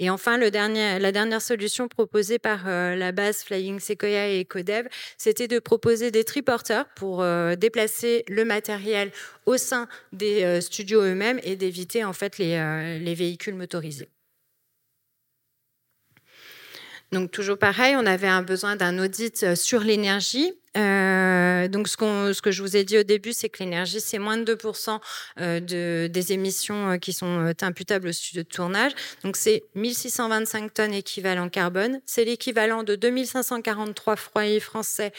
Et 0.00 0.10
enfin, 0.10 0.38
la 0.38 1.12
dernière 1.12 1.42
solution 1.42 1.88
proposée 1.88 2.38
par 2.38 2.66
la 2.66 3.12
base 3.12 3.42
Flying 3.42 3.80
Sequoia 3.80 4.28
et 4.28 4.42
Ecodev, 4.42 4.88
c'était 5.16 5.48
de 5.48 5.58
proposer 5.58 6.10
des 6.10 6.24
triporteurs 6.24 6.86
pour 6.94 7.24
déplacer 7.56 8.24
le 8.28 8.44
matériel 8.44 9.10
au 9.46 9.56
sein 9.56 9.88
des 10.12 10.60
studios 10.60 11.02
eux-mêmes 11.02 11.40
et 11.42 11.56
d'éviter 11.56 12.04
en 12.04 12.12
fait 12.12 12.38
les 12.38 13.14
véhicules 13.14 13.54
motorisés. 13.54 14.08
Donc 17.10 17.30
toujours 17.30 17.58
pareil, 17.58 17.96
on 17.96 18.04
avait 18.04 18.28
un 18.28 18.42
besoin 18.42 18.76
d'un 18.76 18.98
audit 18.98 19.42
euh, 19.42 19.54
sur 19.54 19.80
l'énergie. 19.80 20.52
Euh, 20.76 21.66
donc 21.66 21.88
ce, 21.88 21.96
ce, 21.96 22.42
que 22.42 22.50
je 22.50 22.62
vous 22.62 22.76
ai 22.76 22.84
dit 22.84 22.98
au 22.98 23.02
début, 23.02 23.32
c'est 23.32 23.48
que 23.48 23.60
l'énergie, 23.60 24.00
c'est 24.00 24.18
moins 24.18 24.36
de 24.36 24.54
2% 24.54 25.00
euh, 25.40 25.60
de, 25.60 26.06
des 26.08 26.32
émissions 26.32 26.98
qui 26.98 27.14
sont 27.14 27.52
imputables 27.62 28.08
au 28.08 28.12
studio 28.12 28.42
de 28.42 28.48
tournage. 28.48 28.92
Donc 29.24 29.36
c'est 29.36 29.64
1625 29.74 30.74
tonnes 30.74 30.92
équivalent 30.92 31.48
carbone. 31.48 32.00
C'est 32.04 32.24
l'équivalent 32.24 32.82
de 32.82 32.94
2543 32.94 34.16
foyers 34.16 34.60
français 34.60 35.12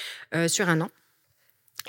sur 0.47 0.69
un 0.69 0.81
an. 0.81 0.89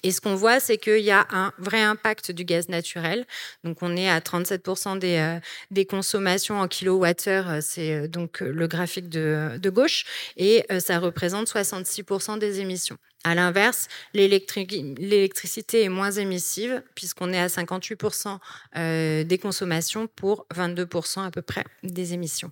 Et 0.02 0.12
ce 0.12 0.20
qu'on 0.20 0.34
voit, 0.34 0.60
c'est 0.60 0.78
qu'il 0.78 1.00
y 1.00 1.10
a 1.10 1.26
un 1.30 1.52
vrai 1.58 1.80
impact 1.80 2.30
du 2.30 2.44
gaz 2.44 2.68
naturel. 2.68 3.26
Donc, 3.64 3.82
on 3.82 3.96
est 3.96 4.08
à 4.08 4.20
37% 4.20 4.98
des, 4.98 5.16
euh, 5.16 5.38
des 5.70 5.84
consommations 5.84 6.60
en 6.60 6.68
kilowattheure. 6.68 7.62
C'est 7.62 7.94
euh, 7.94 8.08
donc 8.08 8.40
le 8.40 8.66
graphique 8.66 9.08
de, 9.08 9.70
gauche. 9.70 10.04
Et 10.36 10.64
euh, 10.70 10.80
ça 10.80 10.98
représente 10.98 11.48
66% 11.48 12.38
des 12.38 12.60
émissions. 12.60 12.96
À 13.22 13.34
l'inverse, 13.34 13.88
l'électricité 14.14 15.82
est 15.84 15.90
moins 15.90 16.10
émissive 16.10 16.82
puisqu'on 16.94 17.34
est 17.34 17.38
à 17.38 17.48
58% 17.48 18.38
des 19.24 19.38
consommations 19.38 20.06
pour 20.06 20.46
22% 20.54 21.26
à 21.26 21.30
peu 21.30 21.42
près 21.42 21.64
des 21.82 22.14
émissions. 22.14 22.50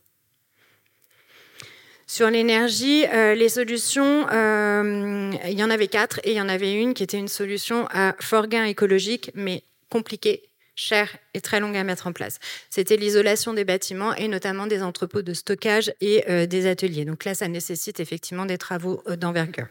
Sur 2.10 2.30
l'énergie, 2.30 3.04
euh, 3.12 3.34
les 3.34 3.50
solutions, 3.50 4.26
euh, 4.32 5.30
il 5.46 5.58
y 5.58 5.62
en 5.62 5.68
avait 5.68 5.88
quatre 5.88 6.20
et 6.24 6.30
il 6.30 6.36
y 6.38 6.40
en 6.40 6.48
avait 6.48 6.72
une 6.72 6.94
qui 6.94 7.02
était 7.02 7.18
une 7.18 7.28
solution 7.28 7.86
à 7.90 8.16
fort 8.18 8.46
gain 8.46 8.64
écologique, 8.64 9.30
mais 9.34 9.62
compliquée, 9.90 10.48
chère 10.74 11.14
et 11.34 11.42
très 11.42 11.60
longue 11.60 11.76
à 11.76 11.84
mettre 11.84 12.06
en 12.06 12.14
place. 12.14 12.38
C'était 12.70 12.96
l'isolation 12.96 13.52
des 13.52 13.66
bâtiments 13.66 14.14
et 14.14 14.26
notamment 14.26 14.66
des 14.66 14.82
entrepôts 14.82 15.20
de 15.20 15.34
stockage 15.34 15.92
et 16.00 16.24
euh, 16.30 16.46
des 16.46 16.66
ateliers. 16.66 17.04
Donc 17.04 17.26
là, 17.26 17.34
ça 17.34 17.46
nécessite 17.46 18.00
effectivement 18.00 18.46
des 18.46 18.56
travaux 18.56 19.02
d'envergure. 19.18 19.66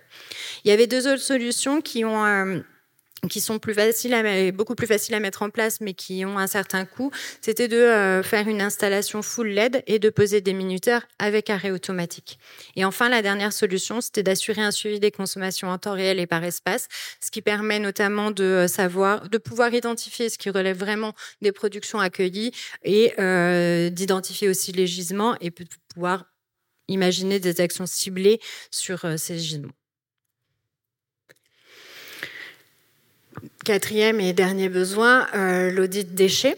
Il 0.63 0.69
y 0.69 0.71
avait 0.71 0.85
deux 0.85 1.11
autres 1.11 1.23
solutions 1.23 1.81
qui 1.81 2.05
ont 2.05 2.63
qui 3.29 3.41
sont 3.41 3.59
plus 3.59 3.73
faciles 3.73 4.13
à, 4.13 4.51
beaucoup 4.51 4.75
plus 4.75 4.87
faciles 4.87 5.15
à 5.15 5.19
mettre 5.19 5.41
en 5.41 5.49
place, 5.49 5.81
mais 5.81 5.93
qui 5.93 6.23
ont 6.25 6.37
un 6.37 6.47
certain 6.47 6.85
coût, 6.85 7.11
c'était 7.41 7.67
de 7.67 7.77
euh, 7.77 8.23
faire 8.23 8.47
une 8.47 8.61
installation 8.61 9.21
full 9.21 9.49
LED 9.49 9.83
et 9.87 9.99
de 9.99 10.09
poser 10.09 10.41
des 10.41 10.53
minuteurs 10.53 11.01
avec 11.19 11.49
arrêt 11.49 11.71
automatique. 11.71 12.37
Et 12.75 12.85
enfin, 12.85 13.09
la 13.09 13.21
dernière 13.21 13.53
solution, 13.53 14.01
c'était 14.01 14.23
d'assurer 14.23 14.61
un 14.61 14.71
suivi 14.71 14.99
des 14.99 15.11
consommations 15.11 15.69
en 15.69 15.77
temps 15.77 15.93
réel 15.93 16.19
et 16.19 16.27
par 16.27 16.43
espace, 16.43 16.87
ce 17.19 17.31
qui 17.31 17.41
permet 17.41 17.79
notamment 17.79 18.31
de 18.31 18.43
euh, 18.43 18.67
savoir, 18.67 19.27
de 19.29 19.37
pouvoir 19.37 19.73
identifier 19.73 20.29
ce 20.29 20.37
qui 20.37 20.49
relève 20.49 20.77
vraiment 20.77 21.13
des 21.41 21.51
productions 21.51 21.99
accueillies 21.99 22.51
et 22.83 23.13
euh, 23.19 23.89
d'identifier 23.89 24.47
aussi 24.47 24.71
les 24.71 24.87
gisements 24.87 25.35
et 25.41 25.51
pouvoir 25.51 26.25
imaginer 26.87 27.39
des 27.39 27.59
actions 27.59 27.85
ciblées 27.85 28.39
sur 28.71 29.05
ces 29.17 29.37
gisements. 29.37 29.76
Quatrième 33.65 34.19
et 34.19 34.33
dernier 34.33 34.69
besoin, 34.69 35.27
euh, 35.35 35.71
l'audit 35.71 36.15
déchets. 36.15 36.57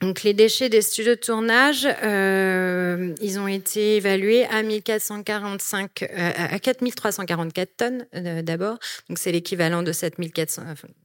Donc 0.00 0.24
les 0.24 0.34
déchets 0.34 0.68
des 0.68 0.82
studios 0.82 1.14
de 1.14 1.20
tournage, 1.20 1.86
euh, 2.02 3.14
ils 3.20 3.38
ont 3.38 3.46
été 3.46 3.96
évalués 3.96 4.44
à 4.46 4.64
1445, 4.64 6.02
euh, 6.02 6.58
4344 6.58 7.76
tonnes 7.76 8.06
d'abord. 8.42 8.78
Donc 9.08 9.18
c'est 9.18 9.30
l'équivalent 9.30 9.84
de 9.84 9.92
7400 9.92 10.62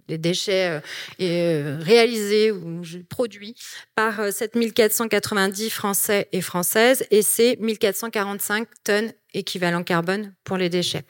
des 0.08 0.18
déchets 0.18 0.82
réalisés 1.20 2.52
ou 2.52 2.82
produits 3.08 3.56
par 3.94 4.34
7490 4.34 5.70
Français 5.70 6.28
et 6.32 6.42
Françaises, 6.42 7.06
et 7.12 7.22
c'est 7.22 7.56
1445 7.60 8.68
tonnes 8.84 9.12
équivalent 9.34 9.84
carbone 9.84 10.34
pour 10.44 10.58
les 10.58 10.70
déchets. 10.70 11.04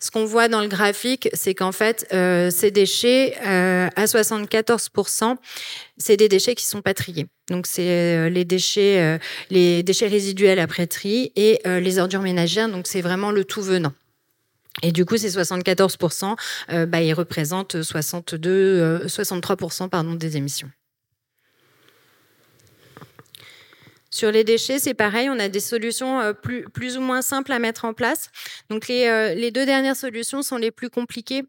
Ce 0.00 0.10
qu'on 0.10 0.24
voit 0.24 0.48
dans 0.48 0.60
le 0.60 0.68
graphique, 0.68 1.28
c'est 1.32 1.54
qu'en 1.54 1.72
fait, 1.72 2.06
euh, 2.12 2.50
ces 2.50 2.70
déchets, 2.70 3.36
euh, 3.46 3.88
à 3.96 4.04
74%, 4.06 5.36
c'est 5.96 6.16
des 6.16 6.28
déchets 6.28 6.54
qui 6.54 6.64
sont 6.64 6.82
pas 6.82 6.94
triés. 6.94 7.26
Donc, 7.50 7.66
c'est 7.66 7.88
euh, 7.88 8.28
les 8.28 8.44
déchets, 8.44 9.18
les 9.50 9.82
déchets 9.82 10.08
résiduels 10.08 10.58
après 10.58 10.86
tri 10.86 11.32
et 11.36 11.60
les 11.64 11.98
ordures 11.98 12.22
ménagères. 12.22 12.68
Donc, 12.68 12.86
c'est 12.86 13.02
vraiment 13.02 13.30
le 13.30 13.44
tout 13.44 13.62
venant. 13.62 13.92
Et 14.82 14.90
du 14.90 15.04
coup, 15.04 15.16
ces 15.16 15.30
74%, 15.30 16.36
bah, 16.86 17.02
ils 17.02 17.14
représentent 17.14 17.82
62, 17.82 19.06
63% 19.06 19.88
pardon, 19.88 20.14
des 20.14 20.36
émissions. 20.36 20.70
Sur 24.14 24.30
les 24.30 24.44
déchets, 24.44 24.78
c'est 24.78 24.94
pareil, 24.94 25.28
on 25.28 25.40
a 25.40 25.48
des 25.48 25.58
solutions 25.58 26.20
euh, 26.20 26.32
plus, 26.32 26.96
ou 26.96 27.00
moins 27.00 27.20
simples 27.20 27.50
à 27.50 27.58
mettre 27.58 27.84
en 27.84 27.94
place. 27.94 28.30
Donc 28.70 28.86
les, 28.86 29.08
euh, 29.08 29.50
deux 29.50 29.66
dernières 29.66 29.96
solutions 29.96 30.42
sont 30.42 30.56
les 30.56 30.70
plus 30.70 30.88
compliquées 30.88 31.42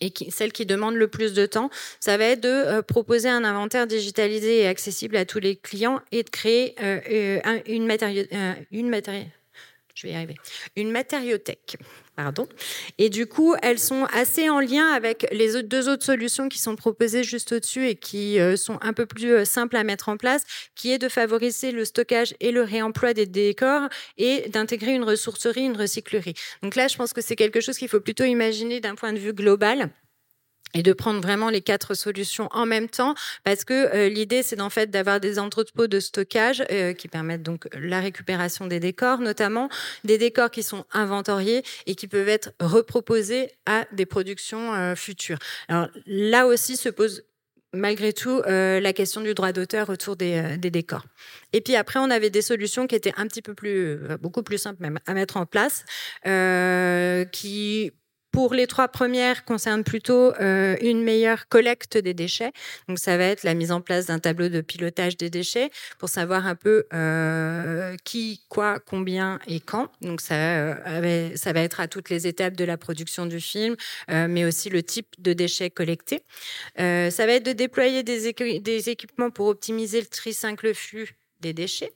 et 0.00 0.12
celles 0.28 0.50
qui 0.50 0.66
demandent 0.66 0.96
le 0.96 1.06
plus 1.06 1.34
de 1.34 1.46
temps, 1.46 1.70
ça 2.00 2.16
va 2.16 2.24
être 2.24 2.40
de 2.40 2.48
euh, 2.48 2.82
proposer 2.82 3.28
un 3.28 3.44
inventaire 3.44 3.86
digitalisé 3.86 4.62
et 4.62 4.66
accessible 4.66 5.16
à 5.16 5.24
tous 5.24 5.38
les 5.38 5.54
clients 5.54 6.00
et 6.10 6.24
de 6.24 6.30
créer 6.30 6.74
une, 7.68 7.86
matério, 7.86 8.24
je 9.98 10.06
vais 10.06 10.12
y 10.12 10.16
arriver, 10.16 10.36
une 10.76 10.92
matériothèque. 10.92 11.76
Pardon. 12.14 12.48
Et 12.98 13.10
du 13.10 13.26
coup, 13.26 13.54
elles 13.62 13.78
sont 13.78 14.04
assez 14.12 14.48
en 14.48 14.60
lien 14.60 14.88
avec 14.92 15.26
les 15.32 15.62
deux 15.62 15.88
autres 15.88 16.04
solutions 16.04 16.48
qui 16.48 16.58
sont 16.58 16.76
proposées 16.76 17.24
juste 17.24 17.52
au-dessus 17.52 17.86
et 17.86 17.94
qui 17.96 18.38
euh, 18.38 18.56
sont 18.56 18.78
un 18.80 18.92
peu 18.92 19.06
plus 19.06 19.32
euh, 19.32 19.44
simples 19.44 19.76
à 19.76 19.84
mettre 19.84 20.08
en 20.08 20.16
place, 20.16 20.42
qui 20.74 20.92
est 20.92 20.98
de 20.98 21.08
favoriser 21.08 21.72
le 21.72 21.84
stockage 21.84 22.34
et 22.38 22.52
le 22.52 22.62
réemploi 22.62 23.12
des 23.12 23.26
décors 23.26 23.88
et 24.18 24.48
d'intégrer 24.48 24.94
une 24.94 25.04
ressourcerie, 25.04 25.64
une 25.64 25.76
recyclerie. 25.76 26.34
Donc 26.62 26.76
là, 26.76 26.86
je 26.86 26.96
pense 26.96 27.12
que 27.12 27.20
c'est 27.20 27.36
quelque 27.36 27.60
chose 27.60 27.76
qu'il 27.76 27.88
faut 27.88 28.00
plutôt 28.00 28.24
imaginer 28.24 28.80
d'un 28.80 28.94
point 28.94 29.12
de 29.12 29.18
vue 29.18 29.32
global 29.32 29.90
et 30.74 30.82
de 30.82 30.92
prendre 30.92 31.20
vraiment 31.20 31.50
les 31.50 31.60
quatre 31.60 31.94
solutions 31.94 32.48
en 32.52 32.66
même 32.66 32.88
temps 32.88 33.14
parce 33.44 33.64
que 33.64 33.94
euh, 33.94 34.08
l'idée 34.08 34.42
c'est 34.42 34.60
en 34.60 34.70
fait 34.70 34.90
d'avoir 34.90 35.20
des 35.20 35.38
entrepôts 35.38 35.86
de 35.86 36.00
stockage 36.00 36.62
euh, 36.70 36.92
qui 36.92 37.08
permettent 37.08 37.42
donc 37.42 37.68
la 37.74 38.00
récupération 38.00 38.66
des 38.66 38.80
décors 38.80 39.18
notamment 39.18 39.68
des 40.04 40.18
décors 40.18 40.50
qui 40.50 40.62
sont 40.62 40.84
inventoriés 40.92 41.62
et 41.86 41.94
qui 41.94 42.08
peuvent 42.08 42.28
être 42.28 42.52
reproposés 42.60 43.50
à 43.66 43.86
des 43.92 44.06
productions 44.06 44.74
euh, 44.74 44.94
futures. 44.94 45.38
Alors 45.68 45.88
là 46.06 46.46
aussi 46.46 46.76
se 46.76 46.88
pose 46.88 47.24
malgré 47.74 48.14
tout 48.14 48.40
la 48.46 48.92
question 48.94 49.20
du 49.20 49.34
droit 49.34 49.52
d'auteur 49.52 49.90
autour 49.90 50.16
des, 50.16 50.56
des, 50.56 50.70
décors. 50.70 51.04
Et 51.52 51.60
puis 51.60 51.76
après, 51.76 52.00
on 52.00 52.10
avait 52.10 52.30
des 52.30 52.40
solutions 52.40 52.86
qui 52.86 52.94
étaient 52.94 53.12
un 53.18 53.26
petit 53.26 53.42
peu 53.42 53.52
plus, 53.52 53.98
beaucoup 54.22 54.42
plus 54.42 54.56
simples 54.56 54.80
même 54.80 54.98
à 55.04 55.12
mettre 55.12 55.36
en 55.36 55.44
place, 55.44 55.84
qui 57.30 57.92
pour 58.32 58.54
les 58.54 58.66
trois 58.66 58.88
premières, 58.88 59.44
concerne 59.44 59.84
plutôt 59.84 60.34
euh, 60.34 60.76
une 60.80 61.02
meilleure 61.02 61.48
collecte 61.48 61.96
des 61.96 62.14
déchets. 62.14 62.52
Donc, 62.88 62.98
ça 62.98 63.16
va 63.16 63.24
être 63.24 63.42
la 63.42 63.54
mise 63.54 63.72
en 63.72 63.80
place 63.80 64.06
d'un 64.06 64.18
tableau 64.18 64.48
de 64.48 64.60
pilotage 64.60 65.16
des 65.16 65.30
déchets 65.30 65.70
pour 65.98 66.08
savoir 66.08 66.46
un 66.46 66.54
peu 66.54 66.84
euh, 66.92 67.96
qui, 68.04 68.42
quoi, 68.48 68.78
combien 68.80 69.38
et 69.46 69.60
quand. 69.60 69.90
Donc, 70.02 70.20
ça, 70.20 70.34
euh, 70.34 71.30
ça 71.36 71.52
va 71.52 71.60
être 71.60 71.80
à 71.80 71.88
toutes 71.88 72.10
les 72.10 72.26
étapes 72.26 72.54
de 72.54 72.64
la 72.64 72.76
production 72.76 73.26
du 73.26 73.40
film, 73.40 73.76
mais 74.08 74.44
aussi 74.44 74.68
le 74.68 74.82
type 74.82 75.08
de 75.18 75.32
déchets 75.32 75.70
collectés. 75.70 76.22
ça 76.76 77.26
va 77.26 77.32
être 77.32 77.46
de 77.46 77.52
déployer 77.52 78.02
des, 78.02 78.88
équipements 78.88 79.30
pour 79.30 79.46
optimiser 79.46 80.00
le 80.00 80.06
tri 80.06 80.32
5 80.32 80.62
le 80.62 80.74
flux 80.74 81.16
des 81.40 81.52
déchets 81.52 81.92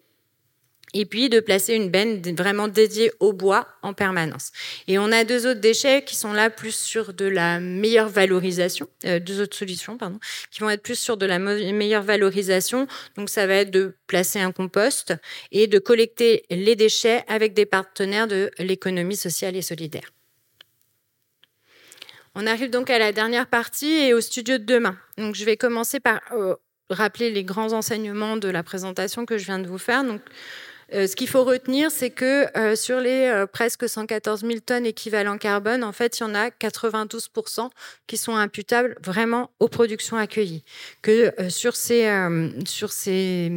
et 0.94 1.06
puis 1.06 1.28
de 1.28 1.40
placer 1.40 1.74
une 1.74 1.90
benne 1.90 2.20
vraiment 2.36 2.68
dédiée 2.68 3.12
au 3.20 3.32
bois 3.32 3.66
en 3.82 3.94
permanence. 3.94 4.52
Et 4.88 4.98
on 4.98 5.10
a 5.12 5.24
deux 5.24 5.46
autres 5.46 5.60
déchets 5.60 6.04
qui 6.04 6.16
sont 6.16 6.32
là 6.32 6.50
plus 6.50 6.74
sur 6.74 7.14
de 7.14 7.24
la 7.24 7.60
meilleure 7.60 8.08
valorisation, 8.08 8.88
euh, 9.04 9.18
deux 9.18 9.40
autres 9.40 9.56
solutions, 9.56 9.96
pardon, 9.96 10.18
qui 10.50 10.60
vont 10.60 10.70
être 10.70 10.82
plus 10.82 10.98
sur 10.98 11.16
de 11.16 11.26
la 11.26 11.38
meilleure 11.38 12.02
valorisation. 12.02 12.86
Donc 13.16 13.30
ça 13.30 13.46
va 13.46 13.54
être 13.54 13.70
de 13.70 13.94
placer 14.06 14.40
un 14.40 14.52
compost 14.52 15.14
et 15.50 15.66
de 15.66 15.78
collecter 15.78 16.44
les 16.50 16.76
déchets 16.76 17.24
avec 17.28 17.54
des 17.54 17.66
partenaires 17.66 18.28
de 18.28 18.50
l'économie 18.58 19.16
sociale 19.16 19.56
et 19.56 19.62
solidaire. 19.62 20.12
On 22.34 22.46
arrive 22.46 22.70
donc 22.70 22.88
à 22.88 22.98
la 22.98 23.12
dernière 23.12 23.46
partie 23.46 23.92
et 23.92 24.14
au 24.14 24.20
studio 24.20 24.56
de 24.56 24.64
demain. 24.64 24.96
Donc 25.18 25.34
je 25.34 25.44
vais 25.44 25.58
commencer 25.58 26.00
par 26.00 26.20
euh, 26.32 26.54
rappeler 26.88 27.30
les 27.30 27.44
grands 27.44 27.72
enseignements 27.72 28.36
de 28.38 28.48
la 28.48 28.62
présentation 28.62 29.26
que 29.26 29.36
je 29.36 29.44
viens 29.44 29.58
de 29.58 29.68
vous 29.68 29.78
faire. 29.78 30.02
Donc 30.02 30.22
ce 30.92 31.16
qu'il 31.16 31.28
faut 31.28 31.44
retenir, 31.44 31.90
c'est 31.90 32.10
que 32.10 32.46
euh, 32.58 32.76
sur 32.76 33.00
les 33.00 33.26
euh, 33.26 33.46
presque 33.46 33.88
114 33.88 34.42
000 34.42 34.60
tonnes 34.60 34.84
équivalent 34.86 35.38
carbone, 35.38 35.84
en 35.84 35.92
fait, 35.92 36.18
il 36.18 36.22
y 36.22 36.26
en 36.26 36.34
a 36.34 36.50
92 36.50 37.30
qui 38.06 38.16
sont 38.16 38.36
imputables 38.36 38.96
vraiment 39.02 39.50
aux 39.58 39.68
productions 39.68 40.16
accueillies. 40.16 40.64
Que 41.00 41.32
sur 41.48 41.76
ces 41.76 42.08
sur 42.66 42.92
ces 42.92 43.50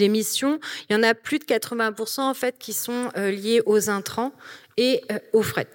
émissions, 0.00 0.58
il 0.88 0.94
y 0.94 0.96
en 0.96 1.02
a 1.02 1.14
plus 1.14 1.38
de 1.38 1.44
80% 1.44 2.20
en 2.20 2.34
fait 2.34 2.58
qui 2.58 2.72
sont 2.72 3.10
liés 3.16 3.62
aux 3.66 3.88
intrants 3.88 4.32
et 4.76 5.02
aux 5.32 5.42
fret. 5.42 5.68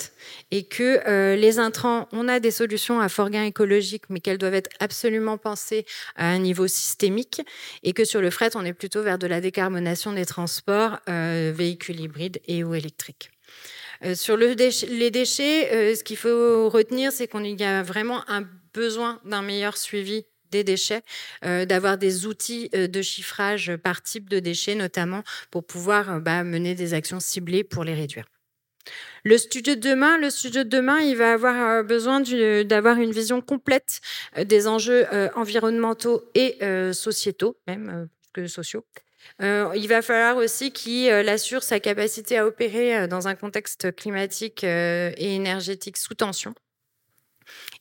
Et 0.51 0.63
que 0.63 1.35
les 1.35 1.59
intrants, 1.59 2.07
on 2.11 2.27
a 2.27 2.39
des 2.39 2.51
solutions 2.51 2.99
à 2.99 3.09
fort 3.09 3.29
gain 3.29 3.43
écologique, 3.43 4.03
mais 4.09 4.19
qu'elles 4.19 4.37
doivent 4.37 4.53
être 4.53 4.69
absolument 4.79 5.37
pensées 5.37 5.85
à 6.15 6.27
un 6.27 6.39
niveau 6.39 6.67
systémique. 6.67 7.41
Et 7.83 7.93
que 7.93 8.05
sur 8.05 8.21
le 8.21 8.29
fret, 8.29 8.51
on 8.55 8.65
est 8.65 8.73
plutôt 8.73 9.01
vers 9.01 9.17
de 9.17 9.27
la 9.27 9.41
décarbonation 9.41 10.13
des 10.13 10.25
transports, 10.25 10.99
véhicules 11.07 11.99
hybrides 11.99 12.39
et 12.47 12.63
ou 12.63 12.75
électriques. 12.75 13.31
sur 14.15 14.37
le 14.37 14.53
les 14.53 15.11
déchets, 15.11 15.95
ce 15.95 16.03
qu'il 16.03 16.17
faut 16.17 16.69
retenir, 16.69 17.11
c'est 17.11 17.27
qu'on 17.27 17.43
y 17.43 17.63
a 17.63 17.83
vraiment 17.83 18.23
un 18.29 18.43
besoin 18.73 19.19
d'un 19.25 19.41
meilleur 19.41 19.77
suivi 19.77 20.25
des 20.51 20.63
déchets, 20.63 21.01
d'avoir 21.41 21.97
des 21.97 22.25
outils 22.25 22.69
de 22.69 23.01
chiffrage 23.01 23.75
par 23.77 24.01
type 24.01 24.29
de 24.29 24.39
déchets 24.39 24.75
notamment 24.75 25.23
pour 25.49 25.65
pouvoir 25.65 26.19
bah, 26.19 26.43
mener 26.43 26.75
des 26.75 26.93
actions 26.93 27.19
ciblées 27.19 27.63
pour 27.63 27.83
les 27.83 27.93
réduire. 27.93 28.25
Le 29.23 29.37
studio 29.37 29.75
de 29.75 29.79
demain, 29.79 30.99
il 30.99 31.15
va 31.15 31.33
avoir 31.33 31.69
euh, 31.69 31.83
besoin 31.83 32.21
d'avoir 32.63 32.97
une 32.97 33.11
vision 33.11 33.41
complète 33.41 34.01
euh, 34.37 34.43
des 34.43 34.67
enjeux 34.67 35.05
euh, 35.13 35.29
environnementaux 35.35 36.23
et 36.33 36.57
sociétaux, 36.93 37.57
même 37.67 38.07
que 38.33 38.47
sociaux. 38.47 38.85
il 39.39 39.87
va 39.87 40.01
falloir 40.01 40.37
aussi 40.37 40.71
qu'il 40.71 41.09
assure 41.09 41.63
sa 41.63 41.79
capacité 41.79 42.37
à 42.37 42.45
opérer 42.45 43.07
dans 43.07 43.27
un 43.27 43.35
contexte 43.35 43.95
climatique 43.95 44.63
et 44.63 45.35
énergétique 45.35 45.97
sous 45.97 46.13
tension. 46.13 46.53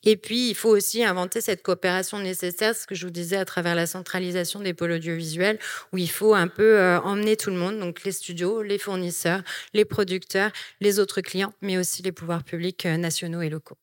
Et 0.04 0.16
puis, 0.16 0.48
il 0.48 0.54
faut 0.54 0.70
aussi 0.70 1.04
inventer 1.04 1.40
cette 1.40 1.62
coopération 1.62 2.18
nécessaire, 2.18 2.74
ce 2.74 2.86
que 2.86 2.94
je 2.94 3.06
vous 3.06 3.12
disais 3.12 3.36
à 3.36 3.44
travers 3.44 3.74
la 3.74 3.86
centralisation 3.86 4.60
des 4.60 4.72
pôles 4.72 4.92
audiovisuels, 4.92 5.58
où 5.92 5.98
il 5.98 6.10
faut 6.10 6.34
un 6.34 6.48
peu 6.48 6.78
euh, 6.78 6.98
emmener 7.00 7.36
tout 7.36 7.50
le 7.50 7.56
monde, 7.56 7.78
donc 7.78 8.02
les 8.04 8.12
studios, 8.12 8.62
les 8.62 8.78
fournisseurs, 8.78 9.42
les 9.74 9.84
producteurs, 9.84 10.52
les 10.80 10.98
autres 10.98 11.20
clients, 11.20 11.52
mais 11.60 11.76
aussi 11.76 12.02
les 12.02 12.12
pouvoirs 12.12 12.44
publics 12.44 12.86
euh, 12.86 12.96
nationaux 12.96 13.42
et 13.42 13.50
locaux. 13.50 13.76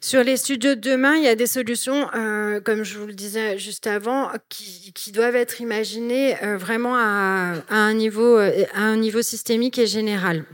Sur 0.00 0.22
les 0.22 0.36
studios 0.36 0.74
de 0.74 0.80
demain, 0.80 1.16
il 1.16 1.24
y 1.24 1.28
a 1.28 1.34
des 1.34 1.46
solutions, 1.46 2.08
euh, 2.14 2.60
comme 2.60 2.84
je 2.84 2.98
vous 2.98 3.06
le 3.06 3.14
disais 3.14 3.58
juste 3.58 3.86
avant, 3.86 4.30
qui, 4.48 5.10
doivent 5.10 5.34
être 5.34 5.60
imaginées 5.60 6.36
vraiment 6.56 6.94
à, 6.96 7.54
un 7.68 7.94
niveau, 7.94 8.36
à 8.36 8.52
un 8.74 8.96
niveau 8.96 9.22
systémique 9.22 9.76
et 9.78 9.86
général. 9.86 10.44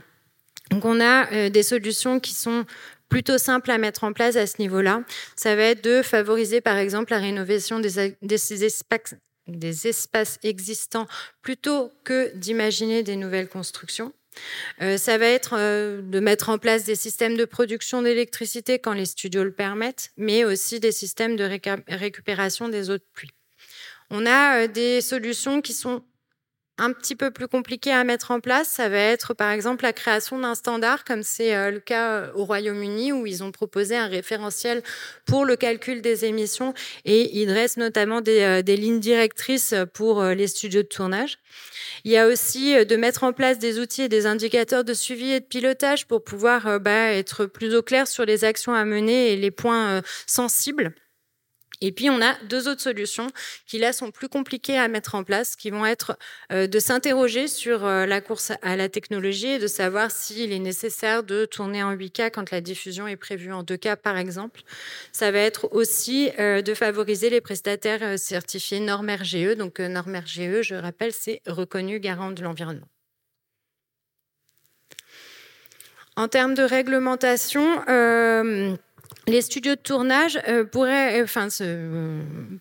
Donc 0.75 0.85
on 0.87 1.01
a 1.01 1.33
euh, 1.33 1.51
des 1.51 1.63
solutions 1.63 2.19
qui 2.19 2.35
sont 2.35 2.67
plutôt 3.09 3.39
simples 3.39 3.71
à 3.71 3.79
mettre 3.79 4.03
en 4.03 4.13
place 4.13 4.35
à 4.35 4.45
ce 4.45 4.57
niveau-là. 4.59 5.05
Ça 5.37 5.55
va 5.55 5.63
être 5.63 5.85
de 5.85 6.03
favoriser 6.03 6.61
par 6.61 6.79
exemple 6.79 7.13
la 7.13 7.21
rénovation 7.21 7.79
des, 7.79 8.01
espaces, 8.65 9.15
des 9.47 9.87
espaces 9.87 10.41
existants 10.43 11.07
plutôt 11.43 11.93
que 12.03 12.35
d'imaginer 12.35 13.05
des 13.05 13.15
nouvelles 13.15 13.49
constructions. 13.49 14.13
Euh, 14.83 14.97
ça 14.97 15.17
va 15.17 15.27
être 15.27 15.55
euh, 15.57 16.03
de 16.03 16.19
mettre 16.19 16.49
en 16.49 16.59
place 16.59 16.83
des 16.83 16.97
systèmes 16.97 17.37
de 17.37 17.45
production 17.45 18.03
d'électricité 18.03 18.81
quand 18.81 18.95
les 18.95 19.07
studios 19.07 19.45
le 19.45 19.53
permettent, 19.53 20.11
mais 20.17 20.45
aussi 20.45 20.81
des 20.81 20.91
systèmes 20.91 21.37
de 21.37 21.45
récupération 21.89 22.69
des 22.69 22.91
eaux 22.91 22.99
de 22.99 23.07
pluie. 23.13 23.31
On 24.11 24.27
a 24.27 24.67
des 24.67 25.01
solutions 25.01 25.61
qui 25.61 25.73
sont 25.73 26.03
un 26.77 26.93
petit 26.93 27.15
peu 27.15 27.31
plus 27.31 27.47
compliqué 27.47 27.93
à 27.93 28.03
mettre 28.03 28.33
en 28.33 28.41
place, 28.41 28.69
ça 28.69 28.89
va 28.89 28.99
être 28.99 29.33
par 29.33 29.51
exemple 29.53 29.85
la 29.85 29.93
création 29.93 30.39
d'un 30.39 30.55
standard, 30.55 31.05
comme 31.05 31.23
c'est 31.23 31.55
euh, 31.55 31.71
le 31.71 31.79
cas 31.79 32.11
euh, 32.11 32.33
au 32.35 32.45
Royaume-Uni, 32.45 33.13
où 33.13 33.27
ils 33.27 33.45
ont 33.45 33.53
proposé 33.53 33.97
un 33.97 34.09
référentiel 34.09 34.83
pour 35.25 35.45
le 35.45 35.55
calcul 35.55 36.03
des 36.03 36.25
émissions 36.25 36.75
et 37.05 37.39
ils 37.39 37.47
dressent 37.47 37.77
notamment 37.77 38.21
des, 38.21 38.41
euh, 38.41 38.63
lignes 38.75 38.99
directrices 38.99 39.75
pour 39.93 40.25
les 40.25 40.49
studios 40.49 40.83
de 40.83 40.89
tournage. 40.89 41.39
Il 42.05 42.11
y 42.11 42.17
a 42.17 42.27
aussi 42.27 42.85
de 42.85 42.97
mettre 42.97 43.23
en 43.23 43.33
place 43.33 43.59
des 43.61 43.79
outils 43.79 44.03
et 44.03 44.09
des 44.09 44.27
indicateurs 44.27 44.83
de 44.83 44.95
suivi 44.95 45.31
et 45.31 45.41
de 45.41 45.45
pilotage 45.45 46.07
pour 46.07 46.25
pouvoir 46.25 46.81
bah, 46.81 47.13
être 47.13 47.47
plus 47.47 47.75
au 47.77 47.83
clair 47.83 48.09
sur 48.09 48.25
les 48.25 48.45
actions 48.45 48.75
à 48.75 48.85
mener 48.85 49.33
et 49.33 49.37
les 49.37 49.53
points 49.53 50.03
sensibles. 50.27 50.93
Et 51.81 51.93
puis, 51.93 52.11
on 52.11 52.21
a 52.21 52.35
deux 52.45 52.69
autres 52.69 52.81
solutions 52.81 53.29
qui, 53.67 53.79
là, 53.79 53.93
sont 53.93 54.11
plus 54.11 54.29
compliquées 54.29 54.79
à 54.79 54.89
mettre 54.89 55.15
en 55.15 55.25
place, 55.25 55.57
qui 55.57 55.71
vont 55.71 55.87
être 55.87 56.17
euh, 56.53 56.67
de 56.67 56.79
s'interroger 56.79 57.49
sur 57.49 57.85
euh, 57.85 58.07
la 58.07 58.21
course 58.21 58.53
à 58.63 58.77
la 58.77 58.89
technologie 58.89 59.49
et 59.49 59.59
de 59.59 59.67
savoir 59.67 60.11
s'il 60.11 60.53
est 60.53 60.59
nécessaire 60.59 61.23
de 61.23 61.45
tourner 61.45 61.83
en 61.83 61.95
8K 61.95 62.31
quand 62.31 62.51
la 62.51 62.61
diffusion 62.61 63.07
est 63.07 63.17
prévue 63.17 63.53
en 63.53 63.63
2K, 63.63 63.97
par 63.97 64.17
exemple. 64.17 64.63
Ça 65.13 65.31
va 65.31 65.39
être 65.39 65.69
aussi 65.73 66.31
euh, 66.39 66.63
de 66.63 66.75
favoriser 66.75 67.31
les 67.31 67.41
prestataires 67.41 68.19
certifiés 68.19 68.81
normes 68.81 69.11
RGE. 69.11 69.57
Donc, 69.57 69.81
normes 69.81 70.17
RGE, 70.17 70.63
je 70.63 70.75
rappelle, 70.75 71.13
c'est 71.13 71.41
reconnu 71.47 72.01
garant 72.01 72.31
de 72.31 72.43
l'environnement. 72.43 72.89
En 76.17 76.29
termes 76.29 76.55
de 76.55 76.63
réglementation, 76.63 77.83
les 79.27 79.43
studios 79.43 79.75
de 79.75 79.81
tournage 79.81 80.39
euh, 80.49 80.65
pourraient, 80.65 81.21
euh, 81.21 81.25
enfin, 81.25 81.49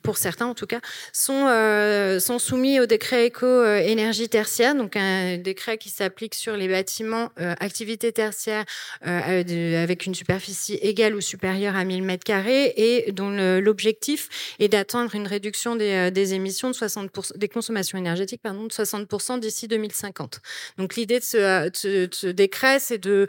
pour 0.01 0.17
certains 0.17 0.45
en 0.45 0.53
tout 0.53 0.65
cas, 0.65 0.79
sont, 1.11 1.47
euh, 1.47 2.19
soumis 2.19 2.79
au 2.79 2.85
décret 2.85 3.27
éco-énergie 3.27 4.27
tertiaire, 4.27 4.75
donc 4.75 4.95
un 4.95 5.37
décret 5.37 5.77
qui 5.77 5.89
s'applique 5.89 6.33
sur 6.33 6.57
les 6.57 6.67
bâtiments 6.67 7.29
activités 7.37 8.11
tertiaires 8.11 8.65
avec 9.01 10.05
une 10.05 10.15
superficie 10.15 10.75
égale 10.81 11.15
ou 11.15 11.21
supérieure 11.21 11.75
à 11.75 11.85
1000 11.85 12.01
mètres 12.01 12.23
carrés 12.23 12.73
et 12.75 13.11
dont 13.11 13.29
l'objectif 13.59 14.55
est 14.59 14.67
d'atteindre 14.67 15.13
une 15.13 15.27
réduction 15.27 15.75
des, 15.75 16.33
émissions 16.33 16.69
de 16.69 16.75
60%, 16.75 17.37
des 17.37 17.47
consommations 17.47 17.97
énergétiques 17.97 18.41
pardon, 18.41 18.63
de 18.63 18.73
60% 18.73 19.39
d'ici 19.39 19.67
2050. 19.67 20.41
Donc 20.77 20.95
l'idée 20.95 21.19
de 21.19 21.23
ce 21.23 22.27
décret, 22.27 22.79
c'est 22.79 22.97
de 22.97 23.27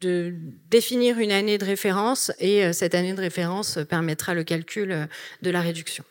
de 0.00 0.34
définir 0.70 1.18
une 1.18 1.32
année 1.32 1.58
de 1.58 1.64
référence 1.64 2.32
et 2.38 2.64
euh, 2.64 2.72
cette 2.72 2.94
année 2.94 3.12
de 3.12 3.20
référence 3.20 3.78
permettra 3.88 4.34
le 4.34 4.44
calcul 4.44 4.92
euh, 4.92 5.06
de 5.42 5.50
la 5.50 5.60
réduction. 5.60 6.04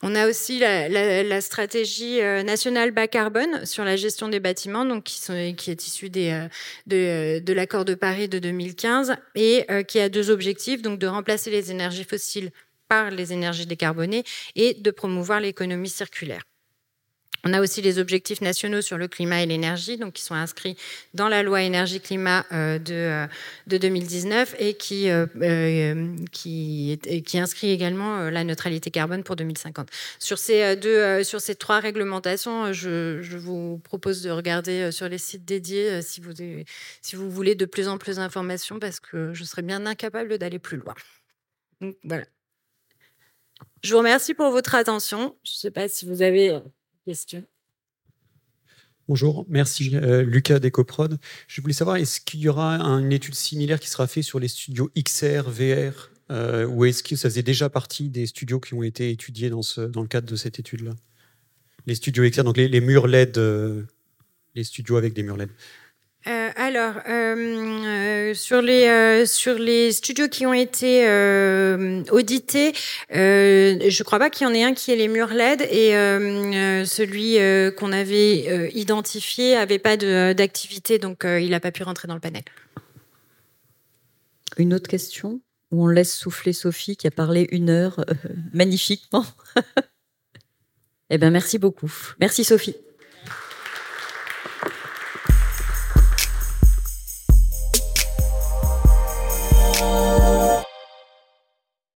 On 0.00 0.14
a 0.14 0.28
aussi 0.28 0.60
la, 0.60 1.40
stratégie 1.40 2.20
euh, 2.20 2.44
nationale 2.44 2.92
bas 2.92 3.08
carbone 3.08 3.66
sur 3.66 3.84
la 3.84 3.96
gestion 3.96 4.28
des 4.28 4.38
bâtiments, 4.38 5.00
qui, 5.00 5.70
est 5.70 5.86
issue 5.86 6.08
de, 6.08 6.48
de 6.86 7.52
l'accord 7.52 7.84
de 7.84 7.94
Paris 7.94 8.28
de 8.28 8.38
2015 8.38 9.16
et 9.34 9.66
qui 9.88 9.98
a 9.98 10.08
deux 10.08 10.30
objectifs, 10.30 10.82
donc 10.82 11.00
de 11.00 11.08
remplacer 11.08 11.50
les 11.50 11.72
énergies 11.72 12.04
fossiles 12.04 12.52
par 12.88 13.10
les 13.10 13.32
énergies 13.32 13.66
décarbonées 13.66 14.22
et 14.54 14.74
de 14.74 14.90
promouvoir 14.92 15.40
l'économie 15.40 15.90
circulaire. 15.90 16.42
On 17.44 17.52
a 17.52 17.60
aussi 17.60 17.82
les 17.82 17.98
objectifs 17.98 18.40
nationaux 18.40 18.80
sur 18.80 18.98
le 18.98 19.06
climat 19.06 19.42
et 19.42 19.46
l'énergie, 19.46 19.96
donc 19.96 20.14
qui 20.14 20.22
sont 20.22 20.34
inscrits 20.34 20.76
dans 21.14 21.28
la 21.28 21.44
loi 21.44 21.62
énergie-climat 21.62 22.44
euh, 22.52 22.78
de, 23.68 23.76
2019 23.78 24.54
euh, 24.54 24.56
et 24.58 24.74
qui, 24.74 25.08
euh, 25.08 25.26
qui, 26.32 26.98
qui, 27.24 27.38
inscrit 27.38 27.70
également 27.70 28.28
la 28.30 28.42
neutralité 28.42 28.90
carbone 28.90 29.22
pour 29.22 29.36
2050. 29.36 29.88
Sur 30.18 30.38
ces, 30.38 30.74
deux, 30.76 31.22
sur 31.22 31.40
ces 31.40 31.54
trois 31.54 31.78
réglementations, 31.78 32.72
je, 32.72 33.36
vous 33.36 33.78
propose 33.84 34.22
de 34.22 34.30
regarder 34.30 34.90
sur 34.90 35.08
les 35.08 35.18
sites 35.18 35.44
dédiés 35.44 36.02
si 36.02 36.20
vous, 36.20 36.32
si 37.02 37.14
vous 37.14 37.30
voulez 37.30 37.54
de 37.54 37.66
plus 37.66 37.86
en 37.86 37.98
plus 37.98 38.16
d'informations, 38.16 38.80
parce 38.80 38.98
que 38.98 39.32
je 39.32 39.44
serais 39.44 39.62
bien 39.62 39.86
incapable 39.86 40.38
d'aller 40.38 40.58
plus 40.58 40.78
loin. 40.78 40.94
Voilà. 42.02 42.24
Je 43.84 43.92
vous 43.92 43.98
remercie 43.98 44.34
pour 44.34 44.50
votre 44.50 44.74
attention. 44.74 45.36
Je 45.44 45.52
ne 45.52 45.56
sais 45.56 45.70
pas 45.70 45.88
si 45.88 46.04
vous 46.04 46.22
avez 46.22 46.60
Bonjour, 49.08 49.46
merci 49.48 49.96
euh, 49.96 50.22
Lucas 50.22 50.58
d'EcoProd. 50.58 51.18
Je 51.46 51.62
voulais 51.62 51.72
savoir, 51.72 51.96
est-ce 51.96 52.20
qu'il 52.20 52.40
y 52.40 52.48
aura 52.48 52.78
une 52.78 53.10
étude 53.10 53.34
similaire 53.34 53.80
qui 53.80 53.88
sera 53.88 54.06
faite 54.06 54.24
sur 54.24 54.38
les 54.38 54.48
studios 54.48 54.90
XR, 54.98 55.48
VR, 55.48 56.10
euh, 56.30 56.66
ou 56.66 56.84
est-ce 56.84 57.02
que 57.02 57.16
ça 57.16 57.30
faisait 57.30 57.42
déjà 57.42 57.70
partie 57.70 58.10
des 58.10 58.26
studios 58.26 58.60
qui 58.60 58.74
ont 58.74 58.82
été 58.82 59.10
étudiés 59.10 59.48
dans, 59.48 59.62
le 60.02 60.06
cadre 60.06 60.30
de 60.30 60.36
cette 60.36 60.58
étude-là? 60.58 60.92
Les 61.86 61.94
studios 61.94 62.28
XR, 62.28 62.44
donc 62.44 62.58
les, 62.58 62.80
murs 62.82 63.06
LED, 63.06 63.38
euh, 63.38 63.84
les 64.54 64.64
studios 64.64 64.98
avec 64.98 65.14
des 65.14 65.22
murs 65.22 65.38
LED. 65.38 65.48
Euh, 66.26 66.50
alors, 66.56 66.94
euh, 67.08 67.36
euh, 67.36 68.34
sur, 68.34 68.60
les, 68.60 69.24
sur 69.24 69.54
les 69.54 69.92
studios 69.92 70.28
qui 70.28 70.46
ont 70.46 70.52
été 70.52 71.04
audités, 72.10 72.72
je 73.10 73.84
ne 73.84 74.02
crois 74.04 74.18
pas 74.18 74.28
qu'il 74.28 74.46
y 74.46 74.50
en 74.50 74.54
ait 74.54 74.64
un 74.64 74.74
qui 74.74 74.90
ait 74.90 74.96
les 74.96 75.08
murs 75.08 75.32
LED 75.32 75.62
et 75.62 75.92
celui 76.86 77.38
qu'on 77.76 77.92
avait 77.92 78.70
identifié 78.74 79.54
n'avait 79.54 79.78
pas 79.78 79.96
d'activité, 79.96 80.98
donc 80.98 81.24
il 81.24 81.50
n'a 81.50 81.60
pas 81.60 81.72
pu 81.72 81.82
rentrer 81.82 82.08
dans 82.08 82.14
le 82.14 82.20
panel. 82.20 82.42
Une 84.56 84.74
autre 84.74 84.88
question? 84.88 85.40
Où 85.70 85.84
on 85.84 85.86
laisse 85.86 86.16
souffler 86.16 86.54
Sophie 86.54 86.96
qui 86.96 87.06
a 87.06 87.10
parlé 87.10 87.46
une 87.52 87.68
heure 87.68 88.02
magnifiquement. 88.54 89.26
eh 91.10 91.18
bien, 91.18 91.30
merci 91.30 91.58
beaucoup. 91.58 91.92
Merci 92.18 92.42
Sophie. 92.42 92.74